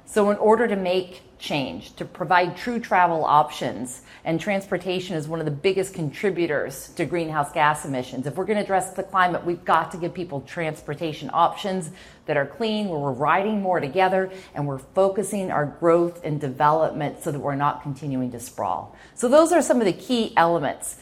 So, 0.07 0.31
in 0.31 0.39
order 0.39 0.67
to 0.67 0.77
make 0.77 1.23
change, 1.39 1.95
to 1.97 2.05
provide 2.05 2.57
true 2.57 2.79
travel 2.81 3.25
options, 3.25 4.03
and 4.25 4.41
transportation 4.41 5.17
is 5.17 5.29
one 5.29 5.39
of 5.39 5.45
the 5.45 5.53
biggest 5.53 5.95
contributors 5.95 6.89
to 6.97 7.05
greenhouse 7.05 7.53
gas 7.53 7.85
emissions. 7.85 8.27
If 8.27 8.37
we're 8.37 8.45
going 8.45 8.59
to 8.59 8.63
address 8.63 8.93
the 8.93 9.03
climate, 9.03 9.45
we've 9.45 9.65
got 9.65 9.91
to 9.93 9.97
give 9.97 10.13
people 10.13 10.41
transportation 10.43 11.31
options 11.33 11.91
that 12.27 12.37
are 12.37 12.47
clean, 12.47 12.89
where 12.89 12.99
we're 12.99 13.13
riding 13.13 13.61
more 13.61 13.81
together, 13.81 14.31
and 14.55 14.67
we're 14.67 14.79
focusing 14.79 15.51
our 15.51 15.67
growth 15.67 16.25
and 16.25 16.41
development 16.41 17.23
so 17.23 17.33
that 17.33 17.41
we're 17.41 17.55
not 17.55 17.83
continuing 17.83 18.31
to 18.33 18.41
sprawl. 18.41 18.97
So, 19.15 19.29
those 19.29 19.53
are 19.53 19.63
some 19.63 19.79
of 19.79 19.85
the 19.85 19.93
key 19.93 20.33
elements. 20.37 20.97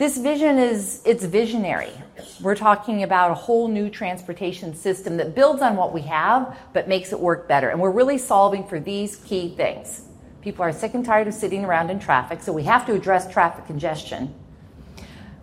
This 0.00 0.16
vision 0.16 0.56
is 0.56 1.02
it's 1.04 1.26
visionary. 1.26 1.92
We're 2.40 2.56
talking 2.56 3.02
about 3.02 3.32
a 3.32 3.34
whole 3.34 3.68
new 3.68 3.90
transportation 3.90 4.74
system 4.74 5.18
that 5.18 5.34
builds 5.34 5.60
on 5.60 5.76
what 5.76 5.92
we 5.92 6.00
have 6.00 6.56
but 6.72 6.88
makes 6.88 7.12
it 7.12 7.20
work 7.20 7.46
better. 7.46 7.68
And 7.68 7.78
we're 7.78 7.90
really 7.90 8.16
solving 8.16 8.66
for 8.66 8.80
these 8.80 9.16
key 9.16 9.54
things. 9.54 10.06
People 10.40 10.62
are 10.64 10.72
sick 10.72 10.94
and 10.94 11.04
tired 11.04 11.28
of 11.28 11.34
sitting 11.34 11.66
around 11.66 11.90
in 11.90 12.00
traffic, 12.00 12.40
so 12.40 12.50
we 12.50 12.62
have 12.62 12.86
to 12.86 12.94
address 12.94 13.30
traffic 13.30 13.66
congestion. 13.66 14.34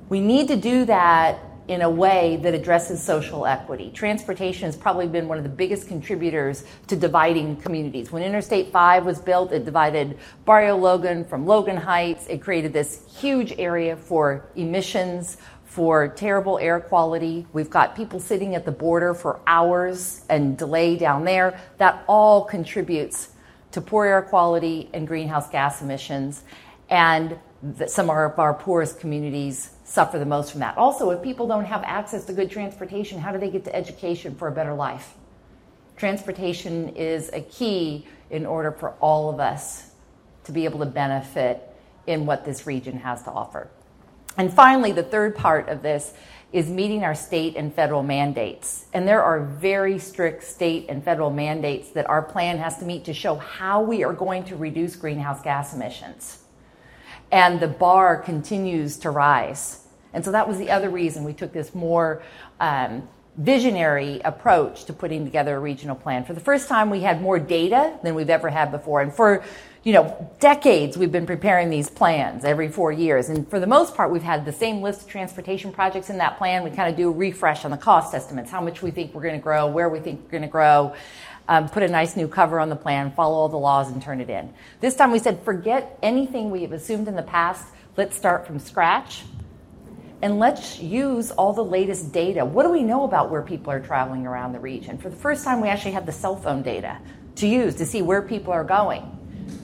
We 0.09 0.21
need 0.21 0.47
to 0.47 0.55
do 0.55 0.85
that 0.85 1.37
in 1.67 1.81
a 1.81 1.89
way 1.89 2.37
that 2.37 2.53
addresses 2.53 3.03
social 3.03 3.45
equity. 3.45 3.91
Transportation 3.93 4.65
has 4.65 4.77
probably 4.77 5.07
been 5.07 5.27
one 5.27 5.37
of 5.37 5.43
the 5.43 5.49
biggest 5.49 5.87
contributors 5.87 6.63
to 6.87 6.95
dividing 6.95 7.57
communities. 7.57 8.11
When 8.11 8.23
Interstate 8.23 8.71
5 8.71 9.05
was 9.05 9.19
built, 9.19 9.51
it 9.51 9.65
divided 9.65 10.17
Barrio 10.45 10.77
Logan 10.77 11.25
from 11.25 11.45
Logan 11.45 11.77
Heights. 11.77 12.25
It 12.27 12.41
created 12.41 12.71
this 12.71 13.03
huge 13.19 13.53
area 13.57 13.97
for 13.97 14.45
emissions, 14.55 15.37
for 15.65 16.07
terrible 16.07 16.57
air 16.59 16.79
quality. 16.79 17.45
We've 17.51 17.69
got 17.69 17.95
people 17.95 18.19
sitting 18.19 18.55
at 18.55 18.65
the 18.65 18.71
border 18.71 19.13
for 19.13 19.41
hours 19.45 20.25
and 20.29 20.57
delay 20.57 20.95
down 20.95 21.25
there. 21.25 21.59
That 21.77 22.03
all 22.07 22.45
contributes 22.45 23.29
to 23.71 23.81
poor 23.81 24.05
air 24.05 24.21
quality 24.21 24.89
and 24.93 25.05
greenhouse 25.05 25.49
gas 25.49 25.81
emissions. 25.81 26.43
And 26.89 27.37
some 27.87 28.09
of 28.09 28.39
our 28.39 28.53
poorest 28.53 28.99
communities 28.99 29.71
suffer 29.87 30.19
the 30.19 30.25
most 30.25 30.51
from 30.51 30.59
that. 30.59 30.77
Also, 30.77 31.09
if 31.11 31.23
people 31.23 31.47
don't 31.47 31.63
have 31.63 31.81
access 31.83 32.25
to 32.25 32.33
good 32.33 32.51
transportation, 32.51 33.19
how 33.19 33.31
do 33.31 33.39
they 33.39 33.49
get 33.49 33.63
to 33.63 33.75
education 33.75 34.35
for 34.35 34.49
a 34.49 34.51
better 34.51 34.73
life? 34.73 35.13
Transportation 35.95 36.89
is 36.89 37.29
a 37.31 37.39
key 37.39 38.05
in 38.29 38.45
order 38.45 38.71
for 38.71 38.91
all 38.99 39.29
of 39.29 39.39
us 39.39 39.91
to 40.43 40.51
be 40.51 40.65
able 40.65 40.79
to 40.79 40.85
benefit 40.85 41.63
in 42.05 42.25
what 42.25 42.43
this 42.43 42.67
region 42.67 42.97
has 42.97 43.23
to 43.23 43.31
offer. 43.31 43.69
And 44.37 44.53
finally, 44.53 44.91
the 44.91 45.03
third 45.03 45.35
part 45.35 45.69
of 45.69 45.81
this 45.81 46.13
is 46.51 46.69
meeting 46.69 47.03
our 47.03 47.15
state 47.15 47.55
and 47.55 47.73
federal 47.73 48.03
mandates. 48.03 48.85
And 48.93 49.07
there 49.07 49.23
are 49.23 49.39
very 49.41 49.99
strict 49.99 50.43
state 50.43 50.87
and 50.89 51.03
federal 51.03 51.29
mandates 51.29 51.91
that 51.91 52.09
our 52.09 52.21
plan 52.21 52.57
has 52.57 52.77
to 52.79 52.85
meet 52.85 53.05
to 53.05 53.13
show 53.13 53.35
how 53.35 53.81
we 53.81 54.03
are 54.03 54.13
going 54.13 54.43
to 54.45 54.57
reduce 54.57 54.97
greenhouse 54.97 55.41
gas 55.41 55.73
emissions 55.73 56.43
and 57.31 57.59
the 57.59 57.67
bar 57.67 58.17
continues 58.17 58.97
to 58.97 59.09
rise. 59.09 59.85
And 60.13 60.23
so 60.23 60.31
that 60.31 60.47
was 60.47 60.57
the 60.57 60.71
other 60.71 60.89
reason 60.89 61.23
we 61.23 61.33
took 61.33 61.53
this 61.53 61.75
more 61.75 62.21
um, 62.59 63.07
visionary 63.37 64.19
approach 64.25 64.85
to 64.85 64.93
putting 64.93 65.25
together 65.25 65.55
a 65.55 65.59
regional 65.59 65.95
plan. 65.95 66.25
For 66.25 66.33
the 66.33 66.39
first 66.39 66.67
time, 66.67 66.89
we 66.89 67.01
had 67.01 67.21
more 67.21 67.37
data 67.37 67.97
than 68.03 68.15
we've 68.15 68.29
ever 68.29 68.49
had 68.49 68.71
before. 68.71 69.01
And 69.01 69.13
for 69.13 69.43
you 69.87 69.93
know, 69.93 70.29
decades 70.41 70.97
we've 70.97 71.13
been 71.13 71.25
preparing 71.25 71.69
these 71.69 71.89
plans 71.89 72.43
every 72.43 72.67
four 72.67 72.91
years. 72.91 73.29
And 73.29 73.49
for 73.49 73.57
the 73.57 73.67
most 73.67 73.95
part, 73.95 74.11
we've 74.11 74.21
had 74.21 74.43
the 74.43 74.51
same 74.51 74.81
list 74.81 75.03
of 75.03 75.07
transportation 75.07 75.71
projects 75.71 76.09
in 76.09 76.17
that 76.17 76.37
plan. 76.37 76.65
We 76.65 76.71
kind 76.71 76.89
of 76.89 76.97
do 76.97 77.07
a 77.07 77.11
refresh 77.11 77.63
on 77.63 77.71
the 77.71 77.77
cost 77.77 78.13
estimates, 78.13 78.51
how 78.51 78.59
much 78.59 78.81
we 78.81 78.91
think 78.91 79.13
we're 79.13 79.21
going 79.21 79.35
to 79.35 79.41
grow, 79.41 79.67
where 79.67 79.87
we 79.87 79.99
think 79.99 80.23
we're 80.25 80.31
going 80.31 80.41
to 80.41 80.49
grow 80.49 80.93
um, 81.47 81.69
put 81.69 81.83
a 81.83 81.87
nice 81.87 82.15
new 82.15 82.27
cover 82.27 82.59
on 82.59 82.69
the 82.69 82.75
plan, 82.75 83.11
follow 83.11 83.35
all 83.35 83.49
the 83.49 83.57
laws, 83.57 83.89
and 83.91 84.01
turn 84.01 84.21
it 84.21 84.29
in. 84.29 84.53
This 84.79 84.95
time 84.95 85.11
we 85.11 85.19
said, 85.19 85.43
forget 85.43 85.97
anything 86.01 86.51
we 86.51 86.61
have 86.63 86.71
assumed 86.71 87.07
in 87.07 87.15
the 87.15 87.23
past. 87.23 87.65
Let's 87.95 88.15
start 88.15 88.45
from 88.45 88.59
scratch 88.59 89.23
and 90.21 90.39
let's 90.39 90.79
use 90.79 91.31
all 91.31 91.53
the 91.53 91.63
latest 91.63 92.11
data. 92.11 92.43
What 92.43 92.63
do 92.63 92.69
we 92.69 92.83
know 92.83 93.03
about 93.03 93.29
where 93.29 93.41
people 93.41 93.71
are 93.71 93.79
traveling 93.79 94.25
around 94.25 94.53
the 94.53 94.59
region? 94.59 94.97
For 94.97 95.09
the 95.09 95.15
first 95.15 95.43
time, 95.43 95.61
we 95.61 95.67
actually 95.67 95.91
have 95.91 96.05
the 96.05 96.11
cell 96.11 96.35
phone 96.35 96.63
data 96.63 96.97
to 97.35 97.47
use 97.47 97.75
to 97.75 97.85
see 97.85 98.01
where 98.01 98.21
people 98.21 98.51
are 98.51 98.63
going. 98.63 99.03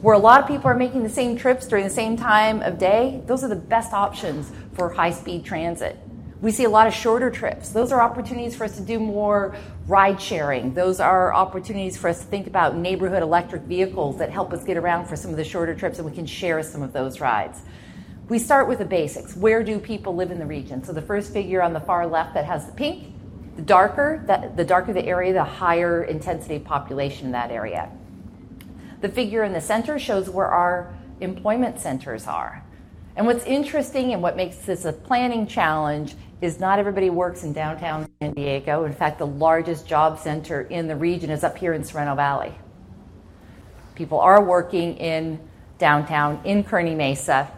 Where 0.01 0.15
a 0.15 0.19
lot 0.19 0.41
of 0.41 0.47
people 0.47 0.67
are 0.67 0.75
making 0.75 1.03
the 1.03 1.09
same 1.09 1.35
trips 1.37 1.65
during 1.67 1.83
the 1.83 1.89
same 1.89 2.17
time 2.17 2.61
of 2.61 2.77
day, 2.77 3.21
those 3.25 3.43
are 3.43 3.47
the 3.47 3.55
best 3.55 3.93
options 3.93 4.51
for 4.73 4.89
high 4.89 5.11
speed 5.11 5.43
transit. 5.43 5.97
We 6.43 6.51
see 6.51 6.65
a 6.65 6.69
lot 6.69 6.87
of 6.87 6.93
shorter 6.93 7.31
trips. 7.31 7.69
Those 7.69 7.93
are 7.93 8.01
opportunities 8.01 8.53
for 8.53 8.65
us 8.65 8.75
to 8.75 8.81
do 8.81 8.99
more 8.99 9.55
ride 9.87 10.21
sharing. 10.21 10.73
Those 10.73 10.99
are 10.99 11.33
opportunities 11.33 11.95
for 11.95 12.09
us 12.09 12.19
to 12.19 12.25
think 12.25 12.47
about 12.47 12.75
neighborhood 12.75 13.23
electric 13.23 13.61
vehicles 13.61 14.17
that 14.17 14.29
help 14.29 14.51
us 14.51 14.61
get 14.65 14.75
around 14.75 15.05
for 15.05 15.15
some 15.15 15.31
of 15.31 15.37
the 15.37 15.45
shorter 15.45 15.73
trips 15.73 15.99
and 15.99 16.09
we 16.09 16.13
can 16.13 16.25
share 16.25 16.61
some 16.61 16.81
of 16.81 16.91
those 16.91 17.21
rides. 17.21 17.61
We 18.27 18.39
start 18.39 18.67
with 18.67 18.79
the 18.79 18.85
basics. 18.85 19.37
Where 19.37 19.63
do 19.63 19.79
people 19.79 20.15
live 20.17 20.31
in 20.31 20.39
the 20.39 20.45
region? 20.45 20.83
So 20.83 20.91
the 20.91 21.01
first 21.01 21.31
figure 21.31 21.61
on 21.61 21.71
the 21.71 21.79
far 21.79 22.05
left 22.05 22.33
that 22.33 22.43
has 22.43 22.65
the 22.65 22.73
pink, 22.73 23.13
the 23.55 23.61
darker, 23.61 24.21
that, 24.27 24.57
the 24.57 24.65
darker 24.65 24.91
the 24.91 25.05
area, 25.05 25.31
the 25.31 25.45
higher 25.45 26.03
intensity 26.03 26.59
population 26.59 27.27
in 27.27 27.31
that 27.31 27.51
area. 27.51 27.89
The 28.99 29.07
figure 29.07 29.45
in 29.45 29.53
the 29.53 29.61
center 29.61 29.97
shows 29.97 30.29
where 30.29 30.47
our 30.47 30.93
employment 31.21 31.79
centers 31.79 32.27
are. 32.27 32.65
And 33.15 33.25
what's 33.25 33.45
interesting 33.45 34.13
and 34.13 34.21
what 34.21 34.35
makes 34.35 34.57
this 34.57 34.85
a 34.85 34.93
planning 34.93 35.45
challenge 35.45 36.15
is 36.41 36.59
not 36.59 36.79
everybody 36.79 37.09
works 37.09 37.43
in 37.43 37.53
downtown 37.53 38.09
San 38.21 38.33
Diego. 38.33 38.85
In 38.85 38.93
fact, 38.93 39.19
the 39.19 39.27
largest 39.27 39.87
job 39.87 40.19
center 40.19 40.61
in 40.61 40.87
the 40.87 40.95
region 40.95 41.29
is 41.29 41.43
up 41.43 41.57
here 41.57 41.73
in 41.73 41.83
Sorrento 41.83 42.15
Valley. 42.15 42.53
People 43.95 44.19
are 44.19 44.43
working 44.43 44.97
in 44.97 45.39
downtown, 45.77 46.41
in 46.43 46.63
Kearny 46.63 46.95
Mesa, 46.95 47.51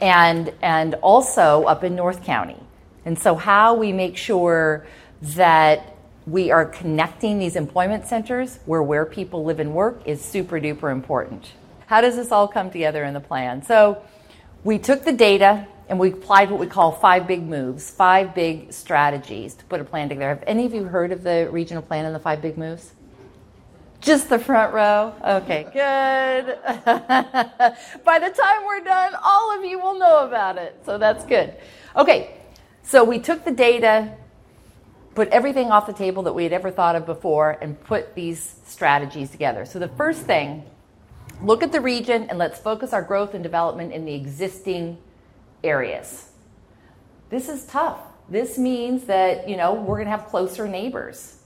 and, 0.00 0.52
and 0.62 0.94
also 0.96 1.64
up 1.64 1.82
in 1.82 1.96
North 1.96 2.22
County. 2.22 2.62
And 3.04 3.18
so, 3.18 3.34
how 3.34 3.74
we 3.74 3.92
make 3.92 4.16
sure 4.16 4.86
that 5.22 5.96
we 6.26 6.50
are 6.50 6.66
connecting 6.66 7.38
these 7.38 7.56
employment 7.56 8.06
centers 8.06 8.58
where 8.66 8.82
where 8.82 9.06
people 9.06 9.44
live 9.44 9.58
and 9.58 9.74
work 9.74 10.02
is 10.04 10.22
super 10.22 10.60
duper 10.60 10.92
important. 10.92 11.52
How 11.88 12.02
does 12.02 12.16
this 12.16 12.30
all 12.30 12.46
come 12.46 12.70
together 12.70 13.02
in 13.02 13.14
the 13.14 13.20
plan? 13.20 13.62
So, 13.62 14.02
we 14.62 14.78
took 14.78 15.04
the 15.04 15.12
data 15.12 15.66
and 15.88 15.98
we 15.98 16.12
applied 16.12 16.50
what 16.50 16.60
we 16.60 16.66
call 16.66 16.92
five 16.92 17.26
big 17.26 17.42
moves, 17.42 17.90
five 17.90 18.34
big 18.34 18.74
strategies 18.74 19.54
to 19.54 19.64
put 19.64 19.80
a 19.80 19.84
plan 19.84 20.10
together. 20.10 20.28
Have 20.28 20.44
any 20.46 20.66
of 20.66 20.74
you 20.74 20.84
heard 20.84 21.12
of 21.12 21.22
the 21.22 21.48
regional 21.50 21.82
plan 21.82 22.04
and 22.04 22.14
the 22.14 22.18
five 22.18 22.42
big 22.42 22.58
moves? 22.58 22.92
Just 24.02 24.28
the 24.28 24.38
front 24.38 24.74
row? 24.74 25.14
Okay, 25.24 25.62
good. 25.72 26.58
By 28.04 28.18
the 28.18 28.30
time 28.30 28.66
we're 28.66 28.84
done, 28.84 29.14
all 29.24 29.58
of 29.58 29.64
you 29.64 29.78
will 29.78 29.98
know 29.98 30.26
about 30.26 30.58
it. 30.58 30.78
So 30.84 30.98
that's 30.98 31.24
good. 31.24 31.54
Okay, 31.96 32.36
so 32.82 33.02
we 33.02 33.18
took 33.18 33.46
the 33.46 33.50
data, 33.50 34.14
put 35.14 35.28
everything 35.28 35.70
off 35.70 35.86
the 35.86 35.94
table 35.94 36.22
that 36.24 36.34
we 36.34 36.42
had 36.42 36.52
ever 36.52 36.70
thought 36.70 36.96
of 36.96 37.06
before, 37.06 37.56
and 37.62 37.80
put 37.80 38.14
these 38.14 38.56
strategies 38.66 39.30
together. 39.30 39.64
So 39.64 39.78
the 39.78 39.88
first 39.88 40.20
thing, 40.22 40.64
look 41.42 41.62
at 41.62 41.72
the 41.72 41.80
region 41.80 42.28
and 42.28 42.38
let's 42.38 42.58
focus 42.58 42.92
our 42.92 43.02
growth 43.02 43.34
and 43.34 43.42
development 43.42 43.92
in 43.92 44.04
the 44.04 44.14
existing 44.14 44.98
areas. 45.62 46.30
This 47.30 47.48
is 47.48 47.64
tough. 47.66 48.00
This 48.28 48.58
means 48.58 49.04
that, 49.04 49.48
you 49.48 49.56
know, 49.56 49.74
we're 49.74 49.96
going 49.96 50.06
to 50.06 50.10
have 50.10 50.26
closer 50.26 50.68
neighbors. 50.68 51.38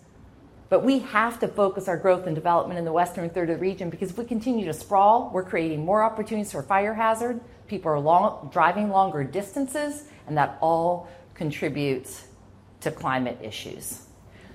But 0.68 0.84
we 0.84 1.01
have 1.01 1.38
to 1.40 1.49
focus 1.49 1.86
our 1.86 1.99
growth 1.99 2.26
and 2.26 2.34
development 2.34 2.78
in 2.78 2.84
the 2.84 2.93
western 2.93 3.28
third 3.28 3.51
of 3.51 3.59
the 3.59 3.61
region 3.61 3.90
because 3.90 4.11
if 4.11 4.18
we 4.18 4.24
continue 4.24 4.64
to 4.64 4.72
sprawl, 4.72 5.30
we're 5.32 5.45
creating 5.45 5.84
more 5.84 6.03
opportunities 6.03 6.53
for 6.53 6.62
fire 6.62 6.95
hazard. 6.95 7.40
People 7.66 7.93
are 7.93 8.01
long, 8.01 8.49
driving 8.51 8.88
longer 8.88 9.22
distances, 9.22 10.05
and 10.26 10.36
that 10.38 10.57
all 10.62 11.09
contributes 11.34 12.24
to 12.80 12.90
climate 12.90 13.38
issues. 13.43 14.07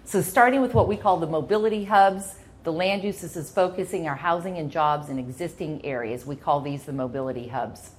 So, 0.06 0.22
starting 0.22 0.62
with 0.62 0.74
what 0.74 0.88
we 0.88 0.98
call 0.98 1.18
the 1.18 1.28
mobility 1.28 1.84
hubs, 1.84 2.36
the 2.68 2.74
land 2.74 3.02
uses 3.02 3.38
is 3.38 3.50
focusing 3.50 4.10
our 4.10 4.16
housing 4.18 4.58
and 4.58 4.70
jobs 4.70 5.08
in 5.08 5.18
existing 5.18 5.86
areas. 5.86 6.26
We 6.26 6.36
call 6.36 6.60
these 6.60 6.84
the 6.84 6.92
mobility 6.92 7.48
hubs. 7.48 7.92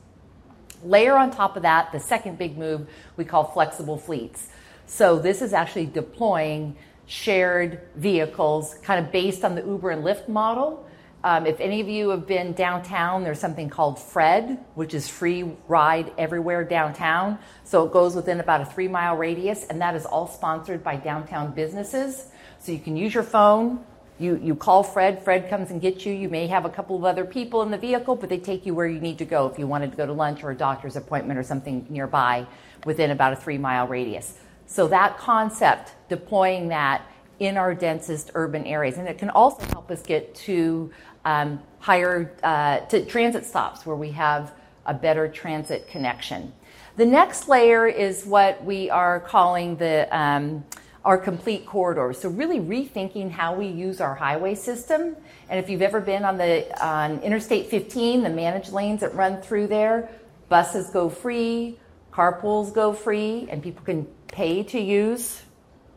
Layer 0.84 1.16
on 1.16 1.30
top 1.30 1.56
of 1.56 1.62
that, 1.62 1.90
the 1.90 1.98
second 1.98 2.36
big 2.36 2.58
move 2.58 2.86
we 3.16 3.24
call 3.24 3.44
flexible 3.44 3.96
fleets. 3.96 4.48
So 4.84 5.18
this 5.18 5.40
is 5.40 5.54
actually 5.54 5.86
deploying 5.86 6.76
shared 7.06 7.80
vehicles 7.96 8.74
kind 8.82 9.02
of 9.02 9.10
based 9.10 9.42
on 9.42 9.54
the 9.54 9.64
Uber 9.64 9.88
and 9.88 10.04
Lyft 10.04 10.28
model. 10.28 10.86
Um, 11.24 11.46
if 11.46 11.60
any 11.60 11.80
of 11.80 11.88
you 11.88 12.10
have 12.10 12.26
been 12.26 12.52
downtown, 12.52 13.24
there's 13.24 13.40
something 13.40 13.70
called 13.70 13.98
Fred, 13.98 14.62
which 14.74 14.92
is 14.92 15.08
free 15.08 15.50
ride 15.66 16.12
everywhere 16.18 16.62
downtown. 16.62 17.38
So 17.64 17.86
it 17.86 17.92
goes 17.94 18.14
within 18.14 18.38
about 18.38 18.60
a 18.60 18.66
three 18.66 18.88
mile 18.88 19.16
radius, 19.16 19.64
and 19.64 19.80
that 19.80 19.94
is 19.94 20.04
all 20.04 20.28
sponsored 20.28 20.84
by 20.84 20.96
downtown 20.96 21.52
businesses. 21.54 22.26
So 22.58 22.70
you 22.70 22.80
can 22.80 22.98
use 22.98 23.14
your 23.14 23.22
phone, 23.22 23.82
you, 24.18 24.36
you 24.42 24.54
call 24.54 24.82
Fred, 24.82 25.22
Fred 25.22 25.48
comes 25.48 25.70
and 25.70 25.80
gets 25.80 26.04
you. 26.04 26.12
You 26.12 26.28
may 26.28 26.46
have 26.48 26.64
a 26.64 26.68
couple 26.68 26.96
of 26.96 27.04
other 27.04 27.24
people 27.24 27.62
in 27.62 27.70
the 27.70 27.78
vehicle, 27.78 28.16
but 28.16 28.28
they 28.28 28.38
take 28.38 28.66
you 28.66 28.74
where 28.74 28.86
you 28.86 29.00
need 29.00 29.18
to 29.18 29.24
go 29.24 29.46
if 29.46 29.58
you 29.58 29.66
wanted 29.66 29.90
to 29.92 29.96
go 29.96 30.06
to 30.06 30.12
lunch 30.12 30.42
or 30.42 30.50
a 30.50 30.56
doctor's 30.56 30.96
appointment 30.96 31.38
or 31.38 31.42
something 31.42 31.86
nearby 31.88 32.46
within 32.84 33.10
about 33.10 33.32
a 33.32 33.36
three 33.36 33.58
mile 33.58 33.86
radius. 33.86 34.38
So 34.66 34.88
that 34.88 35.18
concept, 35.18 35.94
deploying 36.08 36.68
that 36.68 37.02
in 37.38 37.56
our 37.56 37.74
densest 37.74 38.32
urban 38.34 38.64
areas, 38.64 38.98
and 38.98 39.08
it 39.08 39.18
can 39.18 39.30
also 39.30 39.64
help 39.66 39.90
us 39.90 40.02
get 40.02 40.34
to 40.34 40.90
um, 41.24 41.60
higher 41.78 42.34
uh, 42.42 42.80
to 42.80 43.04
transit 43.04 43.46
stops 43.46 43.86
where 43.86 43.96
we 43.96 44.10
have 44.10 44.52
a 44.86 44.94
better 44.94 45.28
transit 45.28 45.88
connection. 45.88 46.52
The 46.96 47.06
next 47.06 47.48
layer 47.48 47.86
is 47.86 48.24
what 48.24 48.64
we 48.64 48.90
are 48.90 49.20
calling 49.20 49.76
the 49.76 50.08
um, 50.10 50.64
our 51.08 51.16
complete 51.16 51.64
corridors. 51.64 52.20
So 52.20 52.28
really 52.28 52.60
rethinking 52.60 53.30
how 53.30 53.54
we 53.54 53.66
use 53.66 53.98
our 53.98 54.14
highway 54.14 54.54
system. 54.54 55.16
And 55.48 55.58
if 55.58 55.70
you've 55.70 55.80
ever 55.80 56.02
been 56.02 56.22
on 56.22 56.36
the 56.36 56.84
on 56.84 57.20
Interstate 57.20 57.70
15, 57.70 58.24
the 58.24 58.28
managed 58.28 58.72
lanes 58.72 59.00
that 59.00 59.14
run 59.14 59.40
through 59.40 59.68
there, 59.68 60.10
buses 60.50 60.90
go 60.90 61.08
free, 61.08 61.78
carpools 62.12 62.74
go 62.74 62.92
free, 62.92 63.48
and 63.48 63.62
people 63.62 63.82
can 63.86 64.04
pay 64.26 64.62
to 64.64 64.78
use 64.78 65.40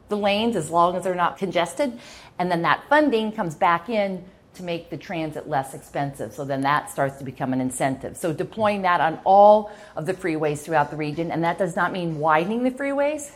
the 0.07 0.15
lanes 0.15 0.55
as 0.55 0.69
long 0.69 0.95
as 0.95 1.03
they're 1.03 1.13
not 1.13 1.37
congested. 1.37 1.99
And 2.39 2.49
then 2.49 2.61
that 2.61 2.85
funding 2.87 3.33
comes 3.33 3.53
back 3.53 3.89
in 3.89 4.23
to 4.53 4.63
make 4.63 4.89
the 4.89 4.97
transit 4.97 5.45
less 5.45 5.73
expensive. 5.73 6.33
So 6.33 6.45
then 6.45 6.61
that 6.61 6.89
starts 6.89 7.17
to 7.17 7.25
become 7.25 7.51
an 7.51 7.59
incentive. 7.59 8.15
So 8.15 8.31
deploying 8.31 8.83
that 8.83 9.01
on 9.01 9.19
all 9.25 9.73
of 9.97 10.05
the 10.05 10.13
freeways 10.13 10.59
throughout 10.59 10.89
the 10.89 10.95
region, 10.95 11.31
and 11.31 11.43
that 11.43 11.57
does 11.57 11.75
not 11.75 11.91
mean 11.91 12.17
widening 12.17 12.63
the 12.63 12.71
freeways, 12.71 13.29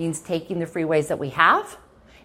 means 0.00 0.20
taking 0.20 0.58
the 0.58 0.64
freeways 0.64 1.08
that 1.08 1.18
we 1.18 1.28
have 1.28 1.76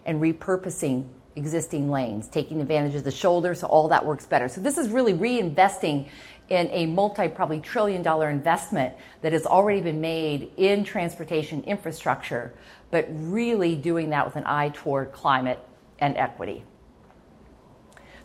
and 0.06 0.18
repurposing 0.18 1.06
existing 1.36 1.90
lanes, 1.90 2.26
taking 2.26 2.62
advantage 2.62 2.94
of 2.94 3.04
the 3.04 3.10
shoulder 3.10 3.54
so 3.54 3.66
all 3.66 3.86
that 3.88 4.04
works 4.04 4.24
better. 4.24 4.48
So 4.48 4.62
this 4.62 4.78
is 4.78 4.88
really 4.88 5.12
reinvesting 5.12 6.08
in 6.48 6.70
a 6.72 6.86
multi 6.86 7.28
probably 7.28 7.60
trillion 7.60 8.02
dollar 8.02 8.30
investment 8.30 8.94
that 9.20 9.34
has 9.34 9.44
already 9.44 9.82
been 9.82 10.00
made 10.00 10.50
in 10.56 10.84
transportation 10.84 11.62
infrastructure, 11.64 12.54
but 12.90 13.06
really 13.10 13.76
doing 13.76 14.08
that 14.08 14.24
with 14.24 14.36
an 14.36 14.44
eye 14.46 14.70
toward 14.70 15.12
climate 15.12 15.58
and 15.98 16.16
equity. 16.16 16.64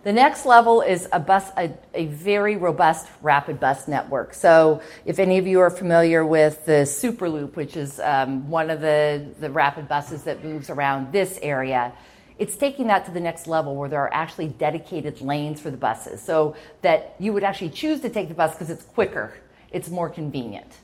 The 0.04 0.12
next 0.12 0.47
level 0.47 0.82
is 0.82 1.08
a 1.12 1.20
bus, 1.20 1.52
a, 1.56 1.72
a, 1.93 2.08
very 2.08 2.56
robust 2.56 3.08
rapid 3.22 3.60
bus 3.60 3.88
network. 3.88 4.34
So, 4.34 4.82
if 5.06 5.20
any 5.20 5.38
of 5.38 5.45
you 5.45 5.60
are 5.60 5.70
familiar 5.70 6.26
with 6.26 6.66
the 6.66 6.86
Superloop, 6.88 7.56
which 7.56 7.78
is 7.78 7.99
um, 7.99 8.49
one 8.49 8.72
of 8.72 8.82
the, 8.82 9.24
the 9.39 9.52
rapid 9.52 9.88
buses 9.88 10.24
that 10.24 10.43
moves 10.43 10.72
around 10.72 11.12
this 11.12 11.38
area, 11.43 11.93
it's 12.39 12.56
taking 12.56 12.88
that 12.88 13.06
to 13.06 13.12
the 13.12 13.20
next 13.20 13.45
level 13.45 13.76
where 13.76 13.89
there 13.89 13.99
are 13.99 14.12
actually 14.12 14.47
dedicated 14.47 15.22
lanes 15.22 15.62
for 15.62 15.70
the 15.70 15.78
buses 15.78 16.20
so 16.20 16.56
that 16.82 17.16
you 17.20 17.32
would 17.32 17.43
actually 17.43 17.70
choose 17.70 18.02
to 18.02 18.10
take 18.10 18.28
the 18.28 18.34
bus 18.34 18.54
because 18.54 18.72
it's 18.72 18.84
quicker, 18.84 19.38
it's 19.72 19.89
more 19.89 20.10
convenient. 20.10 20.80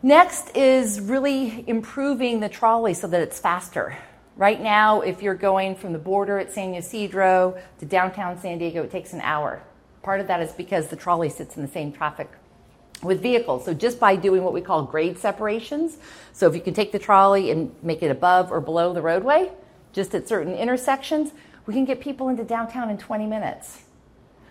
Next 0.00 0.56
is 0.56 1.00
really 1.00 1.64
improving 1.66 2.38
the 2.38 2.48
trolley 2.48 2.94
so 2.94 3.08
that 3.08 3.20
it's 3.20 3.40
faster. 3.40 3.98
Right 4.36 4.60
now, 4.60 5.00
if 5.00 5.22
you're 5.22 5.34
going 5.34 5.76
from 5.76 5.94
the 5.94 5.98
border 5.98 6.38
at 6.38 6.52
San 6.52 6.74
Ysidro 6.74 7.56
to 7.78 7.86
downtown 7.86 8.38
San 8.38 8.58
Diego, 8.58 8.82
it 8.82 8.90
takes 8.90 9.14
an 9.14 9.22
hour. 9.22 9.62
Part 10.02 10.20
of 10.20 10.26
that 10.26 10.40
is 10.40 10.52
because 10.52 10.88
the 10.88 10.96
trolley 10.96 11.30
sits 11.30 11.56
in 11.56 11.62
the 11.62 11.68
same 11.68 11.90
traffic 11.90 12.30
with 13.02 13.22
vehicles. 13.22 13.64
So 13.64 13.72
just 13.72 13.98
by 13.98 14.14
doing 14.14 14.44
what 14.44 14.52
we 14.52 14.60
call 14.60 14.82
grade 14.82 15.18
separations, 15.18 15.96
so 16.34 16.46
if 16.46 16.54
you 16.54 16.60
can 16.60 16.74
take 16.74 16.92
the 16.92 16.98
trolley 16.98 17.50
and 17.50 17.74
make 17.82 18.02
it 18.02 18.10
above 18.10 18.52
or 18.52 18.60
below 18.60 18.92
the 18.92 19.00
roadway, 19.00 19.52
just 19.94 20.14
at 20.14 20.28
certain 20.28 20.54
intersections, 20.54 21.32
we 21.64 21.72
can 21.72 21.86
get 21.86 22.00
people 22.00 22.28
into 22.28 22.44
downtown 22.44 22.90
in 22.90 22.98
20 22.98 23.26
minutes. 23.26 23.84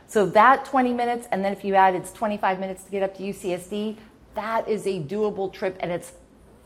So 0.08 0.26
that 0.28 0.66
20 0.66 0.94
minutes, 0.94 1.28
and 1.32 1.46
then 1.46 1.54
if 1.54 1.64
you 1.64 1.76
add 1.76 1.94
it's 1.94 2.12
25 2.12 2.60
minutes 2.60 2.84
to 2.86 2.92
get 2.92 3.04
up 3.04 3.16
to 3.18 3.24
UCSD, 3.24 3.98
that 4.34 4.68
is 4.68 4.88
a 4.88 5.00
doable 5.00 5.54
trip 5.54 5.78
and 5.80 5.92
it's 5.92 6.14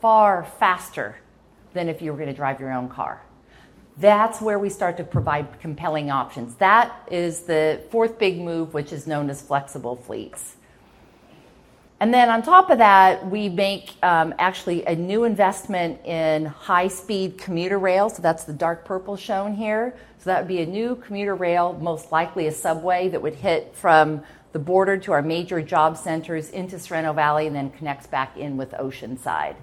far 0.00 0.44
faster 0.58 1.16
than 1.72 1.88
if 1.88 2.02
you 2.02 2.10
were 2.10 2.16
going 2.16 2.28
to 2.28 2.34
drive 2.34 2.60
your 2.60 2.72
own 2.72 2.88
car. 2.88 3.22
That's 3.98 4.40
where 4.40 4.58
we 4.58 4.70
start 4.70 4.96
to 4.96 5.04
provide 5.04 5.60
compelling 5.60 6.10
options. 6.10 6.54
That 6.56 7.06
is 7.10 7.42
the 7.42 7.82
fourth 7.90 8.18
big 8.18 8.40
move, 8.40 8.72
which 8.72 8.92
is 8.92 9.06
known 9.06 9.28
as 9.28 9.42
flexible 9.42 9.96
fleets. 9.96 10.56
And 12.00 12.14
then 12.14 12.30
on 12.30 12.40
top 12.40 12.70
of 12.70 12.78
that, 12.78 13.30
we 13.30 13.50
make 13.50 13.92
um, 14.02 14.32
actually 14.38 14.86
a 14.86 14.96
new 14.96 15.24
investment 15.24 16.02
in 16.06 16.46
high 16.46 16.88
speed 16.88 17.36
commuter 17.36 17.78
rail. 17.78 18.08
So 18.08 18.22
that's 18.22 18.44
the 18.44 18.54
dark 18.54 18.86
purple 18.86 19.18
shown 19.18 19.54
here. 19.54 19.94
So 20.18 20.30
that 20.30 20.40
would 20.40 20.48
be 20.48 20.62
a 20.62 20.66
new 20.66 20.96
commuter 20.96 21.34
rail, 21.34 21.78
most 21.78 22.10
likely 22.10 22.46
a 22.46 22.52
subway 22.52 23.10
that 23.10 23.20
would 23.20 23.34
hit 23.34 23.76
from 23.76 24.22
the 24.52 24.58
border 24.58 24.96
to 24.96 25.12
our 25.12 25.20
major 25.20 25.60
job 25.60 25.98
centers 25.98 26.48
into 26.50 26.78
Sorrento 26.78 27.12
Valley 27.12 27.46
and 27.46 27.54
then 27.54 27.70
connects 27.70 28.06
back 28.06 28.36
in 28.38 28.56
with 28.56 28.70
Oceanside. 28.72 29.56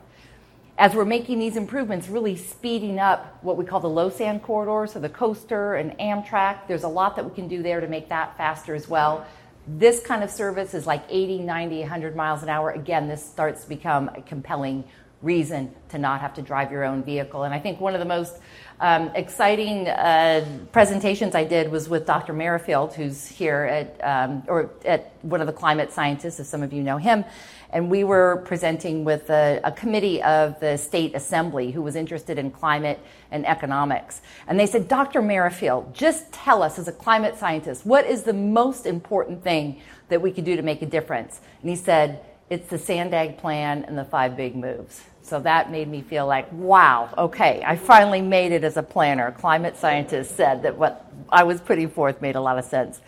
As 0.80 0.94
we're 0.94 1.06
making 1.06 1.40
these 1.40 1.56
improvements, 1.56 2.08
really 2.08 2.36
speeding 2.36 3.00
up 3.00 3.40
what 3.44 3.58
we 3.58 3.66
call 3.66 3.80
the 3.80 3.90
LOSSAN 3.90 4.42
corridor, 4.42 4.86
so 4.86 5.00
the 5.00 5.10
coaster 5.10 5.74
and 5.74 5.98
Amtrak, 5.98 6.68
there's 6.68 6.84
a 6.84 6.88
lot 6.88 7.16
that 7.16 7.26
we 7.26 7.34
can 7.34 7.48
do 7.48 7.64
there 7.64 7.82
to 7.82 7.88
make 7.88 8.10
that 8.10 8.38
faster 8.38 8.76
as 8.76 8.88
well. 8.88 9.26
This 9.68 10.00
kind 10.00 10.24
of 10.24 10.30
service 10.30 10.76
is 10.76 10.86
like 10.86 11.04
80, 11.10 11.40
90, 11.40 11.80
100 11.80 12.16
miles 12.16 12.44
an 12.44 12.50
hour. 12.50 12.70
Again, 12.70 13.08
this 13.08 13.26
starts 13.26 13.64
to 13.64 13.70
become 13.70 14.10
a 14.10 14.22
compelling 14.22 14.84
reason 15.24 15.74
to 15.90 15.98
not 15.98 16.22
have 16.22 16.36
to 16.36 16.44
drive 16.44 16.72
your 16.72 16.84
own 16.84 17.04
vehicle. 17.04 17.42
And 17.42 17.56
I 17.56 17.60
think 17.60 17.80
one 17.80 17.96
of 17.96 18.00
the 18.00 18.06
most 18.06 18.36
um, 18.80 19.10
exciting 19.16 19.88
uh, 19.88 20.46
presentations 20.72 21.34
I 21.34 21.44
did 21.44 21.72
was 21.72 21.90
with 21.90 22.06
Dr. 22.06 22.34
Merrifield, 22.34 22.94
who's 22.94 23.26
here 23.26 23.64
at, 23.64 24.00
um, 24.04 24.44
or 24.48 24.70
at 24.86 25.12
one 25.24 25.42
of 25.42 25.48
the 25.48 25.54
climate 25.54 25.92
scientists, 25.92 26.40
as 26.40 26.48
some 26.48 26.62
of 26.62 26.72
you 26.72 26.84
know 26.84 26.98
him. 26.98 27.26
And 27.72 27.92
we 27.92 28.04
were 28.04 28.44
presenting 28.46 29.04
with 29.04 29.30
a, 29.30 29.60
a 29.64 29.72
committee 29.72 30.24
of 30.24 30.60
the 30.60 30.78
state 30.78 31.14
assembly 31.16 31.72
who 31.72 31.82
was 31.82 31.96
interested 31.96 32.38
in 32.38 32.50
climate 32.52 33.00
and 33.32 33.46
economics. 33.46 34.22
And 34.48 34.60
they 34.60 34.66
said, 34.66 34.88
Dr. 34.88 35.22
Merrifield, 35.22 35.94
just 35.94 36.32
tell 36.32 36.64
us, 36.64 36.80
as 36.80 36.88
a 36.88 36.94
climate 36.94 37.38
scientist, 37.38 37.86
what 37.86 38.06
is 38.06 38.24
the 38.24 38.34
most 38.34 38.86
important 38.86 39.44
thing 39.44 39.82
that 40.10 40.22
we 40.22 40.32
could 40.32 40.46
do 40.46 40.56
to 40.56 40.62
make 40.62 40.82
a 40.82 40.86
difference? 40.86 41.42
And 41.62 41.70
he 41.70 41.76
said, 41.76 42.22
it's 42.50 42.70
the 42.70 42.78
Sandag 42.78 43.38
plan 43.38 43.84
and 43.84 43.98
the 43.98 44.06
five 44.06 44.38
big 44.38 44.56
moves. 44.56 45.04
So 45.22 45.42
that 45.42 45.70
made 45.70 45.90
me 45.90 46.02
feel 46.02 46.26
like, 46.26 46.50
wow, 46.54 47.14
okay, 47.18 47.62
I 47.66 47.76
finally 47.76 48.22
made 48.22 48.54
it 48.54 48.64
as 48.64 48.78
a 48.78 48.84
planner. 48.84 49.32
Climate 49.32 49.76
scientists 49.76 50.34
said 50.34 50.64
that 50.64 50.78
what 50.78 51.12
I 51.28 51.44
was 51.44 51.60
putting 51.60 51.90
forth 51.90 52.22
made 52.22 52.38
a 52.38 52.42
lot 52.42 52.58
of 52.58 52.64
sense. 52.64 53.02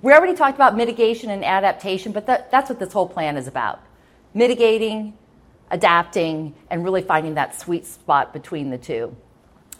We 0.00 0.12
already 0.12 0.34
talked 0.34 0.54
about 0.54 0.76
mitigation 0.76 1.30
and 1.30 1.44
adaptation, 1.44 2.12
but 2.12 2.26
that, 2.26 2.52
that's 2.52 2.70
what 2.70 2.78
this 2.78 2.92
whole 2.92 3.08
plan 3.08 3.36
is 3.36 3.48
about 3.48 3.80
mitigating, 4.36 5.16
adapting, 5.70 6.54
and 6.70 6.84
really 6.84 7.00
finding 7.00 7.34
that 7.34 7.58
sweet 7.58 7.86
spot 7.86 8.34
between 8.34 8.68
the 8.68 8.76
two. 8.76 9.16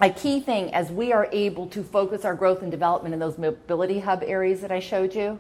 A 0.01 0.09
key 0.09 0.41
thing 0.41 0.73
as 0.73 0.91
we 0.91 1.13
are 1.13 1.29
able 1.31 1.67
to 1.69 1.83
focus 1.83 2.25
our 2.25 2.35
growth 2.35 2.63
and 2.63 2.71
development 2.71 3.13
in 3.13 3.21
those 3.21 3.37
mobility 3.37 4.01
hub 4.01 4.23
areas 4.25 4.63
that 4.63 4.73
I 4.73 4.81
showed 4.81 5.15
you, 5.15 5.39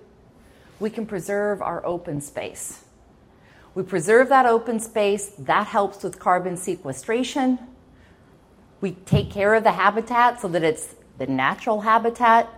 we 0.78 0.90
can 0.90 1.06
preserve 1.06 1.62
our 1.62 1.84
open 1.86 2.20
space. 2.20 2.84
We 3.74 3.84
preserve 3.84 4.28
that 4.28 4.44
open 4.44 4.80
space, 4.80 5.30
that 5.38 5.66
helps 5.66 6.02
with 6.02 6.18
carbon 6.18 6.58
sequestration. 6.58 7.58
We 8.82 8.92
take 8.92 9.30
care 9.30 9.54
of 9.54 9.64
the 9.64 9.72
habitat 9.72 10.42
so 10.42 10.48
that 10.48 10.62
it's 10.62 10.94
the 11.16 11.26
natural 11.26 11.80
habitat. 11.80 12.50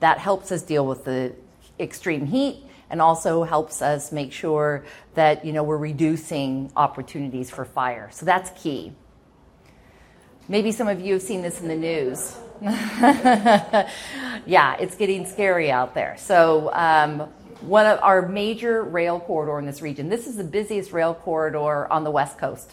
That 0.00 0.18
helps 0.18 0.50
us 0.52 0.62
deal 0.62 0.86
with 0.86 1.04
the 1.04 1.34
extreme 1.78 2.26
heat 2.26 2.64
and 2.90 3.02
also 3.02 3.44
helps 3.44 3.82
us 3.82 4.12
make 4.12 4.32
sure 4.32 4.84
that 5.14 5.44
you 5.44 5.52
know 5.52 5.62
we're 5.62 5.76
reducing 5.76 6.72
opportunities 6.76 7.50
for 7.50 7.64
fire. 7.64 8.08
So 8.12 8.26
that's 8.26 8.50
key. 8.60 8.92
Maybe 10.48 10.72
some 10.72 10.88
of 10.88 11.00
you 11.00 11.14
have 11.14 11.22
seen 11.22 11.42
this 11.42 11.60
in 11.60 11.68
the 11.68 11.76
news. 11.76 12.36
yeah, 14.46 14.76
it's 14.80 14.96
getting 14.96 15.26
scary 15.26 15.70
out 15.70 15.94
there. 15.94 16.16
So 16.18 16.72
um, 16.72 17.28
one 17.60 17.86
of 17.86 17.98
our 18.02 18.28
major 18.28 18.82
rail 18.82 19.20
corridor 19.20 19.58
in 19.58 19.66
this 19.66 19.82
region. 19.82 20.08
This 20.08 20.26
is 20.26 20.36
the 20.36 20.44
busiest 20.44 20.92
rail 20.92 21.14
corridor 21.14 21.90
on 21.92 22.04
the 22.04 22.10
West 22.10 22.38
Coast, 22.38 22.72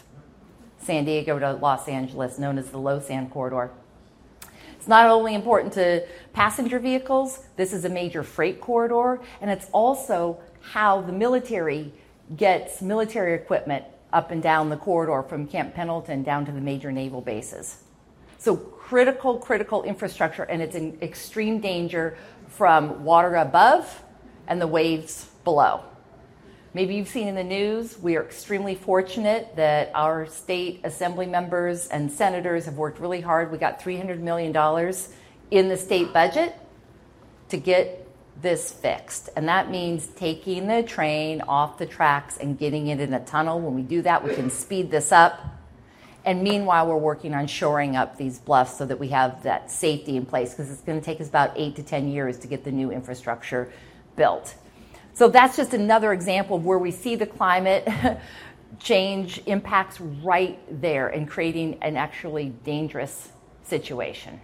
San 0.79 1.05
Diego 1.05 1.39
to 1.39 1.53
Los 1.53 1.87
Angeles, 1.87 2.37
known 2.37 2.57
as 2.57 2.69
the 2.69 2.77
LOSSAN 2.77 3.29
Corridor. 3.29 3.71
It's 4.85 4.89
not 4.91 5.09
only 5.09 5.33
important 5.33 5.73
to 5.73 6.05
passenger 6.33 6.77
vehicles, 6.77 7.39
this 7.55 7.73
is 7.73 7.85
a 7.85 7.89
major 7.89 8.21
freight 8.21 8.61
corridor, 8.61 9.19
and 9.41 9.49
it's 9.49 9.65
also 9.71 10.37
how 10.61 11.01
the 11.01 11.11
military 11.11 11.91
gets 12.37 12.83
military 12.83 13.33
equipment 13.33 13.83
up 14.13 14.29
and 14.29 14.43
down 14.43 14.69
the 14.69 14.77
corridor 14.77 15.27
from 15.27 15.47
Camp 15.47 15.73
Pendleton 15.73 16.21
down 16.21 16.45
to 16.45 16.51
the 16.51 16.61
major 16.61 16.91
naval 16.91 17.19
bases. 17.19 17.81
So, 18.37 18.55
critical, 18.55 19.39
critical 19.39 19.81
infrastructure, 19.81 20.43
and 20.43 20.61
it's 20.61 20.75
in 20.75 20.99
extreme 21.01 21.61
danger 21.61 22.15
from 22.47 23.03
water 23.03 23.37
above 23.37 24.03
and 24.47 24.61
the 24.61 24.67
waves 24.67 25.31
below. 25.43 25.83
Maybe 26.75 26.95
you've 26.95 27.07
seen 27.07 27.29
in 27.29 27.35
the 27.35 27.43
news, 27.45 27.97
we 27.97 28.17
are 28.17 28.21
extremely 28.21 28.75
fortunate 28.75 29.55
that 29.55 29.91
our 29.95 30.25
state 30.25 30.81
assembly 30.83 31.25
members 31.25 31.87
and 31.87 32.11
senators 32.11 32.65
have 32.65 32.73
worked 32.73 32.99
really 32.99 33.21
hard. 33.21 33.49
We 33.49 33.57
got 33.57 33.79
$300 33.79 34.19
million 34.19 34.53
in 35.51 35.69
the 35.69 35.77
state 35.77 36.11
budget 36.11 36.53
to 37.47 37.55
get 37.55 38.05
this 38.41 38.73
fixed. 38.73 39.29
And 39.37 39.47
that 39.47 39.71
means 39.71 40.07
taking 40.07 40.67
the 40.67 40.83
train 40.83 41.39
off 41.47 41.77
the 41.77 41.85
tracks 41.85 42.35
and 42.35 42.59
getting 42.59 42.87
it 42.87 42.99
in 42.99 43.13
a 43.13 43.23
tunnel. 43.23 43.61
When 43.61 43.73
we 43.73 43.81
do 43.81 44.01
that, 44.01 44.25
we 44.25 44.35
can 44.35 44.49
speed 44.49 44.91
this 44.91 45.13
up. 45.13 45.39
And 46.25 46.43
meanwhile, 46.43 46.87
we're 46.87 46.97
working 46.97 47.33
on 47.33 47.47
shoring 47.47 47.95
up 47.95 48.17
these 48.17 48.37
bluffs 48.37 48.77
so 48.77 48.85
that 48.85 48.99
we 48.99 49.07
have 49.07 49.43
that 49.43 49.71
safety 49.71 50.17
in 50.17 50.25
place 50.25 50.49
because 50.53 50.69
it's 50.69 50.81
going 50.81 50.99
to 50.99 51.05
take 51.05 51.21
us 51.21 51.29
about 51.29 51.53
eight 51.55 51.77
to 51.77 51.83
10 51.83 52.09
years 52.09 52.37
to 52.39 52.47
get 52.47 52.65
the 52.65 52.71
new 52.73 52.91
infrastructure 52.91 53.71
built. 54.17 54.55
So 55.15 55.29
that's 55.29 55.55
just 55.55 55.73
another 55.73 56.11
example 56.11 56.57
of 56.57 56.65
where 56.65 56.77
we 56.77 56.91
see 56.91 57.15
the 57.15 57.25
climate 57.25 57.87
change 58.79 59.41
impacts 59.45 60.01
right 60.01 60.59
there 60.81 61.07
and 61.07 61.25
creating 61.25 61.77
an 61.81 61.95
actually 61.95 62.49
dangerous 62.65 63.29
situation. 63.63 64.41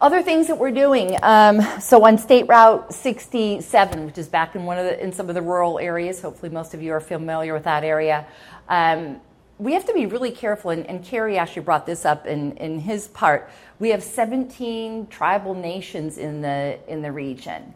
Other 0.00 0.22
things 0.22 0.46
that 0.46 0.58
we're 0.58 0.70
doing. 0.70 1.18
Um, 1.24 1.60
so 1.80 2.06
on 2.06 2.18
State 2.18 2.46
Route 2.46 2.94
67, 2.94 4.06
which 4.06 4.16
is 4.16 4.28
back 4.28 4.54
in 4.54 4.64
one 4.64 4.78
of 4.78 4.84
the 4.84 5.02
in 5.02 5.12
some 5.12 5.28
of 5.28 5.34
the 5.34 5.42
rural 5.42 5.80
areas, 5.80 6.20
hopefully 6.20 6.52
most 6.52 6.72
of 6.72 6.80
you 6.80 6.92
are 6.92 7.00
familiar 7.00 7.52
with 7.52 7.64
that 7.64 7.82
area. 7.82 8.26
Um, 8.68 9.20
we 9.58 9.72
have 9.72 9.86
to 9.86 9.94
be 9.94 10.06
really 10.06 10.30
careful, 10.30 10.70
and, 10.70 10.86
and 10.86 11.02
Kerry 11.02 11.36
actually 11.36 11.62
brought 11.62 11.86
this 11.86 12.04
up 12.04 12.26
in, 12.26 12.52
in 12.58 12.78
his 12.78 13.08
part. 13.08 13.50
We 13.80 13.88
have 13.88 14.04
17 14.04 15.08
tribal 15.08 15.54
nations 15.54 16.16
in 16.16 16.42
the 16.42 16.78
in 16.86 17.02
the 17.02 17.10
region 17.10 17.74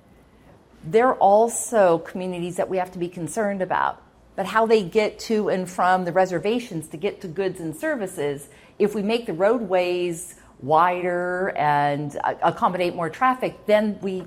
they're 0.85 1.15
also 1.15 1.99
communities 1.99 2.57
that 2.57 2.69
we 2.69 2.79
have 2.79 2.93
to 2.93 2.99
be 2.99 3.09
concerned 3.09 3.63
about. 3.63 4.03
But 4.37 4.47
how 4.47 4.67
they 4.67 4.83
get 4.83 5.19
to 5.21 5.49
and 5.51 5.69
from 5.69 6.05
the 6.05 6.13
reservations 6.13 6.89
to 6.89 6.97
get 6.97 7.21
to 7.21 7.29
goods 7.29 7.61
and 7.61 7.77
services, 7.77 8.49
if 8.79 8.95
we 8.95 9.03
make 9.03 9.27
the 9.27 9.33
roadways 9.33 10.37
wider 10.61 11.51
and 11.57 12.19
accommodate 12.43 12.95
more 12.95 13.11
traffic, 13.11 13.67
then 13.67 13.99
we 14.01 14.25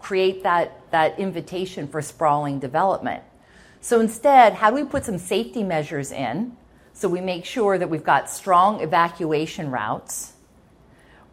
create 0.00 0.42
that, 0.42 0.90
that 0.90 1.18
invitation 1.18 1.86
for 1.86 2.02
sprawling 2.02 2.58
development. 2.58 3.22
So 3.80 4.00
instead, 4.00 4.54
how 4.54 4.70
do 4.70 4.76
we 4.76 4.84
put 4.84 5.04
some 5.04 5.18
safety 5.18 5.62
measures 5.62 6.12
in 6.12 6.56
so 6.92 7.08
we 7.08 7.20
make 7.20 7.44
sure 7.44 7.78
that 7.78 7.88
we've 7.88 8.04
got 8.04 8.28
strong 8.28 8.80
evacuation 8.80 9.70
routes? 9.70 10.31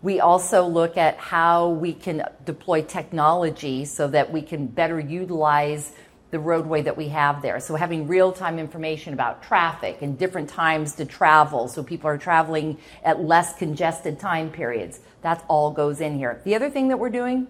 We 0.01 0.21
also 0.21 0.65
look 0.65 0.95
at 0.95 1.17
how 1.17 1.69
we 1.69 1.93
can 1.93 2.23
deploy 2.45 2.83
technology 2.83 3.83
so 3.83 4.07
that 4.07 4.31
we 4.31 4.41
can 4.41 4.67
better 4.67 4.99
utilize 4.99 5.91
the 6.31 6.39
roadway 6.39 6.81
that 6.83 6.95
we 6.95 7.09
have 7.09 7.41
there. 7.41 7.59
So 7.59 7.75
having 7.75 8.07
real-time 8.07 8.59
information 8.59 9.13
about 9.13 9.43
traffic 9.43 10.01
and 10.01 10.17
different 10.17 10.47
times 10.47 10.93
to 10.95 11.05
travel 11.05 11.67
so 11.67 11.83
people 11.83 12.07
are 12.07 12.17
traveling 12.17 12.77
at 13.03 13.23
less 13.23 13.57
congested 13.57 14.19
time 14.19 14.51
periods. 14.51 14.99
That 15.21 15.43
all 15.47 15.71
goes 15.71 16.01
in 16.01 16.17
here. 16.17 16.39
The 16.45 16.55
other 16.55 16.69
thing 16.69 16.89
that 16.89 16.97
we're 16.97 17.09
doing 17.09 17.47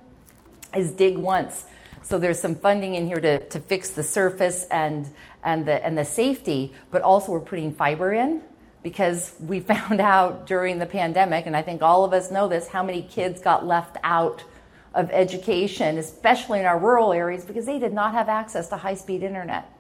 is 0.76 0.92
dig 0.92 1.18
once. 1.18 1.66
So 2.02 2.18
there's 2.18 2.40
some 2.40 2.56
funding 2.56 2.96
in 2.96 3.06
here 3.06 3.20
to, 3.20 3.48
to 3.50 3.60
fix 3.60 3.92
the 3.92 4.04
surface 4.04 4.66
and, 4.72 5.08
and, 5.44 5.66
the, 5.66 5.86
and 5.86 5.98
the 5.98 6.06
safety, 6.06 6.74
but 6.90 7.02
also 7.02 7.34
we're 7.34 7.42
putting 7.42 7.74
fiber 7.74 8.14
in 8.14 8.42
because 8.84 9.34
we 9.40 9.60
found 9.60 10.00
out 10.00 10.48
during 10.48 10.80
the 10.80 10.86
pandemic, 10.86 11.46
and 11.46 11.56
I 11.56 11.62
think 11.62 11.82
all 11.82 12.04
of 12.04 12.14
us 12.14 12.32
know 12.32 12.48
this, 12.48 12.68
how 12.68 12.84
many 12.84 13.02
kids 13.02 13.42
got 13.42 13.66
left 13.66 13.98
out 14.04 14.44
of 14.94 15.10
education, 15.12 15.98
especially 15.98 16.60
in 16.60 16.66
our 16.66 16.80
rural 16.80 17.14
areas, 17.14 17.46
because 17.46 17.66
they 17.66 17.80
did 17.80 17.94
not 17.94 18.14
have 18.14 18.28
access 18.28 18.70
to 18.70 18.78
high 18.78 18.96
speed 18.96 19.24
internet. 19.24 19.72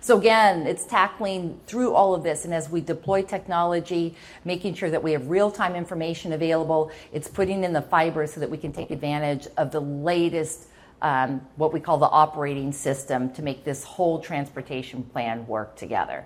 So, 0.00 0.16
again, 0.16 0.66
it's 0.66 0.84
tackling 0.84 1.58
through 1.66 1.92
all 1.92 2.14
of 2.14 2.22
this, 2.22 2.44
and 2.44 2.54
as 2.54 2.70
we 2.70 2.80
deploy 2.80 3.22
technology, 3.22 4.14
making 4.44 4.74
sure 4.74 4.90
that 4.90 5.02
we 5.02 5.12
have 5.12 5.28
real 5.28 5.50
time 5.50 5.74
information 5.74 6.32
available, 6.32 6.92
it's 7.12 7.26
putting 7.26 7.64
in 7.64 7.72
the 7.72 7.82
fiber 7.82 8.26
so 8.26 8.38
that 8.40 8.48
we 8.48 8.58
can 8.58 8.72
take 8.72 8.90
advantage 8.92 9.48
of 9.56 9.72
the 9.72 9.80
latest, 9.80 10.68
um, 11.02 11.40
what 11.56 11.72
we 11.72 11.80
call 11.80 11.98
the 11.98 12.08
operating 12.08 12.70
system, 12.72 13.32
to 13.32 13.42
make 13.42 13.64
this 13.64 13.82
whole 13.82 14.20
transportation 14.20 15.02
plan 15.02 15.44
work 15.48 15.74
together. 15.74 16.24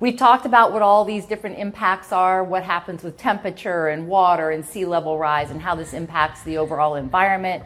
We've 0.00 0.16
talked 0.16 0.46
about 0.46 0.72
what 0.72 0.80
all 0.80 1.04
these 1.04 1.26
different 1.26 1.58
impacts 1.58 2.10
are, 2.10 2.42
what 2.42 2.62
happens 2.62 3.02
with 3.02 3.18
temperature 3.18 3.88
and 3.88 4.08
water 4.08 4.50
and 4.50 4.64
sea 4.64 4.86
level 4.86 5.18
rise, 5.18 5.50
and 5.50 5.60
how 5.60 5.74
this 5.74 5.92
impacts 5.92 6.42
the 6.42 6.56
overall 6.56 6.94
environment. 6.94 7.64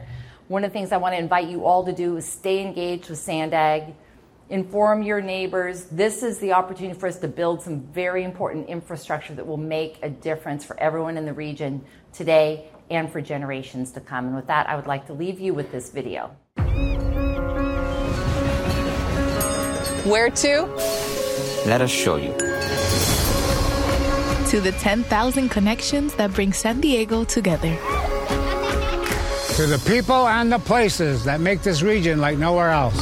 One 0.48 0.64
of 0.64 0.72
the 0.72 0.72
things 0.72 0.90
I 0.90 0.96
want 0.96 1.14
to 1.14 1.18
invite 1.18 1.46
you 1.46 1.64
all 1.64 1.84
to 1.84 1.92
do 1.92 2.16
is 2.16 2.28
stay 2.28 2.60
engaged 2.60 3.08
with 3.08 3.20
Sandag, 3.20 3.94
inform 4.50 5.04
your 5.04 5.20
neighbors. 5.20 5.84
This 5.84 6.24
is 6.24 6.40
the 6.40 6.54
opportunity 6.54 6.98
for 6.98 7.06
us 7.06 7.20
to 7.20 7.28
build 7.28 7.62
some 7.62 7.82
very 7.92 8.24
important 8.24 8.66
infrastructure 8.66 9.34
that 9.34 9.46
will 9.46 9.56
make 9.56 10.00
a 10.02 10.10
difference 10.10 10.64
for 10.64 10.76
everyone 10.80 11.16
in 11.16 11.26
the 11.26 11.32
region 11.32 11.84
today 12.12 12.68
and 12.90 13.12
for 13.12 13.20
generations 13.20 13.92
to 13.92 14.00
come. 14.00 14.26
And 14.26 14.34
with 14.34 14.48
that, 14.48 14.68
I 14.68 14.74
would 14.74 14.88
like 14.88 15.06
to 15.06 15.12
leave 15.12 15.38
you 15.38 15.54
with 15.54 15.70
this 15.70 15.90
video. 15.90 16.34
Where 20.04 20.30
to? 20.30 21.13
Let 21.66 21.80
us 21.80 21.90
show 21.90 22.16
you. 22.16 22.32
To 24.50 24.60
the 24.60 24.72
10,000 24.78 25.48
connections 25.48 26.14
that 26.16 26.34
bring 26.34 26.52
San 26.52 26.82
Diego 26.82 27.24
together. 27.24 27.74
To 29.56 29.66
the 29.66 29.82
people 29.86 30.28
and 30.28 30.52
the 30.52 30.58
places 30.58 31.24
that 31.24 31.40
make 31.40 31.62
this 31.62 31.80
region 31.80 32.20
like 32.20 32.36
nowhere 32.36 32.68
else. 32.68 32.94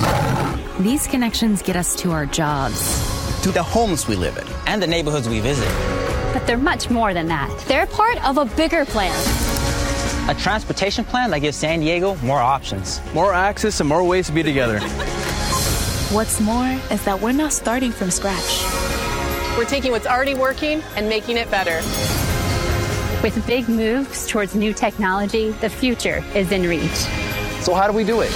These 0.79 1.09
connections 1.09 1.61
get 1.61 1.75
us 1.75 1.97
to 1.97 2.13
our 2.13 2.25
jobs, 2.25 2.79
to 3.43 3.51
the 3.51 3.65
homes 3.65 4.07
we 4.07 4.15
live 4.15 4.37
in, 4.37 4.47
and 4.69 4.81
the 4.81 4.87
neighborhoods 4.87 5.29
we 5.29 5.41
visit. 5.41 5.69
But 6.33 6.47
they're 6.47 6.57
much 6.57 6.89
more 6.89 7.13
than 7.13 7.27
that. 7.27 7.51
They're 7.67 7.87
part 7.87 8.25
of 8.25 8.39
a 8.39 8.45
bigger 8.45 8.85
plan. 8.85 9.11
A 10.31 10.35
transportation 10.37 11.05
plan 11.05 11.33
that 11.33 11.41
gives 11.41 11.57
San 11.57 11.81
Diego 11.81 12.15
more 12.23 12.39
options, 12.39 13.01
more 13.13 13.35
access, 13.35 13.81
and 13.81 13.89
more 13.89 14.05
ways 14.05 14.29
to 14.29 14.33
be 14.33 14.45
together. 14.45 14.79
What's 16.13 16.43
more 16.43 16.79
is 16.91 17.03
that 17.07 17.19
we're 17.23 17.33
not 17.33 17.55
starting 17.55 17.91
from 17.91 18.11
scratch. 18.11 18.63
We're 19.57 19.65
taking 19.65 19.93
what's 19.93 20.07
already 20.07 20.35
working 20.35 20.83
and 20.95 21.09
making 21.09 21.39
it 21.39 21.51
better. 21.51 21.77
With 23.23 23.43
big 23.47 23.67
moves 23.67 24.27
towards 24.27 24.55
new 24.55 24.75
technology, 24.75 25.53
the 25.53 25.71
future 25.71 26.23
is 26.35 26.53
in 26.53 26.69
reach. 26.69 27.07
So, 27.63 27.73
how 27.73 27.87
do 27.87 27.95
we 27.95 28.05
do 28.05 28.21
it? 28.21 28.31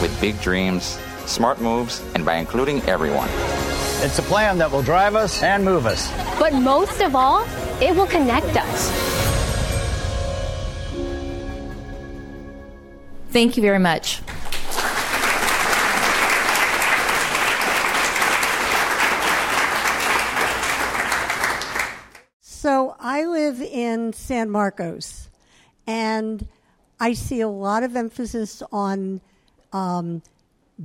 With 0.00 0.16
big 0.18 0.40
dreams, 0.40 0.98
smart 1.26 1.60
moves, 1.60 2.02
and 2.14 2.24
by 2.24 2.36
including 2.36 2.80
everyone. 2.84 3.28
It's 4.02 4.18
a 4.18 4.22
plan 4.22 4.56
that 4.56 4.70
will 4.70 4.82
drive 4.82 5.14
us 5.14 5.42
and 5.42 5.62
move 5.62 5.84
us. 5.84 6.10
But 6.38 6.54
most 6.54 7.02
of 7.02 7.14
all, 7.14 7.44
it 7.82 7.94
will 7.94 8.06
connect 8.06 8.56
us. 8.56 8.90
Thank 13.28 13.58
you 13.58 13.62
very 13.62 13.78
much. 13.78 14.22
So 22.62 22.94
I 23.00 23.24
live 23.50 23.62
in 23.62 24.12
San 24.12 24.48
Marcos, 24.48 25.28
and 25.84 26.46
I 27.00 27.14
see 27.14 27.40
a 27.40 27.48
lot 27.48 27.82
of 27.82 27.96
emphasis 27.96 28.62
on 28.70 29.20
um, 29.72 30.22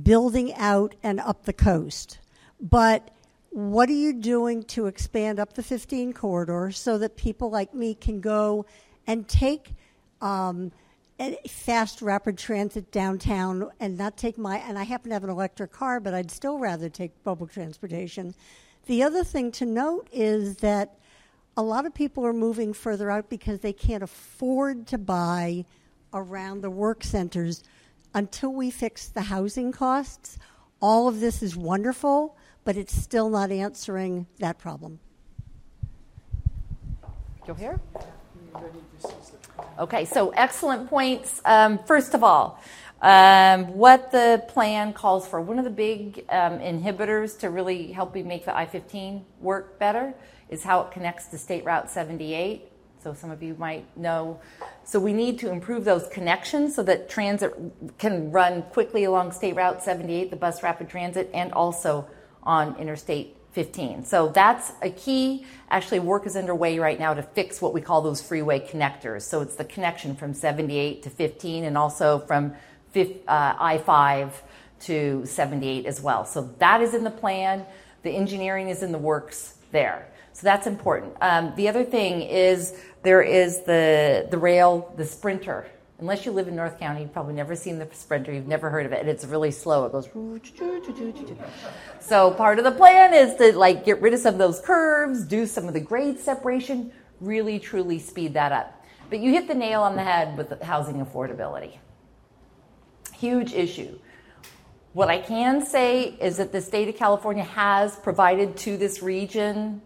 building 0.02 0.52
out 0.54 0.96
and 1.04 1.20
up 1.20 1.44
the 1.44 1.52
coast. 1.52 2.18
But 2.60 3.12
what 3.50 3.88
are 3.88 3.92
you 3.92 4.14
doing 4.14 4.64
to 4.64 4.86
expand 4.86 5.38
up 5.38 5.52
the 5.52 5.62
15 5.62 6.12
corridor 6.12 6.72
so 6.72 6.98
that 6.98 7.16
people 7.16 7.50
like 7.50 7.72
me 7.72 7.94
can 7.94 8.20
go 8.20 8.66
and 9.06 9.28
take 9.28 9.70
um, 10.20 10.72
fast, 11.48 12.02
rapid 12.02 12.36
transit 12.36 12.90
downtown 12.90 13.70
and 13.78 13.96
not 13.96 14.16
take 14.16 14.36
my, 14.36 14.56
and 14.56 14.76
I 14.76 14.82
happen 14.82 15.10
to 15.10 15.14
have 15.14 15.22
an 15.22 15.30
electric 15.30 15.70
car, 15.70 16.00
but 16.00 16.14
I'd 16.14 16.32
still 16.32 16.58
rather 16.58 16.88
take 16.88 17.12
public 17.22 17.52
transportation. 17.52 18.34
The 18.86 19.04
other 19.04 19.22
thing 19.22 19.52
to 19.52 19.66
note 19.66 20.08
is 20.10 20.56
that 20.56 20.98
a 21.56 21.62
lot 21.62 21.86
of 21.86 21.94
people 21.94 22.26
are 22.26 22.34
moving 22.34 22.72
further 22.72 23.10
out 23.10 23.30
because 23.30 23.60
they 23.60 23.72
can't 23.72 24.02
afford 24.02 24.86
to 24.88 24.98
buy 24.98 25.64
around 26.12 26.60
the 26.60 26.70
work 26.70 27.02
centers 27.02 27.64
until 28.14 28.52
we 28.52 28.70
fix 28.70 29.08
the 29.08 29.22
housing 29.22 29.72
costs. 29.72 30.38
All 30.80 31.08
of 31.08 31.20
this 31.20 31.42
is 31.42 31.56
wonderful, 31.56 32.36
but 32.64 32.76
it's 32.76 32.94
still 32.94 33.30
not 33.30 33.50
answering 33.50 34.26
that 34.38 34.58
problem. 34.58 35.00
Go 37.46 37.54
here. 37.54 37.80
Okay, 39.78 40.04
so 40.04 40.30
excellent 40.30 40.88
points. 40.90 41.40
Um, 41.44 41.78
first 41.84 42.12
of 42.14 42.22
all, 42.22 42.60
um, 43.00 43.68
what 43.74 44.10
the 44.10 44.42
plan 44.48 44.92
calls 44.92 45.26
for, 45.26 45.40
one 45.40 45.58
of 45.58 45.64
the 45.64 45.70
big 45.70 46.24
um, 46.28 46.58
inhibitors 46.58 47.38
to 47.40 47.50
really 47.50 47.92
helping 47.92 48.26
make 48.26 48.44
the 48.44 48.56
I 48.56 48.66
15 48.66 49.24
work 49.40 49.78
better 49.78 50.14
is 50.48 50.62
how 50.62 50.82
it 50.82 50.90
connects 50.90 51.26
to 51.28 51.38
State 51.38 51.64
Route 51.64 51.90
78. 51.90 52.70
So 53.02 53.14
some 53.14 53.30
of 53.30 53.42
you 53.42 53.54
might 53.58 53.84
know. 53.96 54.40
So 54.84 54.98
we 54.98 55.12
need 55.12 55.38
to 55.40 55.50
improve 55.50 55.84
those 55.84 56.08
connections 56.08 56.74
so 56.74 56.82
that 56.84 57.08
transit 57.08 57.54
can 57.98 58.32
run 58.32 58.62
quickly 58.62 59.04
along 59.04 59.32
State 59.32 59.54
Route 59.54 59.82
78, 59.82 60.30
the 60.30 60.36
bus 60.36 60.62
rapid 60.62 60.88
transit, 60.88 61.30
and 61.32 61.52
also 61.52 62.08
on 62.42 62.76
Interstate 62.78 63.36
15. 63.52 64.04
So 64.04 64.28
that's 64.28 64.72
a 64.82 64.90
key. 64.90 65.46
Actually, 65.70 66.00
work 66.00 66.26
is 66.26 66.36
underway 66.36 66.78
right 66.78 66.98
now 66.98 67.14
to 67.14 67.22
fix 67.22 67.62
what 67.62 67.72
we 67.72 67.80
call 67.80 68.02
those 68.02 68.20
freeway 68.20 68.60
connectors. 68.60 69.22
So 69.22 69.40
it's 69.40 69.56
the 69.56 69.64
connection 69.64 70.14
from 70.14 70.34
78 70.34 71.02
to 71.04 71.10
15 71.10 71.64
and 71.64 71.78
also 71.78 72.18
from 72.18 72.54
uh, 72.94 73.06
I 73.28 73.78
5 73.78 74.42
to 74.80 75.24
78 75.24 75.86
as 75.86 76.00
well. 76.00 76.24
So 76.24 76.54
that 76.58 76.82
is 76.82 76.92
in 76.92 77.04
the 77.04 77.10
plan. 77.10 77.64
The 78.02 78.10
engineering 78.10 78.68
is 78.68 78.82
in 78.82 78.92
the 78.92 78.98
works 78.98 79.54
there. 79.72 80.08
So 80.36 80.42
that's 80.42 80.66
important. 80.66 81.14
Um, 81.22 81.54
the 81.56 81.66
other 81.66 81.82
thing 81.82 82.20
is 82.20 82.74
there 83.02 83.22
is 83.22 83.62
the, 83.62 84.28
the 84.30 84.36
rail, 84.36 84.92
the 84.98 85.06
sprinter. 85.06 85.66
Unless 85.98 86.26
you 86.26 86.32
live 86.32 86.46
in 86.46 86.54
North 86.54 86.78
County, 86.78 87.00
you've 87.00 87.12
probably 87.14 87.32
never 87.32 87.56
seen 87.56 87.78
the 87.78 87.88
sprinter, 87.94 88.34
you've 88.34 88.46
never 88.46 88.68
heard 88.68 88.84
of 88.84 88.92
it, 88.92 89.00
and 89.00 89.08
it's 89.08 89.24
really 89.24 89.50
slow. 89.50 89.86
It 89.86 89.92
goes. 89.92 90.10
So 92.00 92.32
part 92.32 92.58
of 92.58 92.66
the 92.66 92.70
plan 92.70 93.14
is 93.14 93.34
to 93.36 93.56
like 93.56 93.86
get 93.86 94.02
rid 94.02 94.12
of 94.12 94.20
some 94.20 94.34
of 94.34 94.38
those 94.38 94.60
curves, 94.60 95.24
do 95.24 95.46
some 95.46 95.68
of 95.68 95.72
the 95.72 95.80
grade 95.80 96.18
separation, 96.18 96.92
really 97.22 97.58
truly 97.58 97.98
speed 97.98 98.34
that 98.34 98.52
up. 98.52 98.84
But 99.08 99.20
you 99.20 99.32
hit 99.32 99.48
the 99.48 99.54
nail 99.54 99.80
on 99.80 99.96
the 99.96 100.04
head 100.04 100.36
with 100.36 100.60
housing 100.60 101.02
affordability. 101.02 101.78
Huge 103.14 103.54
issue. 103.54 103.98
What 104.92 105.08
I 105.08 105.18
can 105.18 105.64
say 105.64 106.02
is 106.20 106.36
that 106.36 106.52
the 106.52 106.60
state 106.60 106.90
of 106.90 106.96
California 106.96 107.44
has 107.44 107.96
provided 107.96 108.58
to 108.58 108.76
this 108.76 109.00
region 109.02 109.80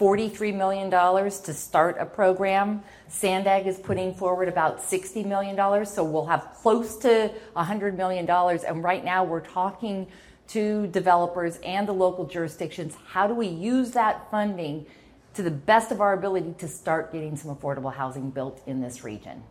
$43 0.00 0.56
million 0.56 0.90
to 0.90 1.52
start 1.52 1.96
a 2.00 2.06
program. 2.06 2.82
Sandag 3.08 3.66
is 3.66 3.78
putting 3.78 4.14
forward 4.14 4.48
about 4.48 4.80
$60 4.80 5.26
million, 5.26 5.84
so 5.84 6.02
we'll 6.02 6.24
have 6.24 6.54
close 6.54 6.96
to 6.98 7.30
$100 7.54 7.96
million. 7.96 8.28
And 8.30 8.82
right 8.82 9.04
now 9.04 9.24
we're 9.24 9.44
talking 9.44 10.06
to 10.48 10.86
developers 10.86 11.58
and 11.58 11.86
the 11.86 11.92
local 11.92 12.24
jurisdictions 12.24 12.96
how 13.08 13.26
do 13.26 13.34
we 13.34 13.46
use 13.46 13.90
that 13.90 14.28
funding 14.30 14.86
to 15.34 15.42
the 15.42 15.50
best 15.50 15.92
of 15.92 16.00
our 16.00 16.14
ability 16.14 16.54
to 16.58 16.66
start 16.66 17.12
getting 17.12 17.36
some 17.36 17.54
affordable 17.54 17.92
housing 17.92 18.30
built 18.30 18.62
in 18.66 18.80
this 18.80 19.04
region. 19.04 19.42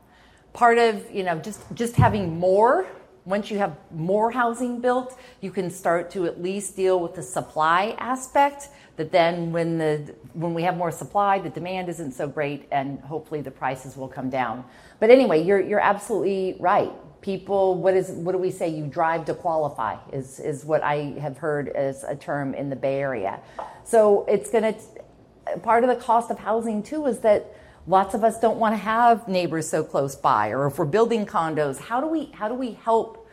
Part 0.52 0.80
of, 0.80 1.10
you 1.14 1.24
know, 1.24 1.38
just, 1.38 1.62
just 1.76 1.96
having 1.96 2.40
more 2.40 2.88
once 3.26 3.52
you 3.52 3.60
have 3.60 3.78
more 3.92 4.32
housing 4.32 4.82
built, 4.82 5.18
you 5.40 5.52
can 5.52 5.70
start 5.70 6.10
to 6.10 6.26
at 6.26 6.42
least 6.42 6.76
deal 6.76 7.00
with 7.00 7.14
the 7.14 7.22
supply 7.22 7.96
aspect. 8.00 8.70
That 9.00 9.14
then, 9.14 9.54
when 9.54 9.78
the 9.78 10.14
when 10.34 10.54
we 10.54 10.64
have 10.64 10.76
more 10.76 10.92
supply, 10.92 11.40
the 11.40 11.50
demand 11.50 11.88
isn't 11.88 12.12
so 12.12 12.28
great, 12.28 12.68
and 12.70 13.00
hopefully 13.00 13.40
the 13.40 13.50
prices 13.50 13.96
will 13.96 14.10
come 14.10 14.30
down. 14.30 14.66
But 15.00 15.10
anyway, 15.10 15.42
you're 15.42 15.62
you're 15.62 15.80
absolutely 15.80 16.58
right. 16.60 16.92
People, 17.22 17.76
what 17.76 17.94
is 17.94 18.10
what 18.10 18.34
do 18.34 18.38
we 18.38 18.52
say? 18.52 18.68
You 18.68 18.88
drive 18.88 19.24
to 19.28 19.34
qualify 19.34 19.96
is 20.12 20.42
is 20.42 20.66
what 20.66 20.84
I 20.84 21.16
have 21.22 21.38
heard 21.38 21.70
as 21.70 22.04
a 22.04 22.14
term 22.14 22.54
in 22.54 22.70
the 22.70 22.76
Bay 22.76 23.00
Area. 23.00 23.40
So 23.86 24.26
it's 24.28 24.52
going 24.52 24.74
to 24.74 25.60
part 25.62 25.86
of 25.86 25.90
the 25.90 25.96
cost 25.96 26.30
of 26.30 26.38
housing 26.38 26.84
too 26.84 27.06
is 27.06 27.20
that 27.20 27.56
Lots 27.88 28.14
of 28.14 28.24
us 28.24 28.40
don't 28.40 28.60
want 28.60 28.74
to 28.74 28.78
have 28.78 29.28
neighbors 29.28 29.68
so 29.68 29.84
close 29.84 30.16
by, 30.16 30.50
or 30.50 30.68
if 30.68 30.78
we're 30.78 30.86
building 30.86 31.26
condos, 31.26 31.80
how 31.80 32.00
do 32.00 32.08
we 32.08 32.26
how 32.34 32.48
do 32.48 32.54
we 32.54 32.74
help 32.74 33.28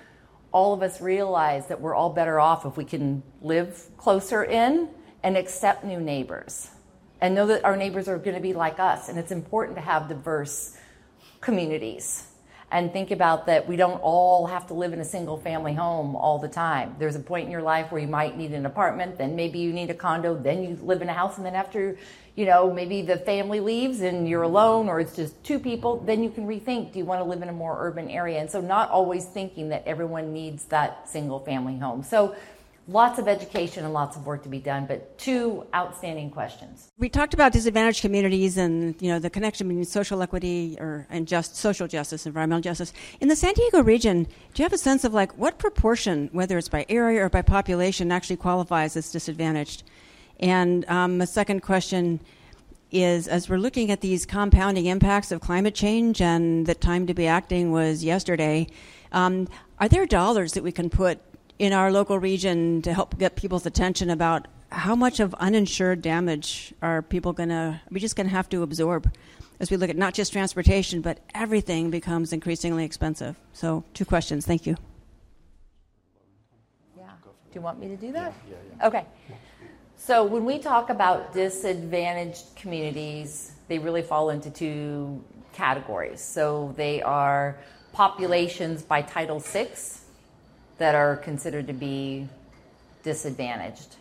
all 0.51 0.73
of 0.73 0.83
us 0.83 1.03
realize 1.03 1.67
that 1.67 1.79
we're 1.79 1.95
all 1.95 2.09
better 2.09 2.41
off 2.41 2.64
if 2.64 2.79
we 2.79 2.85
can 2.85 3.23
live 3.43 3.91
closer 3.99 4.45
in 4.45 4.89
and 5.27 5.37
accept 5.37 5.83
new 5.83 5.99
neighbors 5.99 6.70
and 7.20 7.35
know 7.35 7.49
that 7.49 7.64
our 7.64 7.77
neighbors 7.77 8.07
are 8.07 8.16
going 8.16 8.37
to 8.37 8.41
be 8.41 8.53
like 8.53 8.79
us. 8.79 9.09
And 9.09 9.18
it's 9.18 9.33
important 9.33 9.77
to 9.77 9.83
have 9.83 10.09
diverse 10.09 10.79
communities 11.41 12.29
and 12.70 12.93
think 12.93 13.11
about 13.11 13.47
that 13.47 13.66
we 13.66 13.74
don't 13.74 13.99
all 14.03 14.47
have 14.47 14.68
to 14.68 14.74
live 14.74 14.93
in 14.93 15.01
a 15.01 15.05
single 15.05 15.37
family 15.37 15.74
home 15.74 16.14
all 16.14 16.39
the 16.39 16.49
time. 16.49 16.95
There's 17.01 17.16
a 17.16 17.20
point 17.20 17.47
in 17.47 17.51
your 17.51 17.62
life 17.62 17.91
where 17.91 18.01
you 18.01 18.07
might 18.07 18.37
need 18.37 18.53
an 18.53 18.66
apartment, 18.66 19.18
then 19.18 19.35
maybe 19.35 19.59
you 19.59 19.72
need 19.72 19.91
a 19.91 19.95
condo, 19.95 20.37
then 20.37 20.62
you 20.62 20.79
live 20.81 21.03
in 21.03 21.09
a 21.09 21.12
house, 21.12 21.39
and 21.39 21.45
then 21.45 21.57
after, 21.57 21.99
you 22.37 22.47
know, 22.47 22.72
maybe 22.72 23.03
the 23.03 23.16
family 23.16 23.59
leaves 23.59 24.03
and 24.03 24.29
you're 24.29 24.43
alone 24.43 24.89
or 24.89 25.01
it's 25.01 25.16
just 25.16 25.43
two 25.43 25.59
people, 25.59 25.99
then 26.07 26.22
you 26.22 26.31
can 26.31 26.47
rethink 26.47 26.93
do 26.93 27.01
you 27.01 27.05
want 27.05 27.20
to 27.20 27.24
live 27.24 27.43
in 27.43 27.49
a 27.49 27.53
more 27.53 27.77
urban 27.81 28.09
area? 28.11 28.39
And 28.39 28.49
so, 28.49 28.61
not 28.61 28.91
always 28.91 29.24
thinking 29.24 29.70
that 29.70 29.85
everyone 29.87 30.33
needs 30.33 30.66
that 30.66 31.09
single 31.09 31.41
family 31.41 31.79
home. 31.79 32.05
So, 32.05 32.37
lots 32.89 33.18
of 33.18 33.26
education 33.26 33.84
and 33.84 33.93
lots 33.93 34.16
of 34.16 34.26
work 34.26 34.43
to 34.45 34.49
be 34.49 34.59
done, 34.59 34.87
but 34.87 35.18
two 35.18 35.66
outstanding 35.74 36.30
questions. 36.30 36.89
We 36.99 37.09
talked 37.09 37.34
about 37.34 37.53
disadvantaged 37.53 38.01
communities 38.01 38.57
and 38.57 39.01
you 39.03 39.09
know 39.11 39.18
the 39.18 39.30
connection 39.30 39.68
between 39.68 39.84
social 39.84 40.22
equity 40.22 40.76
or 40.78 41.07
and 41.11 41.26
just 41.26 41.57
social 41.57 41.89
justice, 41.89 42.26
environmental 42.26 42.62
justice. 42.62 42.93
In 43.20 43.28
the 43.28 43.37
San 43.37 43.55
Diego 43.55 43.82
region, 43.82 44.24
do 44.24 44.62
you 44.62 44.64
have 44.64 44.72
a 44.72 44.78
sense 44.78 45.05
of 45.05 45.12
like 45.12 45.37
what 45.37 45.59
proportion, 45.59 46.28
whether 46.32 46.57
it's 46.59 46.68
by 46.68 46.87
area 46.89 47.24
or 47.24 47.28
by 47.28 47.43
population, 47.43 48.12
actually 48.12 48.37
qualifies 48.37 48.97
as 48.97 49.11
disadvantaged? 49.11 49.82
And 50.39 50.89
um, 50.89 51.18
the 51.18 51.26
second 51.26 51.61
question 51.61 52.20
is 52.93 53.26
as 53.26 53.49
we're 53.49 53.59
looking 53.59 53.91
at 53.91 54.01
these 54.01 54.24
compounding 54.24 54.87
impacts 54.87 55.32
of 55.32 55.41
climate 55.41 55.74
change 55.74 56.20
and 56.20 56.66
the 56.66 56.74
time 56.74 57.07
to 57.07 57.14
be 57.14 57.26
acting 57.26 57.72
was 57.72 58.05
yesterday, 58.05 58.66
um, 59.12 59.49
are 59.80 59.89
there 59.89 60.07
dollars 60.07 60.53
that 60.53 60.62
we 60.62 60.70
can 60.70 60.89
put 60.89 61.20
in 61.59 61.72
our 61.72 61.90
local 61.90 62.18
region 62.18 62.82
to 62.82 62.92
help 62.92 63.18
get 63.18 63.36
people's 63.36 63.66
attention 63.66 64.11
about 64.11 64.46
how 64.70 64.94
much 64.94 65.20
of 65.20 65.34
uninsured 65.34 66.02
damage 66.02 66.74
are 66.82 67.02
people 67.02 67.32
going 67.32 67.48
to, 67.48 67.80
we 67.90 68.00
just 68.00 68.16
going 68.16 68.26
to 68.26 68.32
have 68.32 68.48
to 68.48 68.62
absorb 68.62 69.11
as 69.59 69.70
we 69.70 69.76
look 69.76 69.88
at 69.88 69.96
not 69.96 70.12
just 70.12 70.32
transportation, 70.32 71.00
but 71.00 71.18
everything 71.34 71.90
becomes 71.90 72.32
increasingly 72.32 72.84
expensive. 72.84 73.36
So, 73.54 73.84
two 73.94 74.04
questions. 74.04 74.44
Thank 74.44 74.66
you. 74.66 74.76
Yeah. 76.96 77.04
Do 77.24 77.54
you 77.54 77.61
want 77.62 77.80
me 77.80 77.88
to 77.88 77.96
do 77.96 78.12
that? 78.12 78.34
Yeah, 78.48 78.54
yeah, 78.54 78.76
yeah. 78.78 78.86
Okay. 78.86 79.07
So, 79.96 80.24
when 80.24 80.44
we 80.44 80.59
talk 80.59 80.90
about 80.90 81.32
disadvantaged 81.32 82.54
communities, 82.54 83.52
they 83.68 83.78
really 83.78 84.02
fall 84.02 84.28
into 84.28 84.50
two 84.50 85.24
categories. 85.54 86.20
So, 86.20 86.74
they 86.76 87.00
are 87.00 87.57
populations 87.94 88.82
by 88.82 89.00
Title 89.00 89.38
VI 89.38 89.68
that 90.79 90.95
are 90.95 91.16
considered 91.16 91.66
to 91.66 91.72
be 91.72 92.29
disadvantaged. 93.03 93.97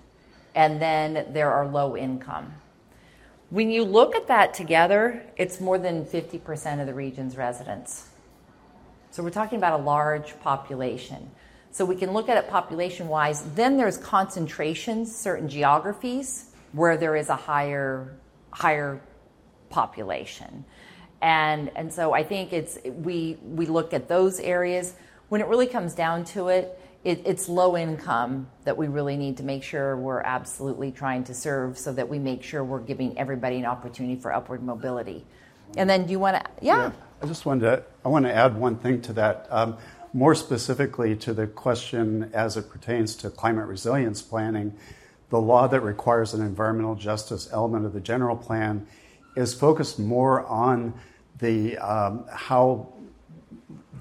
And 0.56 0.82
then 0.82 1.28
there 1.32 1.52
are 1.52 1.68
low 1.68 1.96
income. 1.96 2.54
When 3.50 3.70
you 3.70 3.84
look 3.84 4.16
at 4.16 4.28
that 4.28 4.54
together, 4.54 5.24
it's 5.38 5.62
more 5.62 5.78
than 5.78 6.06
50% 6.06 6.80
of 6.82 6.88
the 6.88 6.94
region's 6.94 7.38
residents. 7.38 8.10
So 9.12 9.24
we're 9.24 9.30
talking 9.30 9.58
about 9.58 9.80
a 9.80 9.84
large 9.84 10.38
population. 10.42 11.30
So 11.72 11.86
we 11.86 11.96
can 11.96 12.12
look 12.12 12.30
at 12.30 12.38
it 12.38 12.50
population 12.50 13.08
wise. 13.08 13.44
Then 13.54 13.78
there's 13.78 13.98
concentrations, 13.98 15.16
certain 15.16 15.48
geographies 15.48 16.52
where 16.72 16.98
there 16.98 17.16
is 17.16 17.30
a 17.30 17.36
higher 17.36 18.16
higher 18.52 19.02
population. 19.70 20.66
And 21.22 21.72
and 21.76 21.94
so 21.94 22.14
I 22.14 22.24
think 22.24 22.54
it's 22.54 22.78
we 22.86 23.38
we 23.44 23.66
look 23.66 23.94
at 23.94 24.08
those 24.08 24.40
areas 24.40 24.94
when 25.30 25.42
it 25.42 25.48
really 25.48 25.68
comes 25.68 25.94
down 25.94 26.24
to 26.26 26.50
it, 26.50 26.80
it, 27.04 27.22
it's 27.26 27.48
low 27.48 27.78
income 27.78 28.48
that 28.64 28.78
we 28.78 28.88
really 28.88 29.16
need 29.16 29.38
to 29.38 29.44
make 29.44 29.64
sure 29.64 29.96
we're 29.96 30.22
absolutely 30.22 30.92
trying 30.92 31.24
to 31.26 31.34
serve 31.34 31.78
so 31.78 31.94
that 31.94 32.10
we 32.10 32.18
make 32.18 32.42
sure 32.42 32.64
we're 32.64 32.80
giving 32.80 33.18
everybody 33.18 33.58
an 33.58 33.66
opportunity 33.66 34.20
for 34.20 34.34
upward 34.34 34.64
mobility. 34.64 35.26
And 35.78 35.90
then 35.90 36.06
do 36.06 36.12
you 36.12 36.20
want 36.20 36.44
to, 36.44 36.52
yeah. 36.62 36.78
yeah. 36.78 36.92
I 37.22 37.28
just 37.28 37.46
wanted 37.46 37.62
to, 37.62 37.84
I 38.04 38.10
want 38.10 38.26
to 38.26 38.34
add 38.34 38.58
one 38.58 38.78
thing 38.78 39.02
to 39.04 39.14
that. 39.14 39.48
Um, 39.50 39.78
more 40.14 40.34
specifically 40.34 41.16
to 41.18 41.34
the 41.34 41.46
question 41.46 42.32
as 42.34 42.56
it 42.56 42.70
pertains 42.70 43.16
to 43.18 43.30
climate 43.30 43.68
resilience 43.68 44.22
planning, 44.22 44.74
the 45.30 45.40
law 45.40 45.68
that 45.68 45.82
requires 45.82 46.34
an 46.34 46.42
environmental 46.42 46.96
justice 46.96 47.50
element 47.52 47.86
of 47.86 47.94
the 47.94 48.00
general 48.00 48.38
plan 48.38 48.88
is 49.36 49.54
focused 49.54 50.00
more 50.00 50.46
on 50.46 50.94
the 51.40 51.78
um, 51.80 52.26
how 52.32 52.94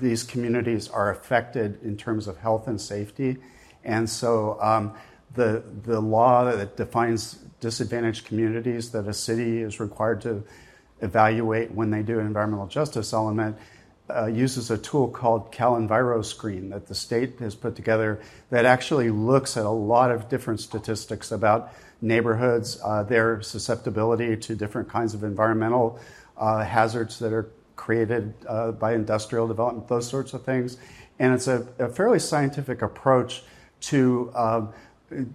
these 0.05 0.23
communities 0.23 0.89
are 0.89 1.11
affected 1.11 1.83
in 1.83 1.97
terms 1.97 2.29
of 2.29 2.37
health 2.37 2.69
and 2.69 2.81
safety. 2.81 3.39
And 3.83 4.09
so 4.09 4.59
um, 4.61 4.95
the, 5.35 5.65
the 5.85 6.01
law 6.01 6.45
that 6.45 6.77
defines 6.77 7.35
disadvantaged 7.61 8.27
communities 8.27 8.91
that 8.91 9.09
a 9.09 9.15
city 9.15 9.63
is 9.63 9.81
required 9.81 10.21
to 10.21 10.45
evaluate 11.01 11.71
when 11.73 11.91
they 11.91 12.03
do 12.03 12.21
an 12.21 12.27
environmental 12.27 12.67
justice 12.67 13.13
element 13.13 13.57
uh, 14.15 14.27
uses 14.27 14.71
a 14.71 14.77
tool 14.77 15.09
called 15.09 15.51
CalEnviroScreen 15.51 16.71
that 16.71 16.87
the 16.87 16.95
state 16.95 17.39
has 17.39 17.55
put 17.55 17.75
together 17.75 18.21
that 18.51 18.67
actually 18.67 19.09
looks 19.11 19.57
at 19.57 19.65
a 19.65 19.71
lot 19.71 20.11
of 20.11 20.29
different 20.29 20.61
statistics 20.61 21.33
about 21.33 21.73
neighborhoods, 22.03 22.79
uh, 22.85 23.03
their 23.03 23.41
susceptibility 23.41 24.37
to 24.37 24.55
different 24.55 24.91
kinds 24.91 25.15
of 25.15 25.25
environmental 25.25 25.99
uh, 26.37 26.63
hazards 26.63 27.19
that 27.19 27.33
are 27.33 27.49
created 27.77 28.35
uh, 28.49 28.73
by 28.73 28.95
industrial 28.95 29.47
development, 29.47 29.89
those 29.89 30.09
sorts 30.09 30.35
of 30.35 30.45
things. 30.45 30.79
And 31.19 31.33
it's 31.33 31.49
a, 31.49 31.67
a 31.79 31.89
fairly 31.89 32.19
scientific 32.19 32.83
approach 32.83 33.43
to 33.83 34.33
uh, 34.35 34.67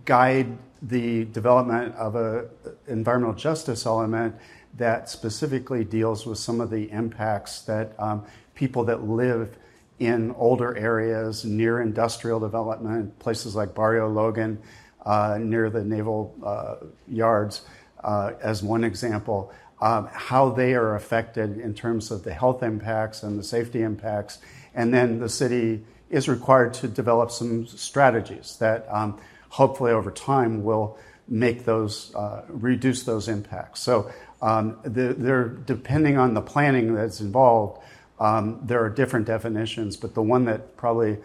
guide 0.05 0.57
the 0.81 1.25
development 1.25 1.95
of 1.95 2.15
an 2.15 2.49
environmental 2.87 3.35
justice 3.35 3.85
element 3.85 4.35
that 4.77 5.09
specifically 5.09 5.83
deals 5.83 6.25
with 6.25 6.37
some 6.37 6.61
of 6.61 6.69
the 6.69 6.89
impacts 6.91 7.61
that 7.61 7.93
um, 7.99 8.25
people 8.55 8.83
that 8.85 9.03
live 9.03 9.57
in 9.99 10.31
older 10.37 10.77
areas 10.77 11.43
near 11.43 11.81
industrial 11.81 12.39
development, 12.39 13.17
places 13.19 13.55
like 13.55 13.75
Barrio 13.75 14.07
Logan, 14.07 14.57
uh, 15.05 15.37
near 15.41 15.69
the 15.69 15.83
naval 15.83 16.33
uh, 16.43 16.75
yards, 17.07 17.63
uh, 18.03 18.31
as 18.41 18.63
one 18.63 18.83
example, 18.83 19.51
um, 19.81 20.09
how 20.11 20.49
they 20.49 20.73
are 20.73 20.95
affected 20.95 21.57
in 21.57 21.73
terms 21.73 22.11
of 22.11 22.23
the 22.23 22.33
health 22.33 22.63
impacts 22.63 23.23
and 23.23 23.39
the 23.39 23.43
safety 23.43 23.81
impacts. 23.81 24.39
And 24.75 24.93
then 24.93 25.19
the 25.19 25.29
city 25.29 25.83
is 26.09 26.27
required 26.27 26.73
to 26.75 26.87
develop 26.87 27.31
some 27.31 27.65
strategies 27.67 28.57
that 28.57 28.85
um, 28.89 29.19
hopefully 29.49 29.91
over 29.91 30.11
time 30.11 30.63
will 30.63 30.97
make 31.27 31.65
those, 31.65 32.13
uh, 32.15 32.43
reduce 32.49 33.03
those 33.03 33.27
impacts. 33.27 33.81
So 33.81 34.11
um, 34.41 34.79
they're, 34.83 35.47
depending 35.47 36.17
on 36.17 36.33
the 36.33 36.41
planning 36.41 36.95
that's 36.95 37.21
involved, 37.21 37.81
um, 38.19 38.59
there 38.63 38.83
are 38.83 38.89
different 38.89 39.27
definitions, 39.27 39.95
but 39.95 40.13
the 40.13 40.21
one 40.21 40.45
that 40.45 40.75
probably 40.75 41.17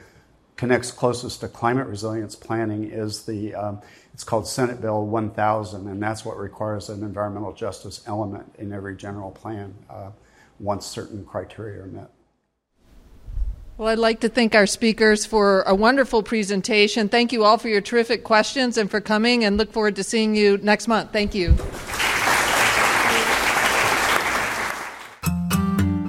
connects 0.57 0.91
closest 0.91 1.41
to 1.41 1.49
climate 1.49 1.87
resilience 1.87 2.37
planning 2.37 2.91
is 2.91 3.25
the 3.25 3.55
um, 3.55 3.83
it's 4.13 4.23
called 4.23 4.47
Senate 4.47 4.81
Bill 4.81 5.05
1000, 5.05 5.89
and 5.89 6.01
that's 6.01 6.25
what 6.25 6.39
requires 6.39 6.89
an 6.89 7.03
environmental 7.03 7.53
justice 7.53 8.03
element 8.07 8.55
in 8.59 8.73
every 8.73 8.97
general 8.97 9.33
plan 9.33 9.75
uh, 9.91 10.11
once 10.61 10.87
certain 10.87 11.25
criteria 11.25 11.83
are 11.83 11.87
met. 11.87 12.11
Well, 13.77 13.89
I'd 13.89 13.99
like 13.99 14.21
to 14.21 14.29
thank 14.29 14.55
our 14.55 14.69
speakers 14.69 15.27
for 15.27 15.63
a 15.63 15.75
wonderful 15.75 16.23
presentation. 16.23 17.09
Thank 17.09 17.33
you 17.33 17.43
all 17.43 17.59
for 17.59 17.69
your 17.69 17.81
terrific 17.81 18.23
questions 18.23 18.79
and 18.79 18.89
for 18.89 19.01
coming, 19.01 19.45
and 19.45 19.57
look 19.57 19.73
forward 19.73 19.97
to 19.97 20.05
seeing 20.05 20.37
you 20.37 20.59
next 20.59 20.87
month. 20.87 21.11
Thank 21.13 21.35
you. 21.35 21.57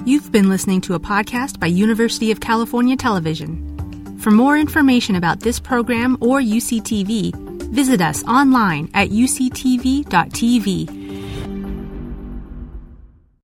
You've 0.06 0.30
been 0.30 0.48
listening 0.48 0.80
to 0.82 0.94
a 0.94 1.00
podcast 1.00 1.58
by 1.58 1.66
University 1.66 2.30
of 2.30 2.38
California 2.38 2.94
Television. 2.94 3.75
For 4.26 4.32
more 4.32 4.58
information 4.58 5.14
about 5.14 5.38
this 5.38 5.60
program 5.60 6.18
or 6.20 6.40
UCTV, 6.40 7.32
visit 7.70 8.00
us 8.00 8.24
online 8.24 8.90
at 8.92 9.10
uctv.tv 9.10 11.05